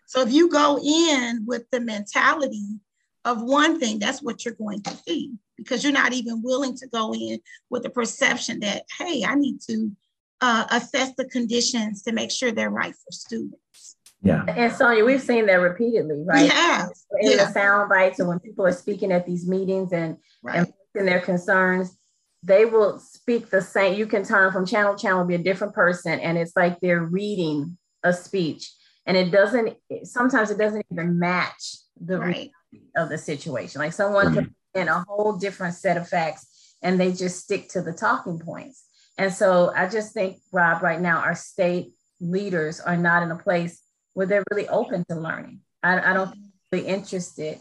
So 0.07 0.21
if 0.21 0.31
you 0.31 0.49
go 0.49 0.79
in 0.79 1.43
with 1.45 1.69
the 1.69 1.81
mentality 1.81 2.79
of 3.27 3.43
one 3.43 3.79
thing, 3.79 3.99
that's 3.99 4.23
what 4.23 4.45
you're 4.45 4.53
going 4.53 4.81
to 4.83 4.95
see 5.05 5.33
because 5.57 5.83
you're 5.83 5.93
not 5.93 6.13
even 6.13 6.41
willing 6.41 6.75
to 6.77 6.87
go 6.87 7.13
in 7.13 7.39
with 7.69 7.83
the 7.83 7.89
perception 7.89 8.61
that, 8.61 8.83
hey, 8.97 9.25
I 9.25 9.35
need 9.35 9.59
to 9.67 9.91
uh, 10.39 10.65
assess 10.71 11.13
the 11.17 11.25
conditions 11.25 12.03
to 12.03 12.13
make 12.13 12.31
sure 12.31 12.51
they're 12.51 12.69
right 12.69 12.93
for 12.93 13.11
students. 13.11 13.97
Yeah. 14.21 14.45
And 14.47 14.71
Sonia, 14.71 15.03
we've 15.03 15.21
seen 15.21 15.45
that 15.47 15.55
repeatedly, 15.55 16.23
right? 16.25 16.45
Yeah. 16.45 16.87
In 17.19 17.31
yeah. 17.31 17.45
the 17.45 17.51
sound 17.51 17.89
bites 17.89 18.19
and 18.19 18.29
when 18.29 18.39
people 18.39 18.65
are 18.65 18.71
speaking 18.71 19.11
at 19.11 19.25
these 19.25 19.47
meetings 19.47 19.91
and, 19.91 20.17
right. 20.41 20.71
and 20.95 21.07
their 21.07 21.21
concerns, 21.21 21.97
they 22.43 22.65
will 22.65 22.97
speak 22.99 23.49
the 23.49 23.61
same. 23.61 23.95
You 23.95 24.07
can 24.07 24.23
turn 24.23 24.53
from 24.53 24.65
channel 24.65 24.95
to 24.95 25.01
channel, 25.01 25.25
be 25.25 25.35
a 25.35 25.39
different 25.39 25.73
person, 25.73 26.19
and 26.19 26.37
it's 26.37 26.53
like 26.55 26.79
they're 26.79 27.03
reading 27.03 27.77
a 28.03 28.13
speech. 28.13 28.71
And 29.05 29.17
it 29.17 29.31
doesn't, 29.31 29.75
sometimes 30.03 30.49
it 30.49 30.57
doesn't 30.57 30.85
even 30.91 31.19
match 31.19 31.77
the 31.99 32.19
right 32.19 32.51
of 32.95 33.09
the 33.09 33.17
situation. 33.17 33.79
Like 33.79 33.93
someone 33.93 34.33
mm-hmm. 34.33 34.79
in 34.79 34.87
a 34.87 35.03
whole 35.07 35.37
different 35.37 35.75
set 35.75 35.97
of 35.97 36.07
facts 36.07 36.75
and 36.81 36.99
they 36.99 37.11
just 37.11 37.43
stick 37.43 37.69
to 37.69 37.81
the 37.81 37.93
talking 37.93 38.39
points. 38.39 38.83
And 39.17 39.33
so 39.33 39.71
I 39.75 39.87
just 39.87 40.13
think, 40.13 40.37
Rob, 40.51 40.83
right 40.83 41.01
now, 41.01 41.19
our 41.19 41.35
state 41.35 41.91
leaders 42.19 42.79
are 42.79 42.97
not 42.97 43.23
in 43.23 43.31
a 43.31 43.37
place 43.37 43.81
where 44.13 44.27
they're 44.27 44.43
really 44.51 44.67
open 44.67 45.05
to 45.09 45.15
learning. 45.15 45.61
I, 45.81 46.11
I 46.11 46.13
don't 46.13 46.31
think 46.31 46.45
they're 46.71 46.85
interested 46.85 47.59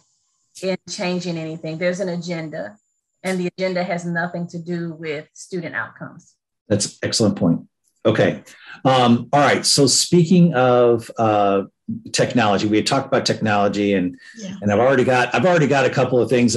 in 0.62 0.76
changing 0.88 1.38
anything. 1.38 1.78
There's 1.78 2.00
an 2.00 2.08
agenda, 2.08 2.76
and 3.22 3.38
the 3.38 3.50
agenda 3.58 3.84
has 3.84 4.04
nothing 4.04 4.46
to 4.48 4.58
do 4.58 4.94
with 4.94 5.28
student 5.32 5.74
outcomes. 5.74 6.34
That's 6.68 6.98
excellent 7.02 7.36
point. 7.36 7.68
Okay. 8.04 8.42
Um, 8.84 9.28
all 9.32 9.40
right. 9.40 9.66
So 9.66 9.86
speaking 9.86 10.54
of 10.54 11.10
uh, 11.18 11.64
technology. 12.12 12.66
We 12.66 12.76
had 12.76 12.86
talked 12.86 13.06
about 13.06 13.26
technology, 13.26 13.94
and 13.94 14.18
yeah. 14.36 14.54
and 14.62 14.72
I've 14.72 14.78
already 14.78 15.04
got 15.04 15.34
I've 15.34 15.44
already 15.44 15.66
got 15.66 15.84
a 15.84 15.90
couple 15.90 16.20
of 16.20 16.28
things. 16.28 16.56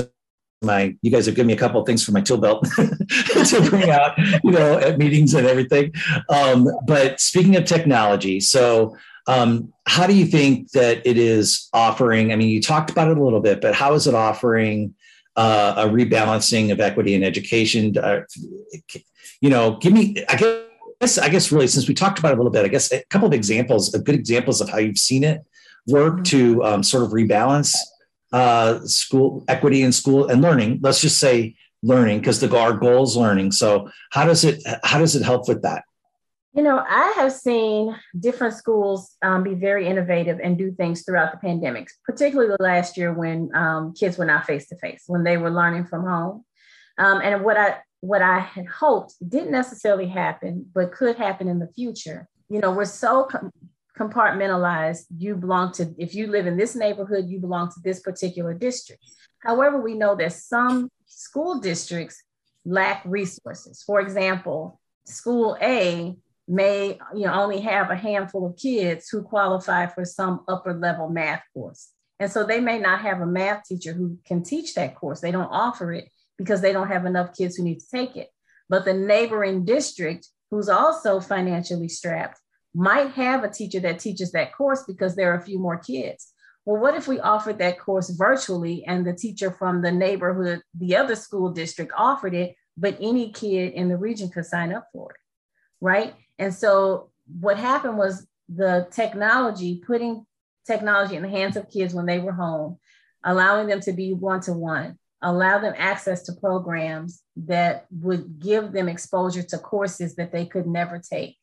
My 0.61 0.95
you 1.01 1.11
guys 1.11 1.25
have 1.25 1.35
given 1.35 1.47
me 1.47 1.53
a 1.53 1.57
couple 1.57 1.79
of 1.79 1.85
things 1.85 2.03
for 2.03 2.11
my 2.11 2.21
tool 2.21 2.37
belt 2.37 2.65
to 2.75 3.67
bring 3.69 3.89
out, 3.89 4.17
you 4.43 4.51
know, 4.51 4.77
at 4.77 4.97
meetings 4.97 5.33
and 5.33 5.47
everything. 5.47 5.93
Um, 6.27 6.67
but 6.85 7.21
speaking 7.21 7.55
of 7.55 7.65
technology, 7.65 8.39
so 8.41 8.97
um, 9.27 9.71
how 9.87 10.07
do 10.07 10.13
you 10.13 10.25
think 10.25 10.71
that 10.71 11.05
it 11.05 11.17
is 11.17 11.69
offering? 11.73 12.33
I 12.33 12.35
mean, 12.35 12.49
you 12.49 12.61
talked 12.61 12.89
about 12.89 13.09
it 13.09 13.17
a 13.17 13.23
little 13.23 13.39
bit, 13.39 13.61
but 13.61 13.73
how 13.73 13.93
is 13.93 14.07
it 14.07 14.15
offering 14.15 14.95
uh, 15.35 15.75
a 15.77 15.85
rebalancing 15.85 16.71
of 16.71 16.79
equity 16.79 17.13
in 17.13 17.23
education? 17.23 17.95
Uh, 17.97 18.21
you 19.39 19.49
know, 19.49 19.77
give 19.77 19.93
me. 19.93 20.25
I 20.27 20.35
guess 20.35 20.68
guess, 21.01 21.17
I 21.17 21.29
guess 21.29 21.51
really, 21.51 21.67
since 21.67 21.87
we 21.87 21.93
talked 21.93 22.19
about 22.19 22.31
it 22.31 22.35
a 22.35 22.37
little 22.37 22.51
bit, 22.51 22.65
I 22.65 22.69
guess 22.69 22.91
a 22.91 23.03
couple 23.09 23.27
of 23.27 23.33
examples, 23.33 23.93
of 23.93 24.03
good 24.03 24.15
examples 24.15 24.61
of 24.61 24.69
how 24.69 24.77
you've 24.77 24.97
seen 24.97 25.23
it 25.23 25.45
work 25.87 26.15
mm-hmm. 26.15 26.23
to 26.23 26.63
um, 26.63 26.83
sort 26.83 27.03
of 27.03 27.11
rebalance 27.11 27.75
uh, 28.31 28.79
school 28.85 29.43
equity 29.47 29.81
in 29.81 29.91
school 29.91 30.27
and 30.27 30.41
learning. 30.41 30.79
Let's 30.81 31.01
just 31.01 31.19
say 31.19 31.55
learning 31.81 32.19
because 32.19 32.39
the 32.39 32.55
our 32.57 32.73
goal 32.73 33.03
is 33.03 33.15
learning. 33.15 33.51
So 33.51 33.89
how 34.11 34.25
does 34.25 34.43
it 34.43 34.61
how 34.83 34.99
does 34.99 35.15
it 35.15 35.23
help 35.23 35.47
with 35.47 35.61
that? 35.63 35.83
You 36.53 36.63
know, 36.63 36.83
I 36.87 37.13
have 37.15 37.31
seen 37.31 37.95
different 38.19 38.55
schools 38.55 39.15
um, 39.21 39.43
be 39.43 39.53
very 39.53 39.87
innovative 39.87 40.39
and 40.43 40.57
do 40.57 40.71
things 40.71 41.03
throughout 41.03 41.31
the 41.31 41.37
pandemic, 41.37 41.89
particularly 42.03 42.49
the 42.49 42.61
last 42.61 42.97
year 42.97 43.13
when 43.13 43.55
um, 43.55 43.93
kids 43.93 44.17
were 44.17 44.25
not 44.25 44.45
face 44.45 44.67
to 44.69 44.75
face, 44.77 45.03
when 45.07 45.23
they 45.23 45.37
were 45.37 45.51
learning 45.51 45.85
from 45.85 46.05
home. 46.05 46.43
Um, 46.97 47.21
and 47.23 47.43
what 47.45 47.55
I 47.55 47.77
what 48.01 48.21
I 48.21 48.39
had 48.39 48.65
hoped 48.67 49.15
didn't 49.27 49.51
necessarily 49.51 50.07
happen, 50.07 50.65
but 50.73 50.91
could 50.91 51.17
happen 51.17 51.47
in 51.47 51.59
the 51.59 51.67
future. 51.67 52.27
You 52.49 52.59
know, 52.59 52.71
we're 52.71 52.85
so 52.85 53.25
com- 53.25 53.51
compartmentalized. 53.97 55.05
You 55.17 55.35
belong 55.35 55.73
to, 55.73 55.93
if 55.97 56.15
you 56.15 56.27
live 56.27 56.47
in 56.47 56.57
this 56.57 56.75
neighborhood, 56.75 57.27
you 57.27 57.39
belong 57.39 57.69
to 57.69 57.79
this 57.83 57.99
particular 57.99 58.53
district. 58.53 59.03
However, 59.39 59.81
we 59.81 59.95
know 59.95 60.15
that 60.15 60.33
some 60.33 60.89
school 61.05 61.59
districts 61.59 62.21
lack 62.65 63.01
resources. 63.05 63.83
For 63.85 63.99
example, 63.99 64.79
school 65.05 65.57
A 65.61 66.15
may 66.49 66.97
you 67.15 67.25
know 67.25 67.33
only 67.33 67.61
have 67.61 67.91
a 67.91 67.95
handful 67.95 68.47
of 68.47 68.57
kids 68.57 69.07
who 69.09 69.21
qualify 69.21 69.85
for 69.85 70.03
some 70.03 70.43
upper 70.47 70.73
level 70.73 71.07
math 71.07 71.43
course 71.53 71.89
and 72.19 72.31
so 72.31 72.43
they 72.43 72.59
may 72.59 72.79
not 72.79 73.01
have 73.01 73.21
a 73.21 73.25
math 73.25 73.63
teacher 73.65 73.93
who 73.93 74.17
can 74.25 74.41
teach 74.41 74.73
that 74.73 74.95
course 74.95 75.21
they 75.21 75.31
don't 75.31 75.51
offer 75.51 75.93
it 75.93 76.09
because 76.39 76.61
they 76.61 76.73
don't 76.73 76.87
have 76.87 77.05
enough 77.05 77.37
kids 77.37 77.55
who 77.55 77.63
need 77.63 77.79
to 77.79 77.89
take 77.91 78.15
it. 78.15 78.29
But 78.67 78.85
the 78.85 78.93
neighboring 78.93 79.65
district 79.65 80.27
who's 80.49 80.69
also 80.69 81.19
financially 81.19 81.89
strapped 81.89 82.39
might 82.73 83.11
have 83.11 83.43
a 83.43 83.49
teacher 83.49 83.79
that 83.81 83.99
teaches 83.99 84.31
that 84.31 84.55
course 84.55 84.83
because 84.87 85.15
there 85.15 85.31
are 85.31 85.37
a 85.37 85.45
few 85.45 85.59
more 85.59 85.77
kids. 85.77 86.33
Well 86.65 86.81
what 86.81 86.95
if 86.95 87.07
we 87.07 87.19
offered 87.19 87.59
that 87.59 87.79
course 87.79 88.09
virtually 88.09 88.83
and 88.85 89.05
the 89.05 89.13
teacher 89.13 89.51
from 89.51 89.83
the 89.83 89.91
neighborhood 89.91 90.61
the 90.73 90.95
other 90.95 91.15
school 91.15 91.51
district 91.51 91.91
offered 91.97 92.33
it 92.33 92.55
but 92.77 92.97
any 93.01 93.31
kid 93.31 93.73
in 93.73 93.89
the 93.89 93.97
region 93.97 94.29
could 94.29 94.45
sign 94.45 94.71
up 94.73 94.87
for 94.93 95.11
it 95.11 95.17
right? 95.81 96.13
And 96.37 96.53
so 96.53 97.09
what 97.39 97.57
happened 97.57 97.97
was 97.97 98.27
the 98.47 98.87
technology, 98.91 99.81
putting 99.85 100.25
technology 100.65 101.15
in 101.15 101.23
the 101.23 101.29
hands 101.29 101.57
of 101.57 101.69
kids 101.69 101.93
when 101.93 102.05
they 102.05 102.19
were 102.19 102.31
home, 102.31 102.77
allowing 103.23 103.67
them 103.67 103.79
to 103.81 103.93
be 103.93 104.13
one 104.13 104.41
to 104.41 104.53
one, 104.53 104.97
allow 105.21 105.59
them 105.59 105.73
access 105.77 106.23
to 106.23 106.33
programs 106.33 107.21
that 107.35 107.85
would 107.91 108.39
give 108.39 108.71
them 108.71 108.87
exposure 108.87 109.43
to 109.43 109.57
courses 109.57 110.15
that 110.15 110.31
they 110.31 110.45
could 110.45 110.65
never 110.65 110.99
take 110.99 111.37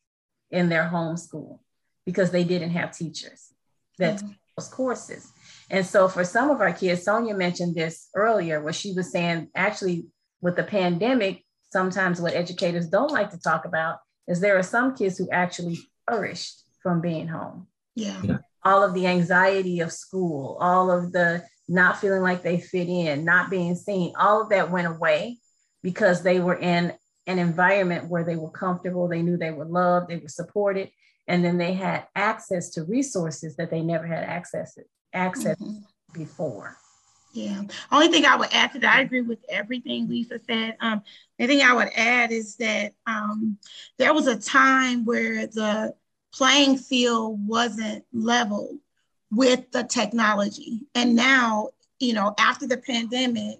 in 0.51 0.69
their 0.69 0.87
home 0.87 1.17
school 1.17 1.61
because 2.05 2.31
they 2.31 2.43
didn't 2.43 2.71
have 2.71 2.95
teachers 2.95 3.53
that 3.99 4.17
mm-hmm. 4.17 4.31
those 4.55 4.69
courses. 4.69 5.31
And 5.69 5.85
so 5.85 6.07
for 6.07 6.23
some 6.23 6.49
of 6.49 6.61
our 6.61 6.73
kids, 6.73 7.03
Sonia 7.03 7.35
mentioned 7.35 7.75
this 7.75 8.09
earlier, 8.15 8.61
where 8.61 8.73
she 8.73 8.93
was 8.93 9.11
saying 9.11 9.49
actually 9.55 10.07
with 10.41 10.55
the 10.55 10.63
pandemic, 10.63 11.43
sometimes 11.71 12.21
what 12.21 12.33
educators 12.33 12.87
don't 12.87 13.11
like 13.11 13.31
to 13.31 13.39
talk 13.39 13.65
about 13.65 13.99
is 14.27 14.39
there 14.39 14.57
are 14.57 14.63
some 14.63 14.95
kids 14.95 15.17
who 15.17 15.29
actually 15.31 15.79
flourished 16.07 16.63
from 16.81 17.01
being 17.01 17.27
home. 17.27 17.67
Yeah. 17.95 18.21
yeah. 18.23 18.37
All 18.63 18.83
of 18.83 18.93
the 18.93 19.07
anxiety 19.07 19.79
of 19.81 19.91
school, 19.91 20.57
all 20.59 20.91
of 20.91 21.11
the 21.11 21.43
not 21.67 21.99
feeling 21.99 22.21
like 22.21 22.43
they 22.43 22.59
fit 22.59 22.87
in, 22.87 23.25
not 23.25 23.49
being 23.49 23.75
seen, 23.75 24.13
all 24.19 24.41
of 24.41 24.49
that 24.49 24.71
went 24.71 24.87
away 24.87 25.37
because 25.83 26.23
they 26.23 26.39
were 26.39 26.57
in 26.57 26.93
an 27.27 27.39
environment 27.39 28.09
where 28.09 28.23
they 28.23 28.37
were 28.37 28.49
comfortable, 28.49 29.07
they 29.07 29.21
knew 29.21 29.37
they 29.37 29.51
were 29.51 29.65
loved, 29.65 30.07
they 30.09 30.17
were 30.17 30.29
supported, 30.29 30.89
and 31.27 31.43
then 31.43 31.57
they 31.57 31.73
had 31.73 32.07
access 32.15 32.69
to 32.71 32.83
resources 32.83 33.57
that 33.57 33.69
they 33.69 33.81
never 33.81 34.07
had 34.07 34.23
access 34.23 34.75
to, 34.75 34.83
access 35.13 35.57
mm-hmm. 35.57 35.79
before. 36.13 36.77
Yeah. 37.33 37.63
Only 37.91 38.07
thing 38.07 38.25
I 38.25 38.35
would 38.35 38.51
add 38.51 38.71
to 38.73 38.79
that, 38.79 38.97
I 38.97 39.01
agree 39.01 39.21
with 39.21 39.39
everything 39.49 40.07
Lisa 40.07 40.39
said. 40.47 40.77
Um, 40.79 41.03
the 41.37 41.45
thing 41.45 41.61
I 41.61 41.73
would 41.73 41.89
add 41.95 42.31
is 42.31 42.55
that 42.55 42.93
um, 43.05 43.57
there 43.97 44.13
was 44.13 44.27
a 44.27 44.39
time 44.39 45.05
where 45.05 45.45
the 45.45 45.93
playing 46.33 46.77
field 46.77 47.45
wasn't 47.45 48.05
level 48.13 48.79
with 49.31 49.71
the 49.71 49.83
technology, 49.83 50.81
and 50.95 51.15
now, 51.15 51.69
you 51.99 52.13
know, 52.13 52.33
after 52.39 52.67
the 52.67 52.77
pandemic, 52.77 53.59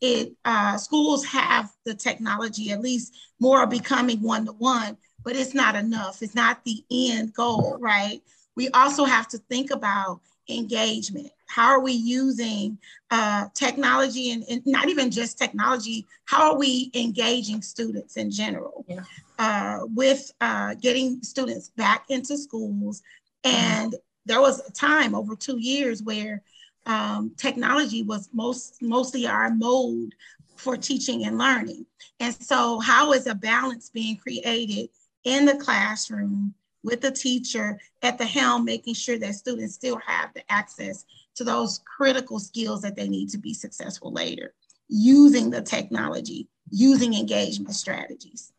it 0.00 0.32
uh, 0.44 0.76
schools 0.76 1.24
have 1.24 1.70
the 1.84 1.94
technology. 1.94 2.70
At 2.70 2.80
least 2.80 3.14
more 3.40 3.58
are 3.58 3.66
becoming 3.66 4.20
one 4.22 4.46
to 4.46 4.52
one, 4.52 4.96
but 5.24 5.36
it's 5.36 5.54
not 5.54 5.74
enough. 5.74 6.22
It's 6.22 6.34
not 6.34 6.64
the 6.64 6.84
end 6.90 7.34
goal, 7.34 7.78
right? 7.80 8.22
We 8.56 8.68
also 8.70 9.04
have 9.04 9.28
to 9.28 9.38
think 9.38 9.70
about 9.70 10.20
engagement 10.48 11.30
how 11.46 11.68
are 11.68 11.80
we 11.80 11.92
using 11.92 12.78
uh, 13.10 13.46
technology 13.54 14.32
and, 14.32 14.44
and, 14.50 14.62
not 14.66 14.88
even 14.88 15.10
just 15.10 15.38
technology 15.38 16.06
how 16.24 16.52
are 16.52 16.58
we 16.58 16.90
engaging 16.94 17.62
students 17.62 18.16
in 18.16 18.30
general 18.30 18.84
yeah. 18.88 19.00
uh, 19.38 19.80
with 19.94 20.30
uh, 20.40 20.74
getting 20.74 21.22
students 21.22 21.70
back 21.70 22.06
into 22.08 22.36
schools 22.36 23.02
and. 23.44 23.94
There 24.26 24.40
was 24.40 24.60
a 24.68 24.72
time 24.72 25.14
over 25.14 25.34
two 25.34 25.58
years 25.58 26.02
where 26.02 26.42
um, 26.84 27.32
technology 27.36 28.02
was 28.02 28.28
most 28.32 28.82
mostly 28.82 29.26
our 29.26 29.50
mode 29.50 30.14
for 30.56 30.76
teaching 30.76 31.24
and 31.24 31.38
learning 31.38 31.86
and 32.20 32.34
so 32.34 32.78
how 32.78 33.12
is 33.12 33.26
a 33.26 33.34
balance 33.34 33.90
being 33.90 34.16
created 34.16 34.88
in 35.24 35.44
the 35.44 35.56
classroom 35.56 36.54
with 36.86 37.00
the 37.00 37.10
teacher 37.10 37.78
at 38.02 38.16
the 38.16 38.24
helm, 38.24 38.64
making 38.64 38.94
sure 38.94 39.18
that 39.18 39.34
students 39.34 39.74
still 39.74 39.98
have 40.06 40.32
the 40.34 40.42
access 40.50 41.04
to 41.34 41.44
those 41.44 41.80
critical 41.84 42.38
skills 42.38 42.80
that 42.80 42.94
they 42.94 43.08
need 43.08 43.28
to 43.28 43.38
be 43.38 43.52
successful 43.52 44.12
later, 44.12 44.54
using 44.88 45.50
the 45.50 45.60
technology, 45.60 46.48
using 46.70 47.12
engagement 47.12 47.74
strategies. 47.74 48.52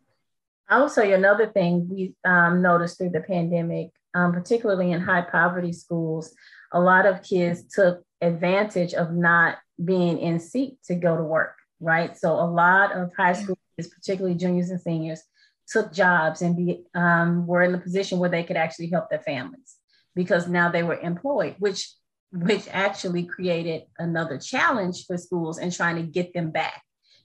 I 0.68 0.78
will 0.78 0.90
another 1.12 1.46
thing 1.46 1.88
we 1.88 2.14
um, 2.24 2.60
noticed 2.60 2.98
through 2.98 3.10
the 3.10 3.22
pandemic, 3.22 3.90
um, 4.18 4.32
particularly 4.32 4.90
in 4.90 5.00
high 5.00 5.22
poverty 5.22 5.72
schools, 5.72 6.34
a 6.72 6.80
lot 6.80 7.06
of 7.06 7.22
kids 7.22 7.62
took 7.72 8.02
advantage 8.20 8.92
of 8.94 9.12
not 9.12 9.58
being 9.84 10.18
in 10.18 10.40
seat 10.40 10.78
to 10.86 10.96
go 10.96 11.16
to 11.16 11.22
work, 11.22 11.54
right? 11.80 12.18
So 12.18 12.32
a 12.32 12.50
lot 12.50 12.92
of 12.92 13.10
high 13.16 13.34
school 13.34 13.56
kids, 13.76 13.88
particularly 13.88 14.36
juniors 14.36 14.70
and 14.70 14.80
seniors, 14.80 15.22
took 15.68 15.92
jobs 15.92 16.42
and 16.42 16.56
be, 16.56 16.84
um, 16.94 17.46
were 17.46 17.62
in 17.62 17.72
the 17.72 17.78
position 17.78 18.18
where 18.18 18.30
they 18.30 18.42
could 18.42 18.56
actually 18.56 18.90
help 18.90 19.08
their 19.08 19.20
families 19.20 19.76
because 20.16 20.48
now 20.48 20.70
they 20.70 20.82
were 20.82 20.98
employed, 20.98 21.54
which 21.58 21.88
which 22.30 22.68
actually 22.70 23.24
created 23.24 23.84
another 23.98 24.36
challenge 24.36 25.06
for 25.06 25.16
schools 25.16 25.58
and 25.58 25.72
trying 25.72 25.96
to 25.96 26.02
get 26.02 26.34
them 26.34 26.50
back 26.50 26.82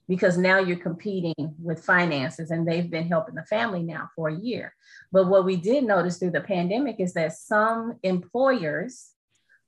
because 0.07 0.37
now 0.37 0.59
you're 0.59 0.77
competing 0.77 1.33
with 1.61 1.83
finances 1.83 2.51
and 2.51 2.67
they've 2.67 2.89
been 2.89 3.07
helping 3.07 3.35
the 3.35 3.45
family 3.45 3.83
now 3.83 4.09
for 4.15 4.29
a 4.29 4.35
year. 4.35 4.73
But 5.11 5.27
what 5.27 5.45
we 5.45 5.55
did 5.55 5.85
notice 5.85 6.17
through 6.17 6.31
the 6.31 6.41
pandemic 6.41 6.97
is 6.99 7.13
that 7.13 7.33
some 7.33 7.99
employers 8.03 9.11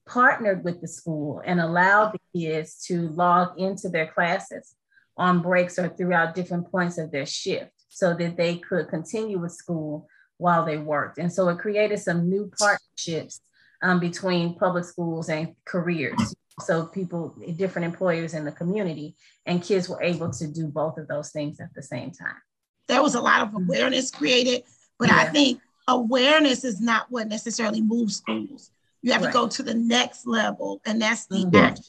partnered 0.06 0.64
with 0.64 0.82
the 0.82 0.88
school 0.88 1.42
and 1.46 1.60
allowed 1.60 2.14
the 2.14 2.40
kids 2.40 2.86
to 2.88 3.10
log 3.10 3.60
into 3.60 3.90
their 3.90 4.08
classes 4.08 4.76
on 5.18 5.42
breaks 5.42 5.80
or 5.80 5.90
throughout 5.90 6.36
different 6.36 6.70
points 6.70 6.98
of 6.98 7.12
their 7.12 7.26
shift 7.26 7.72
so 7.90 8.14
that 8.14 8.38
they 8.38 8.58
could 8.58 8.90
continue 8.90 9.40
with 9.40 9.52
school 9.52 10.08
while 10.38 10.66
they 10.66 10.78
worked. 10.78 11.18
And 11.18 11.32
so 11.32 11.48
it 11.50 11.60
created 11.60 12.00
some 12.00 12.30
new 12.30 12.52
partnerships 12.60 13.40
um, 13.82 14.00
between 14.00 14.56
public 14.56 14.84
schools 14.84 15.30
and 15.30 15.56
careers. 15.66 16.36
So 16.62 16.86
people, 16.86 17.36
different 17.58 17.86
employers 17.86 18.34
in 18.34 18.46
the 18.46 18.52
community, 18.52 19.16
and 19.46 19.62
kids 19.62 19.90
were 19.90 20.02
able 20.02 20.32
to 20.32 20.48
do 20.48 20.68
both 20.68 20.98
of 20.98 21.08
those 21.08 21.32
things 21.32 21.60
at 21.60 21.74
the 21.76 21.84
same 21.84 22.12
time. 22.12 22.38
There 22.88 23.02
was 23.02 23.16
a 23.16 23.22
lot 23.22 23.42
of 23.42 23.54
awareness 23.54 24.10
created, 24.12 24.64
but 24.98 25.10
yeah. 25.10 25.18
I 25.18 25.26
think 25.26 25.60
awareness 25.88 26.64
is 26.64 26.80
not 26.80 27.08
what 27.10 27.28
necessarily 27.28 27.82
moves 27.82 28.18
schools. 28.18 28.72
You 29.02 29.12
have 29.12 29.22
right. 29.22 29.28
to 29.28 29.34
go 29.34 29.48
to 29.48 29.64
the 29.64 29.74
next 29.74 30.26
level, 30.26 30.82
and 30.86 31.02
that's 31.02 31.26
the 31.26 31.38
mm-hmm. 31.38 31.56
action, 31.56 31.86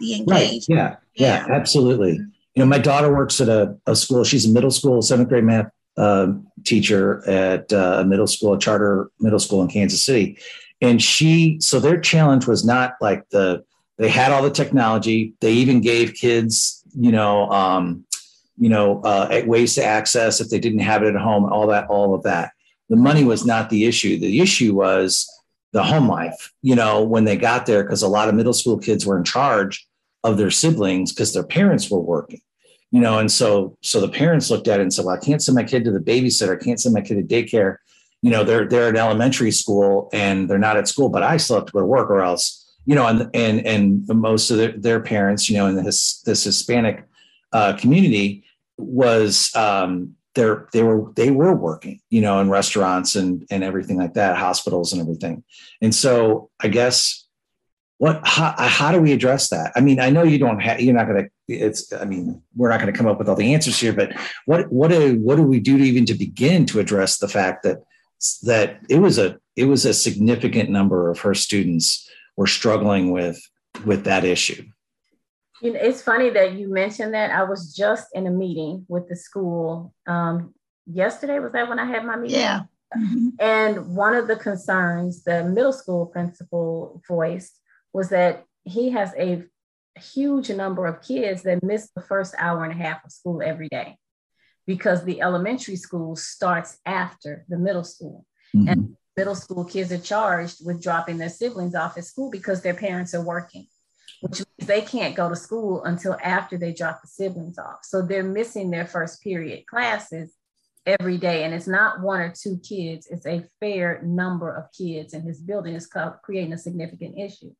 the 0.00 0.14
engagement. 0.14 0.40
Right. 0.40 0.64
Yeah. 0.68 0.96
yeah, 1.14 1.46
yeah, 1.46 1.54
absolutely. 1.54 2.18
Mm-hmm 2.18 2.30
you 2.54 2.62
know, 2.62 2.68
my 2.68 2.78
daughter 2.78 3.14
works 3.14 3.40
at 3.40 3.48
a, 3.48 3.76
a 3.86 3.94
school. 3.94 4.24
She's 4.24 4.46
a 4.46 4.50
middle 4.50 4.70
school, 4.70 5.00
seventh 5.02 5.28
grade 5.28 5.44
math 5.44 5.70
uh, 5.96 6.32
teacher 6.64 7.26
at 7.28 7.72
uh, 7.72 7.98
a 8.00 8.04
middle 8.04 8.26
school, 8.26 8.54
a 8.54 8.58
charter 8.58 9.10
middle 9.20 9.38
school 9.38 9.62
in 9.62 9.68
Kansas 9.68 10.02
City. 10.02 10.38
And 10.80 11.00
she, 11.00 11.58
so 11.60 11.78
their 11.78 12.00
challenge 12.00 12.46
was 12.46 12.64
not 12.64 12.94
like 13.00 13.28
the, 13.30 13.64
they 14.00 14.08
had 14.08 14.32
all 14.32 14.42
the 14.42 14.50
technology. 14.50 15.34
They 15.40 15.52
even 15.52 15.82
gave 15.82 16.14
kids, 16.14 16.82
you 16.98 17.12
know, 17.12 17.50
um, 17.50 18.04
you 18.56 18.70
know, 18.70 19.02
uh, 19.02 19.42
ways 19.46 19.74
to 19.74 19.84
access 19.84 20.40
if 20.40 20.48
they 20.48 20.58
didn't 20.58 20.80
have 20.80 21.02
it 21.02 21.14
at 21.14 21.20
home, 21.20 21.44
all 21.44 21.66
that, 21.66 21.88
all 21.88 22.14
of 22.14 22.22
that. 22.22 22.52
The 22.88 22.96
money 22.96 23.24
was 23.24 23.44
not 23.44 23.68
the 23.68 23.84
issue. 23.84 24.18
The 24.18 24.40
issue 24.40 24.74
was 24.74 25.28
the 25.72 25.84
home 25.84 26.08
life, 26.08 26.52
you 26.62 26.74
know, 26.74 27.04
when 27.04 27.24
they 27.24 27.36
got 27.36 27.66
there, 27.66 27.84
because 27.84 28.02
a 28.02 28.08
lot 28.08 28.28
of 28.30 28.34
middle 28.34 28.54
school 28.54 28.78
kids 28.78 29.04
were 29.04 29.18
in 29.18 29.24
charge 29.24 29.86
of 30.24 30.38
their 30.38 30.50
siblings 30.50 31.12
because 31.12 31.34
their 31.34 31.44
parents 31.44 31.90
were 31.90 32.00
working 32.00 32.40
you 32.90 33.00
know 33.00 33.18
and 33.18 33.30
so 33.30 33.76
so 33.80 34.00
the 34.00 34.08
parents 34.08 34.50
looked 34.50 34.68
at 34.68 34.80
it 34.80 34.82
and 34.82 34.92
said 34.92 35.04
well 35.04 35.16
i 35.16 35.18
can't 35.18 35.42
send 35.42 35.56
my 35.56 35.64
kid 35.64 35.84
to 35.84 35.90
the 35.90 35.98
babysitter 35.98 36.60
i 36.60 36.62
can't 36.62 36.80
send 36.80 36.94
my 36.94 37.00
kid 37.00 37.16
to 37.16 37.34
daycare 37.34 37.76
you 38.22 38.30
know 38.30 38.44
they're 38.44 38.68
they're 38.68 38.88
at 38.88 38.96
elementary 38.96 39.50
school 39.50 40.10
and 40.12 40.48
they're 40.48 40.58
not 40.58 40.76
at 40.76 40.88
school 40.88 41.08
but 41.08 41.22
i 41.22 41.36
still 41.36 41.56
have 41.56 41.66
to 41.66 41.72
go 41.72 41.80
to 41.80 41.86
work 41.86 42.10
or 42.10 42.20
else 42.20 42.59
you 42.90 42.96
know 42.96 43.06
and 43.06 43.30
and 43.34 43.64
and 43.64 44.08
most 44.08 44.50
of 44.50 44.56
their, 44.56 44.72
their 44.72 45.00
parents 45.00 45.48
you 45.48 45.56
know 45.56 45.68
in 45.68 45.76
this 45.84 46.22
this 46.22 46.42
hispanic 46.42 47.04
uh, 47.52 47.72
community 47.76 48.44
was 48.76 49.54
um, 49.54 50.16
they're 50.34 50.68
they 50.72 50.82
were 50.82 51.12
they 51.14 51.30
were 51.30 51.54
working, 51.54 52.00
you 52.10 52.20
know, 52.20 52.40
in 52.40 52.50
restaurants 52.50 53.16
and 53.16 53.46
and 53.50 53.62
everything 53.62 53.96
like 53.96 54.14
that, 54.14 54.36
hospitals 54.36 54.92
and 54.92 55.00
everything. 55.00 55.44
And 55.80 55.94
so 55.94 56.50
I 56.60 56.68
guess 56.68 57.26
what 57.98 58.20
how, 58.24 58.54
how 58.56 58.92
do 58.92 59.00
we 59.00 59.12
address 59.12 59.50
that? 59.50 59.72
I 59.76 59.80
mean, 59.80 60.00
I 60.00 60.10
know 60.10 60.22
you 60.22 60.38
don't 60.38 60.60
have 60.60 60.80
you're 60.80 60.94
not 60.94 61.06
going 61.06 61.24
to 61.24 61.54
it's 61.54 61.92
I 61.92 62.04
mean, 62.04 62.42
we're 62.56 62.70
not 62.70 62.80
going 62.80 62.92
to 62.92 62.96
come 62.96 63.06
up 63.06 63.18
with 63.18 63.28
all 63.28 63.36
the 63.36 63.54
answers 63.54 63.78
here, 63.78 63.92
but 63.92 64.12
what 64.46 64.70
what 64.72 64.90
do 64.90 65.18
what 65.18 65.36
do 65.36 65.42
we 65.42 65.60
do 65.60 65.78
to 65.78 65.84
even 65.84 66.06
to 66.06 66.14
begin 66.14 66.66
to 66.66 66.80
address 66.80 67.18
the 67.18 67.28
fact 67.28 67.62
that 67.64 67.82
that 68.42 68.80
it 68.88 68.98
was 68.98 69.18
a 69.18 69.38
it 69.56 69.64
was 69.64 69.84
a 69.84 69.94
significant 69.94 70.70
number 70.70 71.10
of 71.10 71.20
her 71.20 71.34
students 71.34 72.09
were 72.40 72.46
struggling 72.46 73.10
with 73.10 73.38
with 73.84 74.04
that 74.04 74.24
issue. 74.24 74.64
You 75.60 75.74
know, 75.74 75.80
it's 75.80 76.00
funny 76.00 76.30
that 76.30 76.54
you 76.54 76.72
mentioned 76.72 77.12
that. 77.12 77.30
I 77.30 77.42
was 77.42 77.76
just 77.76 78.06
in 78.14 78.26
a 78.26 78.30
meeting 78.30 78.86
with 78.88 79.10
the 79.10 79.14
school 79.14 79.92
um, 80.06 80.54
yesterday. 80.86 81.38
Was 81.38 81.52
that 81.52 81.68
when 81.68 81.78
I 81.78 81.84
had 81.84 82.02
my 82.06 82.16
meeting? 82.16 82.40
Yeah. 82.40 82.62
Mm-hmm. 82.96 83.28
And 83.38 83.94
one 83.94 84.14
of 84.14 84.26
the 84.26 84.36
concerns 84.36 85.22
the 85.22 85.44
middle 85.44 85.74
school 85.74 86.06
principal 86.06 87.02
voiced 87.06 87.60
was 87.92 88.08
that 88.08 88.44
he 88.64 88.88
has 88.90 89.12
a 89.18 89.44
huge 89.96 90.48
number 90.50 90.86
of 90.86 91.02
kids 91.02 91.42
that 91.42 91.62
miss 91.62 91.90
the 91.94 92.00
first 92.00 92.34
hour 92.38 92.64
and 92.64 92.72
a 92.72 92.82
half 92.82 93.04
of 93.04 93.12
school 93.12 93.42
every 93.44 93.68
day 93.68 93.98
because 94.66 95.04
the 95.04 95.20
elementary 95.20 95.76
school 95.76 96.16
starts 96.16 96.78
after 96.86 97.44
the 97.50 97.58
middle 97.58 97.84
school. 97.84 98.24
Mm-hmm. 98.56 98.68
And 98.68 98.96
middle 99.16 99.34
school 99.34 99.64
kids 99.64 99.92
are 99.92 99.98
charged 99.98 100.64
with 100.64 100.82
dropping 100.82 101.18
their 101.18 101.28
siblings 101.28 101.74
off 101.74 101.98
at 101.98 102.04
school 102.04 102.30
because 102.30 102.62
their 102.62 102.74
parents 102.74 103.14
are 103.14 103.24
working, 103.24 103.66
which 104.20 104.38
means 104.38 104.68
they 104.68 104.82
can't 104.82 105.16
go 105.16 105.28
to 105.28 105.36
school 105.36 105.84
until 105.84 106.16
after 106.22 106.56
they 106.56 106.72
drop 106.72 107.00
the 107.02 107.08
siblings 107.08 107.58
off. 107.58 107.80
So 107.82 108.02
they're 108.02 108.22
missing 108.22 108.70
their 108.70 108.86
first 108.86 109.22
period 109.22 109.66
classes 109.66 110.34
every 110.86 111.18
day. 111.18 111.44
And 111.44 111.54
it's 111.54 111.66
not 111.66 112.00
one 112.00 112.20
or 112.20 112.32
two 112.34 112.58
kids, 112.58 113.06
it's 113.10 113.26
a 113.26 113.44
fair 113.60 114.00
number 114.02 114.54
of 114.54 114.72
kids. 114.72 115.12
And 115.14 115.24
his 115.24 115.40
building 115.40 115.74
is 115.74 115.90
creating 116.22 116.52
a 116.52 116.58
significant 116.58 117.18
issue. 117.18 117.52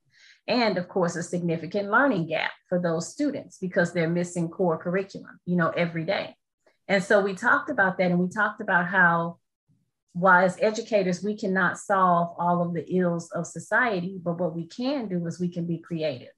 And 0.49 0.79
of 0.79 0.89
course, 0.89 1.17
a 1.17 1.23
significant 1.23 1.91
learning 1.91 2.27
gap 2.27 2.51
for 2.69 2.81
those 2.81 3.13
students 3.13 3.59
because 3.59 3.93
they're 3.93 4.09
missing 4.09 4.49
core 4.49 4.79
curriculum, 4.79 5.39
you 5.45 5.57
know, 5.57 5.69
every 5.71 6.05
day. 6.05 6.35
And 6.89 7.05
so 7.05 7.21
we 7.21 7.35
talked 7.35 7.71
about 7.71 7.99
that 7.99 8.11
and 8.11 8.19
we 8.19 8.29
talked 8.29 8.61
about 8.61 8.87
how 8.87 9.40
while 10.13 10.45
as 10.45 10.59
educators, 10.61 11.23
we 11.23 11.37
cannot 11.37 11.79
solve 11.79 12.35
all 12.39 12.63
of 12.63 12.75
the 12.75 12.85
ills 12.97 13.31
of 13.31 13.47
society, 13.47 14.21
but 14.23 14.39
what 14.39 14.55
we 14.55 14.67
can 14.67 15.09
do 15.09 15.25
is 15.27 15.39
we 15.39 15.49
can 15.49 15.67
be 15.67 15.79
creative. 15.79 16.33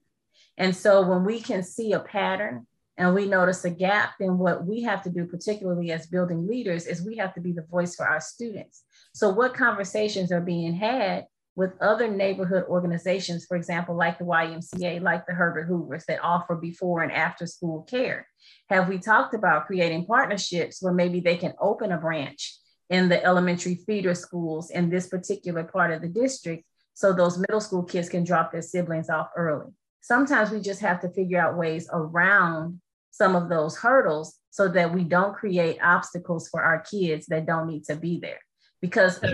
And 0.58 0.76
so 0.76 1.06
when 1.06 1.24
we 1.24 1.40
can 1.40 1.62
see 1.62 1.92
a 1.92 2.00
pattern 2.00 2.66
and 2.98 3.14
we 3.14 3.26
notice 3.26 3.64
a 3.64 3.70
gap, 3.70 4.12
then 4.20 4.36
what 4.36 4.66
we 4.66 4.82
have 4.82 5.02
to 5.04 5.10
do, 5.10 5.24
particularly 5.24 5.90
as 5.90 6.06
building 6.06 6.46
leaders, 6.46 6.86
is 6.86 7.02
we 7.02 7.16
have 7.16 7.34
to 7.34 7.40
be 7.40 7.52
the 7.52 7.66
voice 7.70 7.96
for 7.96 8.06
our 8.06 8.20
students. 8.20 8.82
So, 9.14 9.30
what 9.30 9.54
conversations 9.54 10.30
are 10.30 10.42
being 10.42 10.74
had 10.74 11.26
with 11.56 11.72
other 11.80 12.08
neighborhood 12.08 12.64
organizations, 12.68 13.46
for 13.46 13.56
example, 13.56 13.96
like 13.96 14.18
the 14.18 14.24
YMCA, 14.24 15.00
like 15.00 15.26
the 15.26 15.32
Herbert 15.32 15.66
Hoovers 15.66 16.04
that 16.06 16.20
offer 16.22 16.54
before 16.54 17.02
and 17.02 17.12
after 17.12 17.46
school 17.46 17.82
care? 17.84 18.26
Have 18.68 18.88
we 18.88 18.98
talked 18.98 19.34
about 19.34 19.66
creating 19.66 20.04
partnerships 20.04 20.82
where 20.82 20.92
maybe 20.92 21.20
they 21.20 21.36
can 21.36 21.54
open 21.58 21.92
a 21.92 21.98
branch 21.98 22.58
in 22.92 23.08
the 23.08 23.24
elementary 23.24 23.74
feeder 23.74 24.14
schools 24.14 24.70
in 24.70 24.88
this 24.88 25.08
particular 25.08 25.64
part 25.64 25.90
of 25.90 26.00
the 26.02 26.08
district 26.08 26.64
so 26.94 27.12
those 27.12 27.38
middle 27.38 27.60
school 27.60 27.82
kids 27.82 28.08
can 28.08 28.24
drop 28.24 28.52
their 28.52 28.62
siblings 28.62 29.08
off 29.08 29.30
early. 29.36 29.72
Sometimes 30.00 30.50
we 30.50 30.60
just 30.60 30.80
have 30.80 31.00
to 31.00 31.08
figure 31.08 31.40
out 31.40 31.56
ways 31.56 31.88
around 31.92 32.80
some 33.10 33.36
of 33.36 33.48
those 33.48 33.76
hurdles 33.76 34.38
so 34.50 34.68
that 34.68 34.92
we 34.92 35.04
don't 35.04 35.34
create 35.34 35.78
obstacles 35.82 36.48
for 36.48 36.62
our 36.62 36.80
kids 36.80 37.26
that 37.26 37.46
don't 37.46 37.68
need 37.68 37.84
to 37.84 37.96
be 37.96 38.18
there. 38.18 38.40
Because 38.80 39.24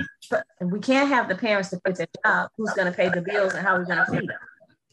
we 0.61 0.79
can't 0.79 1.09
have 1.09 1.29
the 1.29 1.35
parents 1.35 1.71
to 1.71 1.81
quit 1.81 1.97
their 1.97 2.07
job, 2.25 2.51
who's 2.57 2.73
going 2.75 2.90
to 2.90 2.97
pay 2.97 3.09
the 3.09 3.23
bills 3.23 3.55
and 3.55 3.66
how 3.66 3.77
we're 3.77 3.87
going 3.87 4.05
to 4.05 4.11
feed 4.11 4.29
them. 4.29 4.38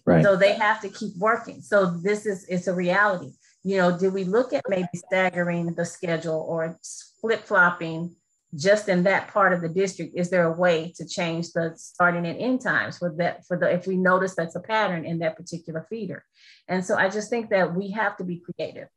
Right. 0.06 0.23
So 0.23 0.38
they 0.38 0.54
have 0.54 0.82
to 0.82 0.89
keep 0.89 1.15
working. 1.17 1.62
So 1.62 1.97
this 1.97 2.25
is 2.25 2.45
it's 2.47 2.67
a 2.67 2.73
reality. 2.73 3.32
You 3.63 3.78
know, 3.78 3.97
did 3.97 4.13
we 4.13 4.23
look 4.23 4.54
at 4.54 4.63
maybe 4.69 4.88
staggering 4.93 5.73
the 5.73 5.84
schedule 5.84 6.45
or 6.47 6.78
flip 7.19 7.43
flopping 7.43 8.15
just 8.55 8.87
in 8.87 9.03
that 9.03 9.27
part 9.27 9.53
of 9.53 9.61
the 9.61 9.69
district 9.69 10.13
is 10.15 10.29
there 10.29 10.45
a 10.45 10.51
way 10.51 10.93
to 10.95 11.05
change 11.05 11.51
the 11.51 11.73
starting 11.75 12.25
and 12.25 12.39
end 12.39 12.61
times 12.61 12.97
for 12.97 13.13
that 13.17 13.45
for 13.45 13.57
the 13.57 13.69
if 13.71 13.85
we 13.85 13.97
notice 13.97 14.35
that's 14.35 14.55
a 14.55 14.59
pattern 14.59 15.05
in 15.05 15.19
that 15.19 15.35
particular 15.35 15.85
feeder 15.89 16.23
and 16.67 16.83
so 16.83 16.95
i 16.95 17.09
just 17.09 17.29
think 17.29 17.49
that 17.49 17.75
we 17.75 17.89
have 17.91 18.15
to 18.15 18.23
be 18.23 18.39
creative 18.39 18.87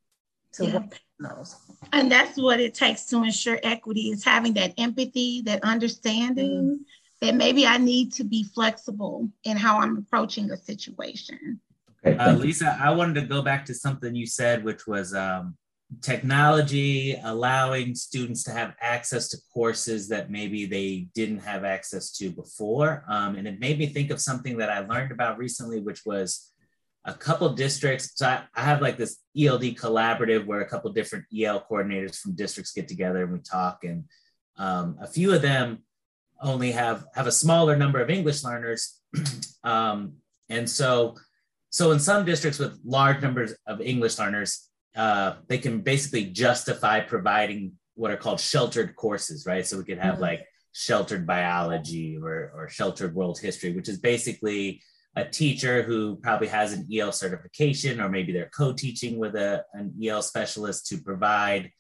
to 0.52 0.66
yeah. 0.66 0.78
work 0.78 1.00
those 1.18 1.56
and 1.92 2.10
that's 2.10 2.40
what 2.40 2.60
it 2.60 2.74
takes 2.74 3.06
to 3.06 3.22
ensure 3.22 3.58
equity 3.62 4.10
is 4.10 4.24
having 4.24 4.54
that 4.54 4.72
empathy 4.78 5.42
that 5.42 5.62
understanding 5.64 6.62
mm-hmm. 6.62 6.82
that 7.20 7.34
maybe 7.34 7.66
i 7.66 7.76
need 7.76 8.12
to 8.12 8.24
be 8.24 8.44
flexible 8.44 9.28
in 9.44 9.56
how 9.56 9.80
i'm 9.80 9.96
approaching 9.98 10.50
a 10.50 10.56
situation 10.56 11.60
okay, 12.06 12.16
uh, 12.16 12.34
lisa 12.34 12.78
i 12.80 12.90
wanted 12.90 13.20
to 13.20 13.26
go 13.26 13.42
back 13.42 13.64
to 13.66 13.74
something 13.74 14.14
you 14.14 14.26
said 14.26 14.62
which 14.62 14.86
was 14.86 15.14
um, 15.14 15.56
technology 16.02 17.18
allowing 17.24 17.94
students 17.94 18.44
to 18.44 18.50
have 18.52 18.74
access 18.80 19.28
to 19.28 19.38
courses 19.52 20.08
that 20.08 20.30
maybe 20.30 20.66
they 20.66 21.08
didn't 21.14 21.38
have 21.38 21.64
access 21.64 22.12
to 22.12 22.30
before. 22.30 23.04
Um, 23.08 23.36
and 23.36 23.48
it 23.48 23.58
made 23.58 23.78
me 23.78 23.86
think 23.86 24.10
of 24.10 24.20
something 24.20 24.58
that 24.58 24.70
I 24.70 24.80
learned 24.80 25.12
about 25.12 25.38
recently, 25.38 25.80
which 25.80 26.04
was 26.04 26.52
a 27.04 27.14
couple 27.14 27.48
districts. 27.54 28.12
So 28.16 28.26
I, 28.26 28.42
I 28.54 28.62
have 28.62 28.82
like 28.82 28.98
this 28.98 29.18
ELD 29.36 29.62
collaborative 29.76 30.44
where 30.44 30.60
a 30.60 30.68
couple 30.68 30.92
different 30.92 31.24
EL 31.34 31.64
coordinators 31.70 32.18
from 32.18 32.34
districts 32.34 32.72
get 32.72 32.86
together 32.86 33.22
and 33.22 33.32
we 33.32 33.38
talk. 33.38 33.84
And 33.84 34.04
um, 34.58 34.98
a 35.00 35.06
few 35.06 35.32
of 35.32 35.40
them 35.40 35.84
only 36.40 36.70
have 36.72 37.04
have 37.14 37.26
a 37.26 37.32
smaller 37.32 37.76
number 37.76 38.00
of 38.00 38.10
English 38.10 38.44
learners. 38.44 39.00
um, 39.64 40.14
and 40.50 40.68
so, 40.68 41.16
so 41.70 41.92
in 41.92 41.98
some 41.98 42.24
districts 42.24 42.58
with 42.58 42.78
large 42.84 43.22
numbers 43.22 43.54
of 43.66 43.80
English 43.80 44.18
learners, 44.18 44.68
uh, 44.98 45.36
they 45.46 45.58
can 45.58 45.80
basically 45.80 46.24
justify 46.24 46.98
providing 46.98 47.72
what 47.94 48.10
are 48.10 48.16
called 48.16 48.40
sheltered 48.40 48.96
courses, 48.96 49.46
right? 49.46 49.64
So 49.64 49.78
we 49.78 49.84
could 49.84 49.98
have 49.98 50.14
mm-hmm. 50.14 50.22
like 50.22 50.46
sheltered 50.72 51.24
biology 51.26 52.18
or, 52.20 52.52
or 52.54 52.68
sheltered 52.68 53.14
world 53.14 53.38
history, 53.38 53.72
which 53.72 53.88
is 53.88 53.98
basically 53.98 54.82
a 55.14 55.24
teacher 55.24 55.82
who 55.82 56.16
probably 56.16 56.48
has 56.48 56.72
an 56.72 56.86
EL 56.92 57.12
certification, 57.12 58.00
or 58.00 58.08
maybe 58.08 58.32
they're 58.32 58.50
co-teaching 58.56 59.18
with 59.18 59.36
a, 59.36 59.64
an 59.72 59.94
EL 60.02 60.22
specialist 60.22 60.86
to 60.88 60.98
provide, 60.98 61.70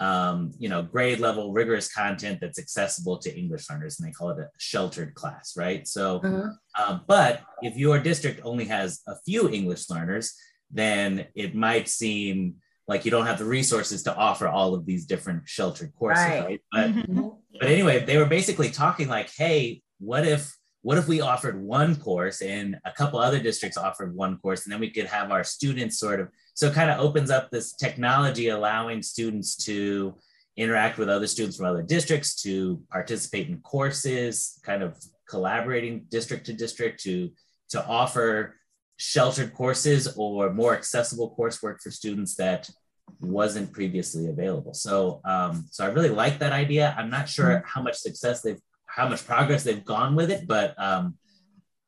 um, 0.00 0.50
you 0.58 0.68
know, 0.70 0.82
grade 0.82 1.20
level 1.20 1.52
rigorous 1.52 1.92
content 1.92 2.38
that's 2.40 2.58
accessible 2.58 3.18
to 3.18 3.38
English 3.38 3.68
learners, 3.68 4.00
and 4.00 4.08
they 4.08 4.12
call 4.12 4.30
it 4.30 4.38
a 4.38 4.48
sheltered 4.58 5.14
class, 5.14 5.54
right? 5.56 5.86
So, 5.86 6.20
mm-hmm. 6.20 6.82
um, 6.82 7.02
but 7.06 7.42
if 7.62 7.76
your 7.76 7.98
district 7.98 8.40
only 8.44 8.64
has 8.64 9.00
a 9.06 9.16
few 9.24 9.50
English 9.50 9.88
learners, 9.90 10.34
then 10.72 11.26
it 11.34 11.54
might 11.54 11.88
seem 11.88 12.56
like 12.88 13.04
you 13.04 13.10
don't 13.10 13.26
have 13.26 13.38
the 13.38 13.44
resources 13.44 14.02
to 14.02 14.14
offer 14.16 14.48
all 14.48 14.74
of 14.74 14.84
these 14.86 15.06
different 15.06 15.48
sheltered 15.48 15.94
courses 15.94 16.24
right, 16.24 16.44
right? 16.44 16.60
But, 16.72 16.90
mm-hmm. 16.90 17.28
but 17.60 17.68
anyway 17.68 18.04
they 18.04 18.16
were 18.16 18.26
basically 18.26 18.70
talking 18.70 19.08
like 19.08 19.30
hey 19.30 19.82
what 19.98 20.26
if 20.26 20.56
what 20.82 20.98
if 20.98 21.06
we 21.06 21.20
offered 21.20 21.62
one 21.62 21.94
course 21.94 22.42
and 22.42 22.76
a 22.84 22.90
couple 22.90 23.20
other 23.20 23.40
districts 23.40 23.78
offered 23.78 24.14
one 24.14 24.36
course 24.38 24.64
and 24.64 24.72
then 24.72 24.80
we 24.80 24.90
could 24.90 25.06
have 25.06 25.30
our 25.30 25.44
students 25.44 25.98
sort 25.98 26.20
of 26.20 26.28
so 26.54 26.66
it 26.66 26.74
kind 26.74 26.90
of 26.90 26.98
opens 26.98 27.30
up 27.30 27.50
this 27.50 27.72
technology 27.74 28.48
allowing 28.48 29.02
students 29.02 29.56
to 29.64 30.14
interact 30.56 30.98
with 30.98 31.08
other 31.08 31.26
students 31.26 31.56
from 31.56 31.66
other 31.66 31.82
districts 31.82 32.42
to 32.42 32.82
participate 32.90 33.48
in 33.48 33.58
courses 33.60 34.60
kind 34.64 34.82
of 34.82 35.00
collaborating 35.28 36.04
district 36.10 36.46
to 36.46 36.52
district 36.52 37.02
to 37.02 37.30
to 37.70 37.86
offer 37.86 38.56
sheltered 39.04 39.52
courses 39.52 40.14
or 40.16 40.52
more 40.52 40.76
accessible 40.76 41.34
coursework 41.36 41.80
for 41.80 41.90
students 41.90 42.36
that 42.36 42.70
wasn't 43.18 43.72
previously 43.72 44.28
available. 44.28 44.72
So, 44.74 45.20
um, 45.24 45.66
so 45.72 45.84
I 45.84 45.88
really 45.88 46.08
like 46.08 46.38
that 46.38 46.52
idea. 46.52 46.94
I'm 46.96 47.10
not 47.10 47.28
sure 47.28 47.46
mm-hmm. 47.46 47.66
how 47.66 47.82
much 47.82 47.96
success 47.96 48.42
they've, 48.42 48.60
how 48.86 49.08
much 49.08 49.26
progress 49.26 49.64
they've 49.64 49.84
gone 49.84 50.14
with 50.14 50.30
it, 50.30 50.46
but 50.46 50.80
um, 50.80 51.16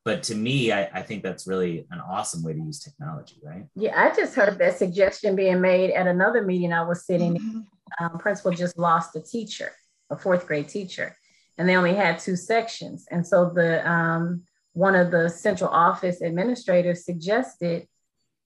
but 0.03 0.23
to 0.23 0.35
me, 0.35 0.73
I, 0.73 0.89
I, 0.93 1.01
think 1.01 1.23
that's 1.23 1.47
really 1.47 1.87
an 1.89 1.99
awesome 1.99 2.43
way 2.43 2.53
to 2.53 2.59
use 2.59 2.79
technology, 2.79 3.37
right? 3.43 3.65
Yeah, 3.75 3.99
I 3.99 4.13
just 4.13 4.35
heard 4.35 4.59
that 4.59 4.77
suggestion 4.77 5.35
being 5.35 5.61
made 5.61 5.91
at 5.91 6.05
another 6.05 6.43
meeting 6.43 6.73
I 6.73 6.83
was 6.83 7.07
sitting. 7.07 7.37
Mm-hmm. 7.37 8.05
Um, 8.05 8.19
principal 8.19 8.51
just 8.51 8.77
lost 8.77 9.15
a 9.15 9.21
teacher, 9.21 9.71
a 10.11 10.17
fourth 10.17 10.45
grade 10.45 10.67
teacher, 10.67 11.17
and 11.57 11.67
they 11.67 11.77
only 11.77 11.95
had 11.95 12.19
two 12.19 12.35
sections, 12.35 13.07
and 13.09 13.25
so 13.25 13.51
the 13.55 13.89
um, 13.89 14.43
one 14.75 14.93
of 14.93 15.09
the 15.09 15.29
central 15.29 15.69
office 15.69 16.21
administrators 16.21 17.05
suggested, 17.05 17.87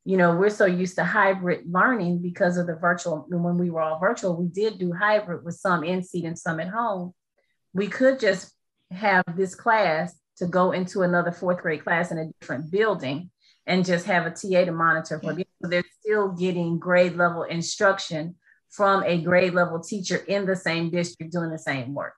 you 0.05 0.15
know, 0.15 0.35
we're 0.35 0.51
so 0.51 0.65
used 0.65 0.95
to 0.95 1.03
hybrid 1.03 1.63
learning 1.67 2.21
because 2.21 2.55
of 2.55 2.67
the 2.67 2.75
virtual, 2.75 3.25
when 3.29 3.57
we 3.57 3.71
were 3.71 3.81
all 3.81 3.99
virtual, 3.99 4.37
we 4.37 4.45
did 4.45 4.77
do 4.77 4.93
hybrid 4.93 5.43
with 5.43 5.55
some 5.55 5.83
in 5.83 6.03
seat 6.03 6.25
and 6.25 6.37
some 6.37 6.59
at 6.59 6.69
home. 6.69 7.15
We 7.73 7.87
could 7.87 8.19
just 8.19 8.53
have 8.91 9.23
this 9.35 9.55
class 9.55 10.15
to 10.37 10.45
go 10.45 10.71
into 10.71 11.01
another 11.01 11.31
fourth 11.31 11.63
grade 11.63 11.83
class 11.83 12.11
in 12.11 12.19
a 12.19 12.27
different 12.39 12.69
building 12.69 13.31
and 13.65 13.83
just 13.83 14.05
have 14.05 14.27
a 14.27 14.29
TA 14.29 14.65
to 14.65 14.71
monitor 14.71 15.19
for 15.19 15.33
them. 15.33 15.45
So 15.63 15.67
they're 15.67 15.83
still 15.99 16.29
getting 16.29 16.77
grade 16.77 17.15
level 17.15 17.41
instruction 17.41 18.35
from 18.69 19.03
a 19.03 19.19
grade 19.19 19.55
level 19.55 19.79
teacher 19.79 20.17
in 20.17 20.45
the 20.45 20.55
same 20.55 20.91
district 20.91 21.33
doing 21.33 21.49
the 21.49 21.57
same 21.57 21.95
work. 21.95 22.13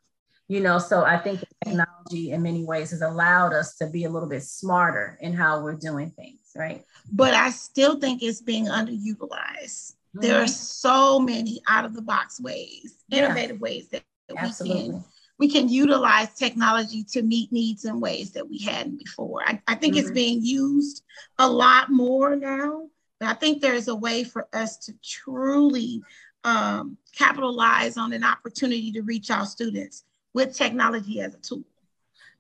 You 0.52 0.60
know, 0.60 0.80
so 0.80 1.06
I 1.06 1.16
think 1.16 1.46
technology 1.64 2.32
in 2.32 2.42
many 2.42 2.66
ways 2.66 2.92
has 2.92 3.02
allowed 3.02 3.54
us 3.54 3.78
to 3.78 3.88
be 3.88 4.04
a 4.04 4.10
little 4.10 4.28
bit 4.28 4.44
smarter 4.44 5.18
in 5.22 5.32
how 5.32 5.64
we're 5.64 5.78
doing 5.78 6.10
things, 6.10 6.42
right? 6.58 6.84
But 7.10 7.34
I 7.34 7.52
still 7.52 8.02
think 8.02 8.22
it's 8.22 8.42
being 8.42 8.66
underutilized. 8.66 9.94
Mm-hmm. 9.94 10.20
There 10.20 10.36
are 10.36 10.44
mm-hmm. 10.44 10.48
so 10.48 11.22
many 11.22 11.62
out 11.70 11.86
of 11.86 11.94
the 11.94 12.02
box 12.02 12.42
ways, 12.42 12.96
yeah. 13.08 13.20
innovative 13.24 13.62
ways 13.62 13.88
that, 13.94 14.04
that 14.28 14.60
we 14.62 14.68
can 14.68 15.04
we 15.40 15.50
can 15.50 15.70
utilize 15.70 16.34
technology 16.34 17.06
to 17.14 17.22
meet 17.22 17.50
needs 17.54 17.86
in 17.86 18.02
ways 18.02 18.34
that 18.34 18.50
we 18.50 18.58
hadn't 18.60 19.00
before. 19.00 19.44
I, 19.48 19.62
I 19.70 19.76
think 19.76 19.96
mm-hmm. 19.96 20.02
it's 20.02 20.12
being 20.12 20.44
used 20.44 21.02
a 21.40 21.50
lot 21.50 21.90
more 21.92 22.36
now, 22.36 22.90
but 23.22 23.30
I 23.30 23.36
think 23.36 23.62
there's 23.62 23.88
a 23.88 23.96
way 23.96 24.26
for 24.26 24.50
us 24.52 24.76
to 24.80 24.94
truly 25.02 26.02
um, 26.44 26.98
capitalize 27.18 27.96
on 27.96 28.12
an 28.12 28.26
opportunity 28.26 28.92
to 28.92 29.02
reach 29.04 29.32
our 29.32 29.46
students 29.46 30.04
with 30.34 30.56
technology 30.56 31.22
as 31.22 31.34
a 31.36 31.38
tool. 31.38 31.64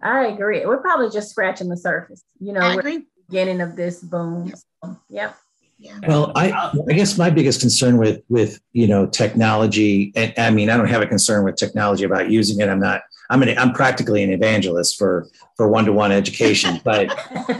I 0.01 0.27
agree. 0.27 0.65
We're 0.65 0.81
probably 0.81 1.09
just 1.09 1.29
scratching 1.29 1.69
the 1.69 1.77
surface. 1.77 2.23
You 2.39 2.53
know, 2.53 2.61
I 2.61 2.73
agree. 2.73 3.05
beginning 3.29 3.61
of 3.61 3.75
this 3.75 4.01
boom. 4.01 4.47
Yep. 4.47 4.57
So, 4.83 4.99
yep. 5.09 5.37
Yeah. 5.77 5.97
Well, 6.07 6.31
I, 6.35 6.51
I 6.87 6.93
guess 6.93 7.17
my 7.17 7.31
biggest 7.31 7.59
concern 7.59 7.97
with 7.97 8.21
with 8.29 8.61
you 8.71 8.85
know 8.85 9.07
technology, 9.07 10.13
and 10.15 10.31
I 10.37 10.51
mean 10.51 10.69
I 10.69 10.77
don't 10.77 10.87
have 10.87 11.01
a 11.01 11.07
concern 11.07 11.43
with 11.43 11.55
technology 11.55 12.03
about 12.03 12.29
using 12.29 12.61
it. 12.61 12.69
I'm 12.69 12.79
not. 12.79 13.01
I'm 13.31 13.41
an 13.41 13.57
I'm 13.57 13.73
practically 13.73 14.21
an 14.21 14.31
evangelist 14.31 14.99
for 14.99 15.27
for 15.57 15.67
one 15.67 15.85
to 15.85 15.91
one 15.91 16.11
education, 16.11 16.79
but 16.83 17.09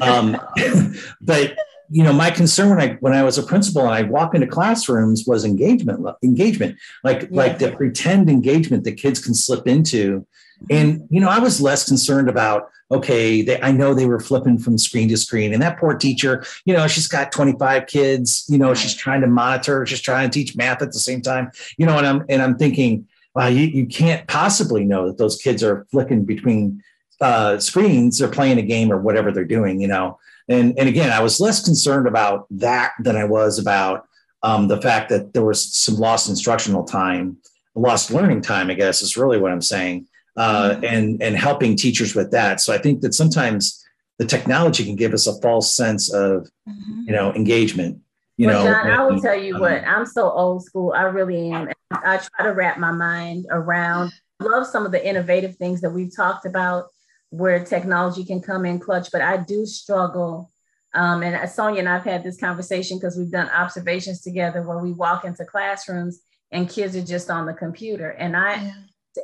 um, 0.03 0.37
but 1.21 1.55
you 1.91 2.04
know 2.04 2.13
my 2.13 2.32
concern 2.32 2.69
when 2.69 2.80
I 2.80 2.93
when 3.01 3.13
I 3.13 3.23
was 3.23 3.38
a 3.38 3.43
principal 3.43 3.82
and 3.82 3.93
I 3.93 4.04
walk 4.04 4.34
into 4.34 4.47
classrooms 4.47 5.25
was 5.27 5.45
engagement 5.45 6.06
engagement 6.23 6.77
like 7.04 7.23
yeah. 7.23 7.27
like 7.32 7.60
the 7.60 7.71
pretend 7.71 8.30
engagement 8.30 8.84
that 8.86 8.93
kids 8.93 9.23
can 9.23 9.34
slip 9.34 9.67
into, 9.67 10.25
and 10.69 11.08
you 11.10 11.19
know 11.19 11.30
I 11.30 11.39
was 11.39 11.62
less 11.62 11.88
concerned 11.88 12.30
about 12.30 12.69
okay, 12.91 13.41
they, 13.41 13.60
I 13.62 13.71
know 13.71 13.93
they 13.93 14.06
were 14.06 14.19
flipping 14.19 14.58
from 14.58 14.77
screen 14.77 15.08
to 15.10 15.17
screen. 15.17 15.54
And 15.54 15.62
that 15.62 15.80
poor 15.80 15.95
teacher, 15.95 16.43
you 16.65 16.73
know, 16.73 16.88
she's 16.88 17.08
got 17.08 17.32
25 17.32 17.88
kids, 17.88 18.45
you 18.49 18.58
know, 18.58 18.73
she's 18.73 18.93
trying 18.93 19.21
to 19.21 19.27
monitor, 19.27 19.86
she's 19.86 20.01
trying 20.01 20.30
to 20.30 20.34
teach 20.34 20.56
math 20.58 20.82
at 20.82 20.91
the 20.91 20.99
same 20.99 21.21
time, 21.21 21.51
you 21.77 21.86
know, 21.86 21.97
and 21.97 22.06
I'm, 22.06 22.25
and 22.27 22.41
I'm 22.41 22.58
thinking, 22.58 23.08
wow, 23.34 23.47
you, 23.47 23.62
you 23.62 23.86
can't 23.86 24.27
possibly 24.27 24.84
know 24.84 25.08
that 25.08 25.17
those 25.17 25.38
kids 25.38 25.63
are 25.63 25.88
flicking 25.89 26.25
between 26.25 26.84
uh, 27.21 27.60
screens, 27.60 28.17
they're 28.17 28.27
playing 28.27 28.58
a 28.58 28.63
game 28.63 28.91
or 28.91 28.97
whatever 28.97 29.32
they're 29.32 29.45
doing, 29.45 29.80
you 29.80 29.88
know. 29.88 30.19
And, 30.51 30.77
and 30.77 30.89
again, 30.89 31.11
I 31.11 31.21
was 31.21 31.39
less 31.39 31.63
concerned 31.63 32.07
about 32.07 32.45
that 32.51 32.91
than 32.99 33.15
I 33.15 33.23
was 33.23 33.59
about 33.59 34.05
um, 34.43 34.67
the 34.67 34.81
fact 34.81 35.09
that 35.09 35.33
there 35.33 35.43
was 35.43 35.73
some 35.73 35.95
lost 35.95 36.29
instructional 36.29 36.83
time, 36.83 37.37
lost 37.75 38.11
learning 38.11 38.41
time, 38.41 38.69
I 38.69 38.73
guess 38.73 39.01
is 39.01 39.17
really 39.17 39.39
what 39.39 39.51
I'm 39.51 39.61
saying 39.61 40.07
uh, 40.37 40.71
mm-hmm. 40.71 40.85
and 40.85 41.21
and 41.21 41.35
helping 41.35 41.75
teachers 41.75 42.15
with 42.15 42.31
that. 42.31 42.61
So 42.61 42.73
I 42.73 42.77
think 42.77 43.01
that 43.01 43.13
sometimes 43.13 43.83
the 44.17 44.25
technology 44.25 44.85
can 44.85 44.95
give 44.95 45.13
us 45.13 45.27
a 45.27 45.39
false 45.41 45.75
sense 45.75 46.13
of 46.13 46.49
mm-hmm. 46.67 47.01
you 47.05 47.13
know 47.13 47.33
engagement. 47.33 47.99
You 48.37 48.47
well, 48.47 48.63
know, 48.63 48.71
John, 48.71 48.89
I 48.89 49.03
will 49.05 49.21
tell 49.21 49.39
you 49.39 49.55
um, 49.55 49.61
what 49.61 49.83
I'm 49.85 50.05
so 50.05 50.31
old 50.31 50.63
school. 50.63 50.93
I 50.95 51.03
really 51.03 51.51
am. 51.51 51.69
I 51.91 52.17
try 52.17 52.45
to 52.45 52.53
wrap 52.53 52.79
my 52.79 52.91
mind 52.91 53.45
around. 53.51 54.11
Love 54.39 54.65
some 54.65 54.85
of 54.85 54.91
the 54.91 55.07
innovative 55.07 55.55
things 55.57 55.81
that 55.81 55.91
we've 55.91 56.15
talked 56.15 56.45
about 56.45 56.85
where 57.31 57.63
technology 57.65 58.23
can 58.23 58.41
come 58.41 58.65
in 58.65 58.79
clutch, 58.79 59.09
but 59.11 59.21
I 59.21 59.37
do 59.37 59.65
struggle. 59.65 60.51
Um, 60.93 61.23
and 61.23 61.49
Sonia 61.49 61.79
and 61.79 61.89
I've 61.89 62.03
had 62.03 62.23
this 62.23 62.39
conversation 62.39 62.97
because 62.97 63.17
we've 63.17 63.31
done 63.31 63.49
observations 63.49 64.21
together 64.21 64.61
where 64.61 64.77
we 64.77 64.91
walk 64.91 65.25
into 65.25 65.43
classrooms 65.45 66.21
and 66.51 66.69
kids 66.69 66.95
are 66.95 67.03
just 67.03 67.29
on 67.29 67.45
the 67.45 67.53
computer. 67.53 68.11
And 68.11 68.35
I, 68.35 68.55
yeah 68.55 68.73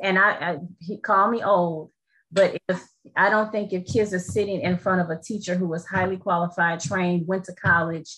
and 0.02 0.18
I, 0.18 0.30
I 0.30 0.58
he 0.80 0.98
called 0.98 1.30
me 1.30 1.42
old, 1.42 1.90
but 2.30 2.56
if 2.68 2.86
I 3.16 3.30
don't 3.30 3.50
think 3.50 3.72
if 3.72 3.86
kids 3.86 4.12
are 4.12 4.18
sitting 4.18 4.60
in 4.60 4.76
front 4.76 5.00
of 5.00 5.10
a 5.10 5.20
teacher 5.20 5.54
who 5.54 5.66
was 5.66 5.86
highly 5.86 6.16
qualified, 6.16 6.80
trained, 6.80 7.26
went 7.26 7.44
to 7.44 7.54
college, 7.54 8.16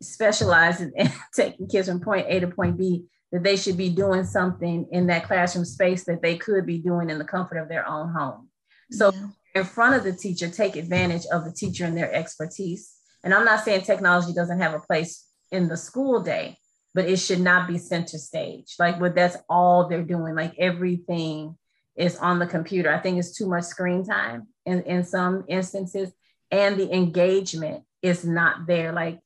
specialized 0.00 0.80
in, 0.80 0.92
in 0.96 1.10
taking 1.34 1.68
kids 1.68 1.88
from 1.88 2.00
point 2.00 2.26
A 2.28 2.40
to 2.40 2.48
point 2.48 2.76
B, 2.76 3.04
that 3.30 3.42
they 3.42 3.56
should 3.56 3.76
be 3.76 3.88
doing 3.88 4.24
something 4.24 4.86
in 4.90 5.06
that 5.06 5.24
classroom 5.24 5.64
space 5.64 6.04
that 6.04 6.22
they 6.22 6.36
could 6.36 6.66
be 6.66 6.78
doing 6.78 7.10
in 7.10 7.18
the 7.18 7.24
comfort 7.24 7.58
of 7.58 7.68
their 7.68 7.88
own 7.88 8.12
home. 8.12 8.48
So 8.92 9.12
yeah. 9.12 9.28
in 9.60 9.64
front 9.64 9.96
of 9.96 10.04
the 10.04 10.12
teacher, 10.12 10.48
take 10.48 10.76
advantage 10.76 11.26
of 11.32 11.44
the 11.44 11.52
teacher 11.52 11.84
and 11.84 11.96
their 11.96 12.12
expertise. 12.12 12.92
And 13.24 13.32
I'm 13.32 13.44
not 13.44 13.64
saying 13.64 13.82
technology 13.82 14.32
doesn't 14.32 14.60
have 14.60 14.74
a 14.74 14.80
place 14.80 15.26
in 15.50 15.68
the 15.68 15.76
school 15.76 16.20
day, 16.20 16.58
but 16.94 17.06
it 17.06 17.18
should 17.18 17.40
not 17.40 17.68
be 17.68 17.78
center 17.78 18.18
stage. 18.18 18.74
Like, 18.78 19.00
what 19.00 19.14
that's 19.14 19.36
all 19.48 19.88
they're 19.88 20.02
doing. 20.02 20.34
Like, 20.34 20.54
everything 20.58 21.56
is 21.96 22.16
on 22.16 22.38
the 22.38 22.46
computer. 22.46 22.92
I 22.92 22.98
think 22.98 23.18
it's 23.18 23.36
too 23.36 23.48
much 23.48 23.64
screen 23.64 24.04
time 24.04 24.48
in, 24.66 24.82
in 24.82 25.04
some 25.04 25.44
instances, 25.48 26.12
and 26.50 26.76
the 26.76 26.92
engagement 26.92 27.84
is 28.02 28.24
not 28.24 28.66
there. 28.66 28.92
Like, 28.92 29.20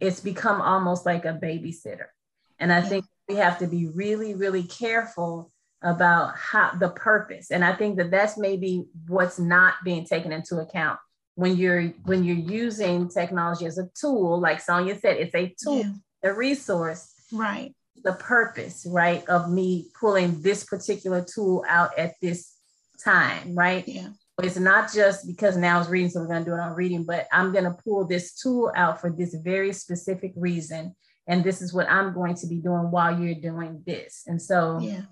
it's 0.00 0.20
become 0.20 0.60
almost 0.60 1.04
like 1.04 1.24
a 1.24 1.38
babysitter. 1.42 2.06
And 2.58 2.72
I 2.72 2.82
think 2.82 3.04
we 3.28 3.36
have 3.36 3.58
to 3.58 3.66
be 3.66 3.86
really, 3.86 4.34
really 4.34 4.62
careful 4.62 5.50
about 5.82 6.36
how 6.36 6.72
the 6.74 6.90
purpose. 6.90 7.50
And 7.50 7.64
I 7.64 7.74
think 7.74 7.96
that 7.96 8.10
that's 8.10 8.36
maybe 8.36 8.86
what's 9.08 9.38
not 9.38 9.74
being 9.84 10.04
taken 10.04 10.32
into 10.32 10.58
account 10.58 10.98
when 11.36 11.56
you're 11.56 11.88
when 12.04 12.24
you're 12.24 12.36
using 12.36 13.08
technology 13.08 13.66
as 13.66 13.78
a 13.78 13.88
tool. 13.98 14.40
Like 14.40 14.60
Sonia 14.60 14.98
said, 14.98 15.16
it's 15.16 15.34
a 15.34 15.54
tool. 15.62 15.78
Yeah 15.78 15.92
the 16.22 16.34
resource. 16.34 17.12
Right. 17.32 17.74
The 18.02 18.12
purpose, 18.12 18.86
right, 18.88 19.26
of 19.28 19.50
me 19.50 19.88
pulling 19.98 20.40
this 20.40 20.64
particular 20.64 21.22
tool 21.22 21.64
out 21.68 21.98
at 21.98 22.14
this 22.22 22.54
time, 23.04 23.54
right? 23.54 23.86
Yeah. 23.86 24.08
It's 24.42 24.58
not 24.58 24.90
just 24.90 25.26
because 25.26 25.58
now 25.58 25.80
it's 25.80 25.90
reading, 25.90 26.08
so 26.08 26.20
we're 26.20 26.28
going 26.28 26.44
to 26.44 26.50
do 26.50 26.54
it 26.54 26.60
on 26.60 26.72
reading, 26.72 27.04
but 27.04 27.26
I'm 27.30 27.52
going 27.52 27.64
to 27.64 27.76
pull 27.84 28.06
this 28.06 28.34
tool 28.36 28.72
out 28.74 28.98
for 28.98 29.10
this 29.10 29.34
very 29.34 29.74
specific 29.74 30.32
reason. 30.34 30.96
And 31.26 31.44
this 31.44 31.60
is 31.60 31.74
what 31.74 31.90
I'm 31.90 32.14
going 32.14 32.36
to 32.36 32.46
be 32.46 32.56
doing 32.56 32.90
while 32.90 33.20
you're 33.20 33.34
doing 33.34 33.82
this. 33.86 34.22
And 34.26 34.40
so, 34.40 34.78
yeah. 34.80 35.02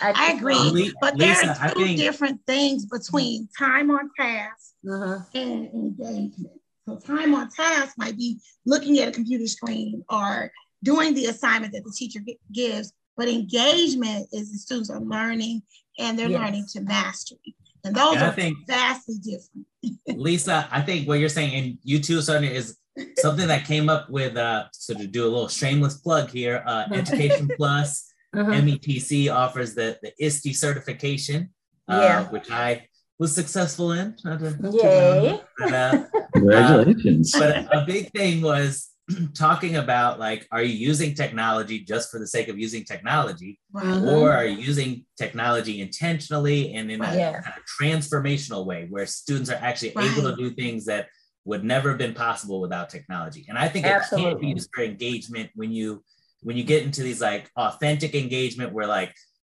I, 0.00 0.12
I 0.14 0.32
agree. 0.32 0.92
but 1.00 1.16
Lisa, 1.16 1.46
there 1.46 1.56
are 1.60 1.74
two 1.74 1.84
think... 1.84 1.98
different 1.98 2.40
things 2.46 2.86
between 2.86 3.48
time 3.58 3.90
on 3.90 4.10
task 4.18 4.74
uh-huh. 4.88 5.20
and 5.34 5.66
engagement. 5.72 6.60
So 6.86 6.96
time 6.96 7.34
on 7.34 7.50
task 7.50 7.94
might 7.98 8.16
be 8.16 8.38
looking 8.64 8.98
at 9.00 9.08
a 9.08 9.12
computer 9.12 9.46
screen 9.46 10.04
or 10.08 10.52
doing 10.84 11.14
the 11.14 11.26
assignment 11.26 11.72
that 11.72 11.84
the 11.84 11.92
teacher 11.96 12.20
gives, 12.52 12.92
but 13.16 13.28
engagement 13.28 14.28
is 14.32 14.52
the 14.52 14.58
students 14.58 14.90
are 14.90 15.00
learning 15.00 15.62
and 15.98 16.18
they're 16.18 16.28
yes. 16.28 16.40
learning 16.40 16.66
to 16.72 16.80
mastery. 16.82 17.56
And 17.84 17.94
those 17.94 18.16
and 18.16 18.24
are 18.24 18.32
think, 18.32 18.58
vastly 18.66 19.16
different. 19.18 19.66
Lisa, 20.20 20.68
I 20.70 20.80
think 20.82 21.08
what 21.08 21.18
you're 21.18 21.28
saying, 21.28 21.54
and 21.54 21.78
you 21.82 22.00
too, 22.00 22.20
Sonia, 22.20 22.50
is 22.50 22.76
something 23.18 23.48
that 23.48 23.64
came 23.64 23.88
up 23.88 24.10
with, 24.10 24.36
uh, 24.36 24.66
so 24.72 24.94
to 24.94 25.06
do 25.06 25.24
a 25.24 25.28
little 25.28 25.48
shameless 25.48 25.98
plug 25.98 26.30
here, 26.30 26.62
uh, 26.66 26.84
Education 26.92 27.48
Plus, 27.56 28.12
uh-huh. 28.34 28.50
METC 28.52 29.32
offers 29.32 29.74
the, 29.74 29.98
the 30.02 30.12
ISTE 30.24 30.54
certification, 30.54 31.50
uh, 31.88 32.00
yeah. 32.02 32.28
which 32.30 32.50
I 32.50 32.86
was 33.18 33.34
successful 33.34 33.92
in. 33.92 34.14
Yay. 34.24 35.40
But, 35.58 35.72
uh, 35.72 36.04
Congratulations. 36.34 37.34
Uh, 37.34 37.66
but 37.70 37.82
a 37.82 37.86
big 37.86 38.10
thing 38.12 38.42
was 38.42 38.90
talking 39.34 39.76
about 39.76 40.18
like, 40.18 40.46
are 40.50 40.62
you 40.62 40.74
using 40.74 41.14
technology 41.14 41.80
just 41.80 42.10
for 42.10 42.18
the 42.18 42.26
sake 42.26 42.48
of 42.48 42.58
using 42.58 42.84
technology? 42.84 43.58
Mm-hmm. 43.74 44.08
Or 44.08 44.32
are 44.32 44.44
you 44.44 44.58
using 44.58 45.04
technology 45.16 45.80
intentionally 45.80 46.74
and 46.74 46.90
in 46.90 47.00
a 47.00 47.16
yeah. 47.16 47.40
kind 47.40 47.54
of 47.56 47.62
transformational 47.80 48.66
way 48.66 48.86
where 48.90 49.06
students 49.06 49.50
are 49.50 49.58
actually 49.60 49.92
right. 49.94 50.10
able 50.10 50.30
to 50.30 50.36
do 50.36 50.50
things 50.50 50.84
that 50.86 51.08
would 51.44 51.64
never 51.64 51.90
have 51.90 51.98
been 51.98 52.14
possible 52.14 52.60
without 52.60 52.90
technology? 52.90 53.46
And 53.48 53.56
I 53.56 53.68
think 53.68 53.86
Absolutely. 53.86 54.30
it 54.30 54.34
can 54.34 54.40
be 54.40 54.48
used 54.48 54.70
for 54.74 54.82
engagement 54.82 55.50
when 55.54 55.72
you 55.72 56.02
when 56.42 56.56
you 56.56 56.64
get 56.64 56.84
into 56.84 57.02
these 57.02 57.20
like 57.20 57.50
authentic 57.56 58.14
engagement 58.14 58.72
where 58.72 58.86
like 58.86 59.14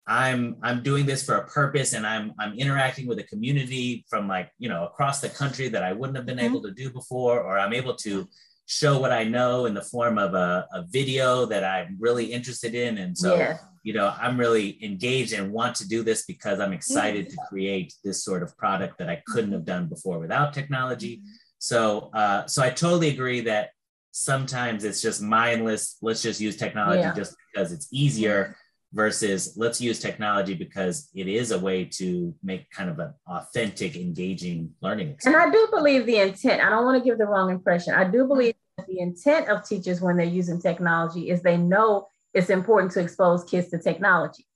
I'm 0.09 0.57
I'm 0.62 0.83
doing 0.83 1.05
this 1.05 1.22
for 1.22 1.35
a 1.35 1.47
purpose 1.47 1.93
and 1.93 2.07
I'm 2.07 2.33
I'm 2.39 2.55
interacting 2.55 3.07
with 3.07 3.18
a 3.18 3.24
community 3.24 4.07
from 4.09 4.26
like 4.26 4.51
you 4.59 4.68
know 4.70 4.87
across 4.87 5.20
the 5.20 5.29
country 5.29 5.68
that 5.68 5.83
I 5.83 5.93
wouldn't 5.93 6.16
have 6.16 6.24
been 6.24 6.39
mm-hmm. 6.39 6.47
able 6.47 6.62
to 6.62 6.70
do 6.70 6.91
before 6.91 7.41
or 7.41 7.59
I'm 7.59 7.74
able 7.74 7.95
to 7.97 8.26
show 8.64 8.99
what 8.99 9.12
I 9.12 9.24
know 9.24 9.66
in 9.66 9.74
the 9.74 9.83
form 9.83 10.18
of 10.18 10.35
a, 10.35 10.66
a 10.72 10.85
video 10.89 11.45
that 11.47 11.62
I'm 11.62 11.97
really 12.01 12.26
interested 12.33 12.74
in 12.74 12.99
and 12.99 13.16
so 13.16 13.37
yeah. 13.37 13.59
you 13.83 13.93
know 13.93 14.14
I'm 14.18 14.41
really 14.41 14.83
engaged 14.83 15.35
and 15.35 15.53
want 15.53 15.76
to 15.76 15.89
do 15.89 16.03
this 16.03 16.24
because 16.24 16.59
I'm 16.59 16.72
excited 16.72 17.26
mm-hmm. 17.26 17.35
to 17.35 17.49
create 17.51 17.93
this 18.03 18.24
sort 18.24 18.43
of 18.43 18.57
product 18.57 18.97
that 18.99 19.11
I 19.11 19.22
couldn't 19.26 19.53
have 19.53 19.66
done 19.66 19.89
before 19.89 20.18
without 20.18 20.55
technology 20.55 21.18
mm-hmm. 21.18 21.33
so 21.59 22.11
uh, 22.14 22.47
so 22.47 22.62
I 22.62 22.70
totally 22.70 23.11
agree 23.11 23.43
that 23.43 23.70
sometimes 24.19 24.85
it's 24.85 25.01
just 25.01 25.23
mindless 25.23 25.97
let's 26.03 26.23
just 26.23 26.41
use 26.41 26.57
technology 26.57 27.01
yeah. 27.01 27.14
just 27.14 27.37
because 27.53 27.73
it's 27.73 27.89
easier 27.93 28.57
versus 28.93 29.55
let's 29.57 29.81
use 29.81 30.01
technology 30.01 30.55
because 30.55 31.09
it 31.14 31.29
is 31.29 31.51
a 31.51 31.59
way 31.59 31.85
to 31.85 32.35
make 32.43 32.71
kind 32.71 32.89
of 32.89 32.99
an 32.99 33.12
authentic, 33.27 33.97
engaging 33.97 34.71
learning 34.81 35.11
experience. 35.11 35.43
And 35.43 35.51
I 35.51 35.53
do 35.53 35.69
believe 35.71 36.07
the 36.07 36.16
intent, 36.16 36.62
I 36.62 36.71
don't 36.71 36.85
want 36.85 37.03
to 37.03 37.09
give 37.09 37.19
the 37.19 37.27
wrong 37.27 37.51
impression. 37.51 37.95
I 37.95 38.05
do 38.05 38.27
believe 38.27 38.55
the 38.87 39.01
intent 39.01 39.49
of 39.49 39.66
teachers 39.66 40.01
when 40.01 40.16
they're 40.16 40.27
using 40.27 40.61
technology 40.61 41.31
is 41.31 41.43
they 41.43 41.57
know 41.57 42.09
it's 42.33 42.51
important 42.51 42.93
to 42.93 43.01
expose 43.01 43.45
kids 43.45 43.69
to 43.71 43.79
technology. 43.79 44.47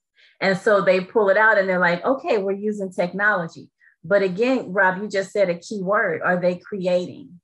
And 0.41 0.57
so 0.57 0.81
they 0.81 1.01
pull 1.01 1.29
it 1.29 1.37
out 1.37 1.57
and 1.57 1.69
they're 1.69 1.79
like, 1.79 2.03
okay, 2.03 2.37
we're 2.37 2.51
using 2.53 2.91
technology. 2.91 3.69
But 4.03 4.23
again, 4.23 4.73
Rob, 4.73 5.01
you 5.01 5.07
just 5.07 5.31
said 5.31 5.49
a 5.49 5.57
key 5.57 5.81
word. 5.81 6.21
Are 6.21 6.41
they 6.41 6.55
creating? 6.55 7.39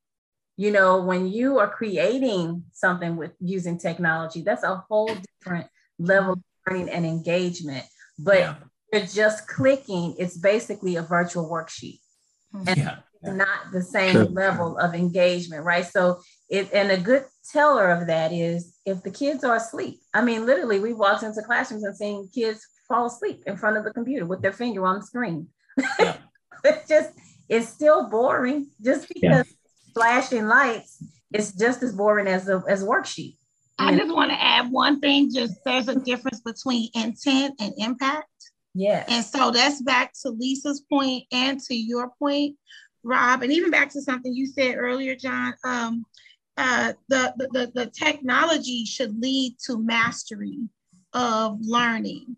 You 0.59 0.71
know, 0.71 1.01
when 1.01 1.25
you 1.25 1.57
are 1.59 1.69
creating 1.69 2.65
something 2.73 3.15
with 3.15 3.31
using 3.39 3.79
technology, 3.79 4.41
that's 4.41 4.63
a 4.63 4.83
whole 4.89 5.09
different 5.39 5.67
level 5.97 6.33
of 6.33 6.39
learning 6.67 6.89
and 6.89 7.05
engagement. 7.05 7.85
But 8.17 8.39
yeah. 8.39 8.55
you're 8.91 9.05
just 9.05 9.47
clicking, 9.47 10.15
it's 10.19 10.37
basically 10.37 10.97
a 10.97 11.01
virtual 11.01 11.49
worksheet. 11.49 11.99
Hmm. 12.51 12.63
And 12.67 12.77
yeah. 12.77 12.97
not 13.23 13.71
the 13.71 13.81
same 13.81 14.11
sure. 14.11 14.25
level 14.25 14.77
of 14.77 14.95
engagement, 14.95 15.63
right? 15.63 15.85
So 15.85 16.19
it 16.49 16.73
and 16.73 16.91
a 16.91 16.97
good 16.97 17.23
teller 17.53 17.89
of 17.91 18.07
that 18.07 18.33
is 18.33 18.75
if 18.85 19.01
the 19.01 19.11
kids 19.11 19.45
are 19.45 19.55
asleep. 19.55 20.01
I 20.13 20.21
mean, 20.21 20.45
literally, 20.45 20.81
we 20.81 20.91
walked 20.91 21.23
into 21.23 21.41
classrooms 21.41 21.85
and 21.85 21.95
seen 21.95 22.29
kids 22.35 22.67
fall 22.85 23.05
asleep 23.05 23.43
in 23.47 23.55
front 23.55 23.77
of 23.77 23.85
the 23.85 23.93
computer 23.93 24.25
with 24.25 24.41
their 24.41 24.51
finger 24.51 24.85
on 24.85 24.99
the 24.99 25.05
screen. 25.05 25.47
Yeah. 25.97 26.17
it's 26.65 26.89
just 26.89 27.11
it's 27.47 27.69
still 27.69 28.09
boring 28.09 28.71
just 28.81 29.07
because 29.07 29.21
yeah. 29.23 29.43
Flashing 29.99 30.47
lights 30.47 31.03
it's 31.31 31.51
just 31.51 31.83
as 31.83 31.93
boring 31.93 32.27
as 32.27 32.49
a 32.49 32.63
as 32.67 32.83
a 32.83 32.85
worksheet. 32.85 33.35
I 33.77 33.95
just 33.95 34.13
want 34.13 34.31
to 34.31 34.41
add 34.41 34.71
one 34.71 34.99
thing. 34.99 35.31
Just 35.33 35.55
there's 35.63 35.87
a 35.87 35.95
difference 35.95 36.41
between 36.41 36.89
intent 36.95 37.55
and 37.59 37.73
impact. 37.77 38.27
Yeah. 38.73 39.05
And 39.07 39.23
so 39.23 39.51
that's 39.51 39.81
back 39.81 40.13
to 40.21 40.29
Lisa's 40.29 40.81
point 40.81 41.23
and 41.31 41.59
to 41.61 41.75
your 41.75 42.11
point, 42.19 42.57
Rob, 43.03 43.41
and 43.41 43.53
even 43.53 43.71
back 43.71 43.89
to 43.91 44.01
something 44.01 44.33
you 44.33 44.47
said 44.47 44.75
earlier, 44.75 45.15
John. 45.15 45.53
Um, 45.63 46.05
uh, 46.57 46.91
the, 47.07 47.33
the, 47.53 47.71
the 47.73 47.85
technology 47.85 48.83
should 48.83 49.17
lead 49.21 49.55
to 49.65 49.77
mastery 49.77 50.57
of 51.13 51.57
learning. 51.61 52.35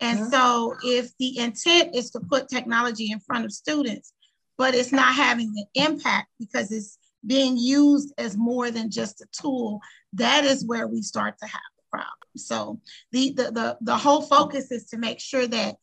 And 0.00 0.18
mm-hmm. 0.18 0.30
so 0.30 0.76
if 0.84 1.10
the 1.18 1.38
intent 1.38 1.96
is 1.96 2.10
to 2.10 2.20
put 2.20 2.48
technology 2.48 3.10
in 3.10 3.20
front 3.20 3.46
of 3.46 3.52
students, 3.52 4.12
but 4.58 4.74
it's 4.74 4.92
not 4.92 5.14
having 5.14 5.54
the 5.54 5.64
impact 5.74 6.28
because 6.38 6.70
it's 6.70 6.98
being 7.26 7.56
used 7.56 8.12
as 8.18 8.36
more 8.36 8.70
than 8.70 8.90
just 8.90 9.20
a 9.20 9.26
tool, 9.32 9.80
that 10.14 10.44
is 10.44 10.64
where 10.64 10.86
we 10.86 11.02
start 11.02 11.38
to 11.38 11.46
have 11.46 11.60
the 11.76 11.82
problem. 11.90 12.28
So 12.36 12.80
the 13.12 13.32
the 13.32 13.44
the, 13.52 13.78
the 13.80 13.96
whole 13.96 14.22
focus 14.22 14.70
is 14.70 14.86
to 14.86 14.98
make 14.98 15.20
sure 15.20 15.46
that 15.46 15.76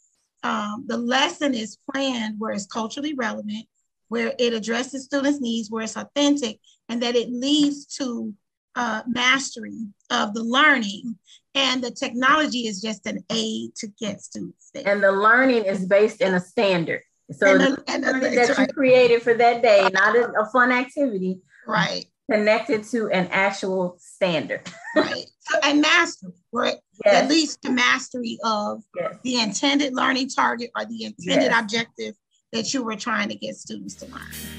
um, 0.43 0.85
the 0.87 0.97
lesson 0.97 1.53
is 1.53 1.77
planned 1.91 2.35
where 2.39 2.51
it's 2.51 2.65
culturally 2.65 3.13
relevant, 3.13 3.65
where 4.07 4.33
it 4.39 4.53
addresses 4.53 5.05
students' 5.05 5.41
needs, 5.41 5.69
where 5.69 5.83
it's 5.83 5.97
authentic, 5.97 6.59
and 6.87 7.01
that 7.03 7.15
it 7.15 7.29
leads 7.29 7.85
to 7.97 8.33
uh, 8.75 9.01
mastery 9.07 9.87
of 10.09 10.33
the 10.33 10.43
learning 10.43 11.17
and 11.55 11.83
the 11.83 11.91
technology 11.91 12.67
is 12.67 12.81
just 12.81 13.05
an 13.05 13.23
aid 13.31 13.75
to 13.75 13.87
get 13.99 14.21
students 14.21 14.69
there. 14.73 14.83
And 14.85 15.03
the 15.03 15.11
learning 15.11 15.65
is 15.65 15.85
based 15.85 16.21
in 16.21 16.33
a 16.33 16.39
standard. 16.39 17.01
So 17.32 17.47
and 17.47 17.61
the, 17.61 17.84
and 17.88 18.03
the, 18.03 18.11
that 18.36 18.57
right. 18.57 18.67
you 18.67 18.73
created 18.73 19.21
for 19.21 19.34
that 19.34 19.61
day, 19.61 19.88
not 19.93 20.15
a, 20.15 20.32
a, 20.39 20.49
fun 20.51 20.71
activity. 20.71 21.41
Right. 21.67 22.05
Connected 22.32 22.84
to 22.86 23.09
an 23.09 23.27
actual 23.32 23.97
standard. 23.99 24.61
right. 24.95 25.25
And 25.63 25.82
mastery, 25.82 26.34
right? 26.51 26.75
Yes. 27.05 27.23
At 27.23 27.30
least 27.30 27.61
the 27.61 27.71
mastery 27.71 28.38
of 28.43 28.84
yes. 28.95 29.15
the 29.23 29.39
intended 29.41 29.93
learning 29.93 30.30
target 30.30 30.71
or 30.75 30.86
the 30.86 31.05
intended 31.05 31.51
yes. 31.51 31.61
objective 31.61 32.15
that 32.51 32.73
you 32.73 32.84
were 32.84 32.95
trying 32.95 33.30
to 33.30 33.36
get 33.36 33.55
students 33.55 33.95
to 33.95 34.05
learn. 34.07 34.59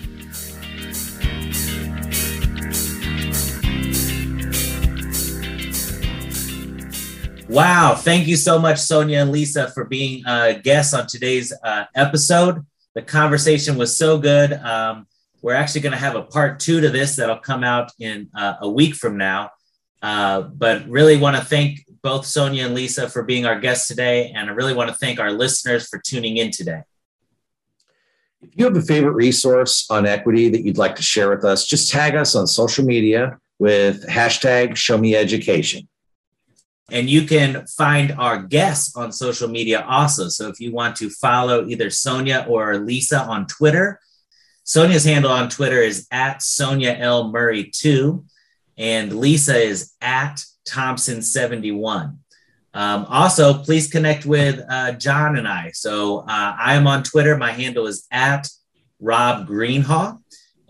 Wow. 7.50 7.96
Thank 7.96 8.28
you 8.28 8.36
so 8.36 8.60
much, 8.60 8.78
Sonia 8.78 9.18
and 9.18 9.32
Lisa, 9.32 9.72
for 9.72 9.84
being 9.84 10.24
uh, 10.24 10.60
guests 10.62 10.94
on 10.94 11.08
today's 11.08 11.52
uh, 11.64 11.86
episode. 11.96 12.64
The 12.94 13.02
conversation 13.02 13.76
was 13.76 13.96
so 13.96 14.18
good. 14.18 14.52
Um, 14.52 15.08
we're 15.42 15.54
actually 15.54 15.80
going 15.80 15.92
to 15.92 15.98
have 15.98 16.14
a 16.14 16.22
part 16.22 16.60
two 16.60 16.80
to 16.80 16.90
this 16.90 17.16
that'll 17.16 17.38
come 17.38 17.64
out 17.64 17.90
in 17.98 18.28
uh, 18.36 18.54
a 18.60 18.70
week 18.70 18.94
from 18.94 19.16
now. 19.16 19.50
Uh, 20.00 20.42
but 20.42 20.88
really 20.88 21.16
want 21.16 21.36
to 21.36 21.44
thank 21.44 21.84
both 22.02 22.24
Sonia 22.24 22.66
and 22.66 22.74
Lisa 22.74 23.10
for 23.10 23.24
being 23.24 23.46
our 23.46 23.58
guests 23.58 23.88
today. 23.88 24.30
And 24.30 24.48
I 24.48 24.52
really 24.52 24.72
want 24.72 24.88
to 24.88 24.94
thank 24.94 25.18
our 25.18 25.32
listeners 25.32 25.88
for 25.88 25.98
tuning 25.98 26.36
in 26.36 26.52
today. 26.52 26.82
If 28.42 28.50
you 28.54 28.64
have 28.64 28.76
a 28.76 28.82
favorite 28.82 29.14
resource 29.14 29.90
on 29.90 30.06
equity 30.06 30.50
that 30.50 30.64
you'd 30.64 30.78
like 30.78 30.94
to 30.96 31.02
share 31.02 31.28
with 31.28 31.44
us, 31.44 31.66
just 31.66 31.90
tag 31.90 32.14
us 32.14 32.36
on 32.36 32.46
social 32.46 32.84
media 32.84 33.40
with 33.58 34.06
hashtag 34.06 34.76
show 34.76 34.96
me 34.96 35.16
education. 35.16 35.88
And 36.90 37.08
you 37.08 37.26
can 37.26 37.66
find 37.66 38.12
our 38.12 38.42
guests 38.42 38.96
on 38.96 39.12
social 39.12 39.48
media 39.48 39.84
also. 39.88 40.28
So 40.28 40.48
if 40.48 40.60
you 40.60 40.72
want 40.72 40.96
to 40.96 41.10
follow 41.10 41.66
either 41.66 41.90
Sonia 41.90 42.46
or 42.48 42.78
Lisa 42.78 43.20
on 43.20 43.46
Twitter, 43.46 44.00
Sonia's 44.64 45.04
handle 45.04 45.32
on 45.32 45.48
Twitter 45.48 45.80
is 45.80 46.06
at 46.10 46.42
Sonia 46.42 46.96
L. 46.98 47.32
Murray 47.32 47.70
2, 47.72 48.24
and 48.78 49.18
Lisa 49.18 49.56
is 49.56 49.94
at 50.00 50.44
Thompson71. 50.68 52.16
Um, 52.72 53.04
also, 53.08 53.54
please 53.54 53.90
connect 53.90 54.24
with 54.26 54.60
uh, 54.68 54.92
John 54.92 55.36
and 55.36 55.48
I. 55.48 55.72
So 55.72 56.18
uh, 56.20 56.54
I 56.58 56.74
am 56.74 56.86
on 56.86 57.02
Twitter. 57.02 57.36
My 57.36 57.52
handle 57.52 57.86
is 57.86 58.06
at 58.12 58.48
Rob 59.00 59.48
Greenhaw. 59.48 60.18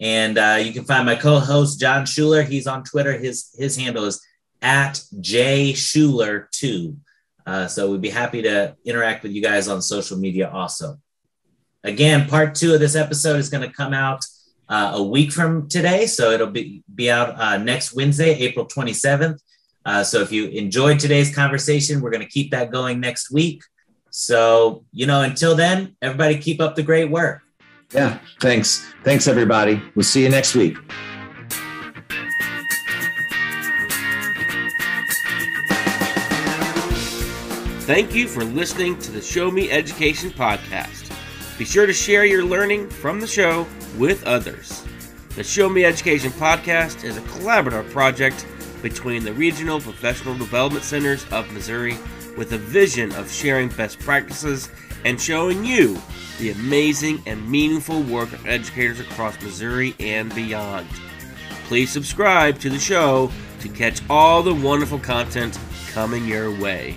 And 0.01 0.39
uh, 0.39 0.59
you 0.63 0.73
can 0.73 0.85
find 0.85 1.05
my 1.05 1.15
co-host 1.15 1.79
John 1.79 2.07
Schuler. 2.07 2.43
He's 2.43 2.67
on 2.67 2.85
Twitter. 2.85 3.19
His 3.19 3.55
his 3.59 3.77
handle 3.77 4.07
is 4.07 4.25
at 4.63 5.03
J 5.21 5.73
Schuler 5.73 6.49
2. 6.53 6.97
Uh, 7.47 7.67
so 7.67 7.91
we'd 7.91 8.01
be 8.01 8.11
happy 8.11 8.43
to 8.43 8.77
interact 8.85 9.23
with 9.23 9.33
you 9.33 9.43
guys 9.43 9.69
on 9.69 9.83
social 9.83 10.19
media 10.19 10.51
also. 10.51 10.99
Again, 11.83 12.29
part 12.29 12.55
two 12.55 12.75
of 12.75 12.81
this 12.81 12.95
episode 12.95 13.37
is 13.37 13.49
going 13.49 13.67
to 13.67 13.75
come 13.75 13.95
out 13.95 14.25
uh, 14.69 14.93
a 14.95 15.03
week 15.03 15.33
from 15.33 15.69
today. 15.69 16.07
So 16.07 16.31
it'll 16.31 16.49
be, 16.49 16.83
be 16.95 17.11
out 17.11 17.41
uh, 17.41 17.57
next 17.57 17.95
Wednesday, 17.95 18.31
April 18.39 18.67
27th. 18.67 19.41
Uh, 19.85 20.05
so 20.05 20.21
if 20.21 20.31
you 20.31 20.49
enjoyed 20.49 21.01
today's 21.01 21.35
conversation, 21.35 22.01
we're 22.01 22.11
going 22.11 22.23
to 22.23 22.29
keep 22.29 22.51
that 22.51 22.71
going 22.71 23.01
next 23.01 23.31
week. 23.31 23.63
So, 24.11 24.85
you 24.93 25.07
know, 25.07 25.23
until 25.23 25.57
then, 25.57 25.97
everybody 26.03 26.37
keep 26.39 26.61
up 26.61 26.75
the 26.77 26.83
great 26.83 27.11
work. 27.11 27.41
Yeah, 27.93 28.19
thanks. 28.41 28.87
Thanks, 29.03 29.27
everybody. 29.27 29.83
We'll 29.95 30.05
see 30.05 30.23
you 30.23 30.29
next 30.29 30.55
week. 30.55 30.77
Thank 37.91 38.15
you 38.15 38.29
for 38.29 38.45
listening 38.45 38.97
to 39.01 39.11
the 39.11 39.21
Show 39.21 39.51
Me 39.51 39.69
Education 39.69 40.31
podcast. 40.31 41.11
Be 41.59 41.65
sure 41.65 41.87
to 41.87 41.93
share 41.93 42.25
your 42.25 42.45
learning 42.45 42.89
from 42.89 43.19
the 43.19 43.27
show 43.27 43.67
with 43.99 44.25
others. 44.29 44.87
The 45.35 45.43
Show 45.43 45.69
Me 45.69 45.85
Education 45.85 46.31
podcast 46.31 47.03
is 47.03 47.17
a 47.17 47.23
collaborative 47.23 47.91
project 47.91 48.47
between 48.81 49.25
the 49.25 49.33
Regional 49.33 49.81
Professional 49.81 50.39
Development 50.39 50.85
Centers 50.85 51.27
of 51.33 51.53
Missouri 51.53 51.99
with 52.39 52.53
a 52.53 52.59
vision 52.59 53.13
of 53.17 53.29
sharing 53.29 53.69
best 53.71 53.99
practices 53.99 54.71
and 55.05 55.21
showing 55.21 55.65
you 55.65 56.01
the 56.39 56.53
amazing 56.53 57.21
and 57.27 57.51
meaningful 57.51 58.05
work 58.05 58.33
of 58.33 58.47
educators 58.47 59.01
across 59.01 59.43
Missouri 59.43 59.97
and 59.99 60.33
beyond. 60.37 60.87
Please 61.65 61.91
subscribe 61.91 62.61
to 62.61 62.71
the 62.71 62.79
show 62.79 63.33
to 63.59 63.69
catch 63.69 64.01
all 64.09 64.45
the 64.45 64.55
wonderful 64.55 65.01
content 65.01 65.59
coming 65.93 66.25
your 66.25 66.57
way. 66.61 66.97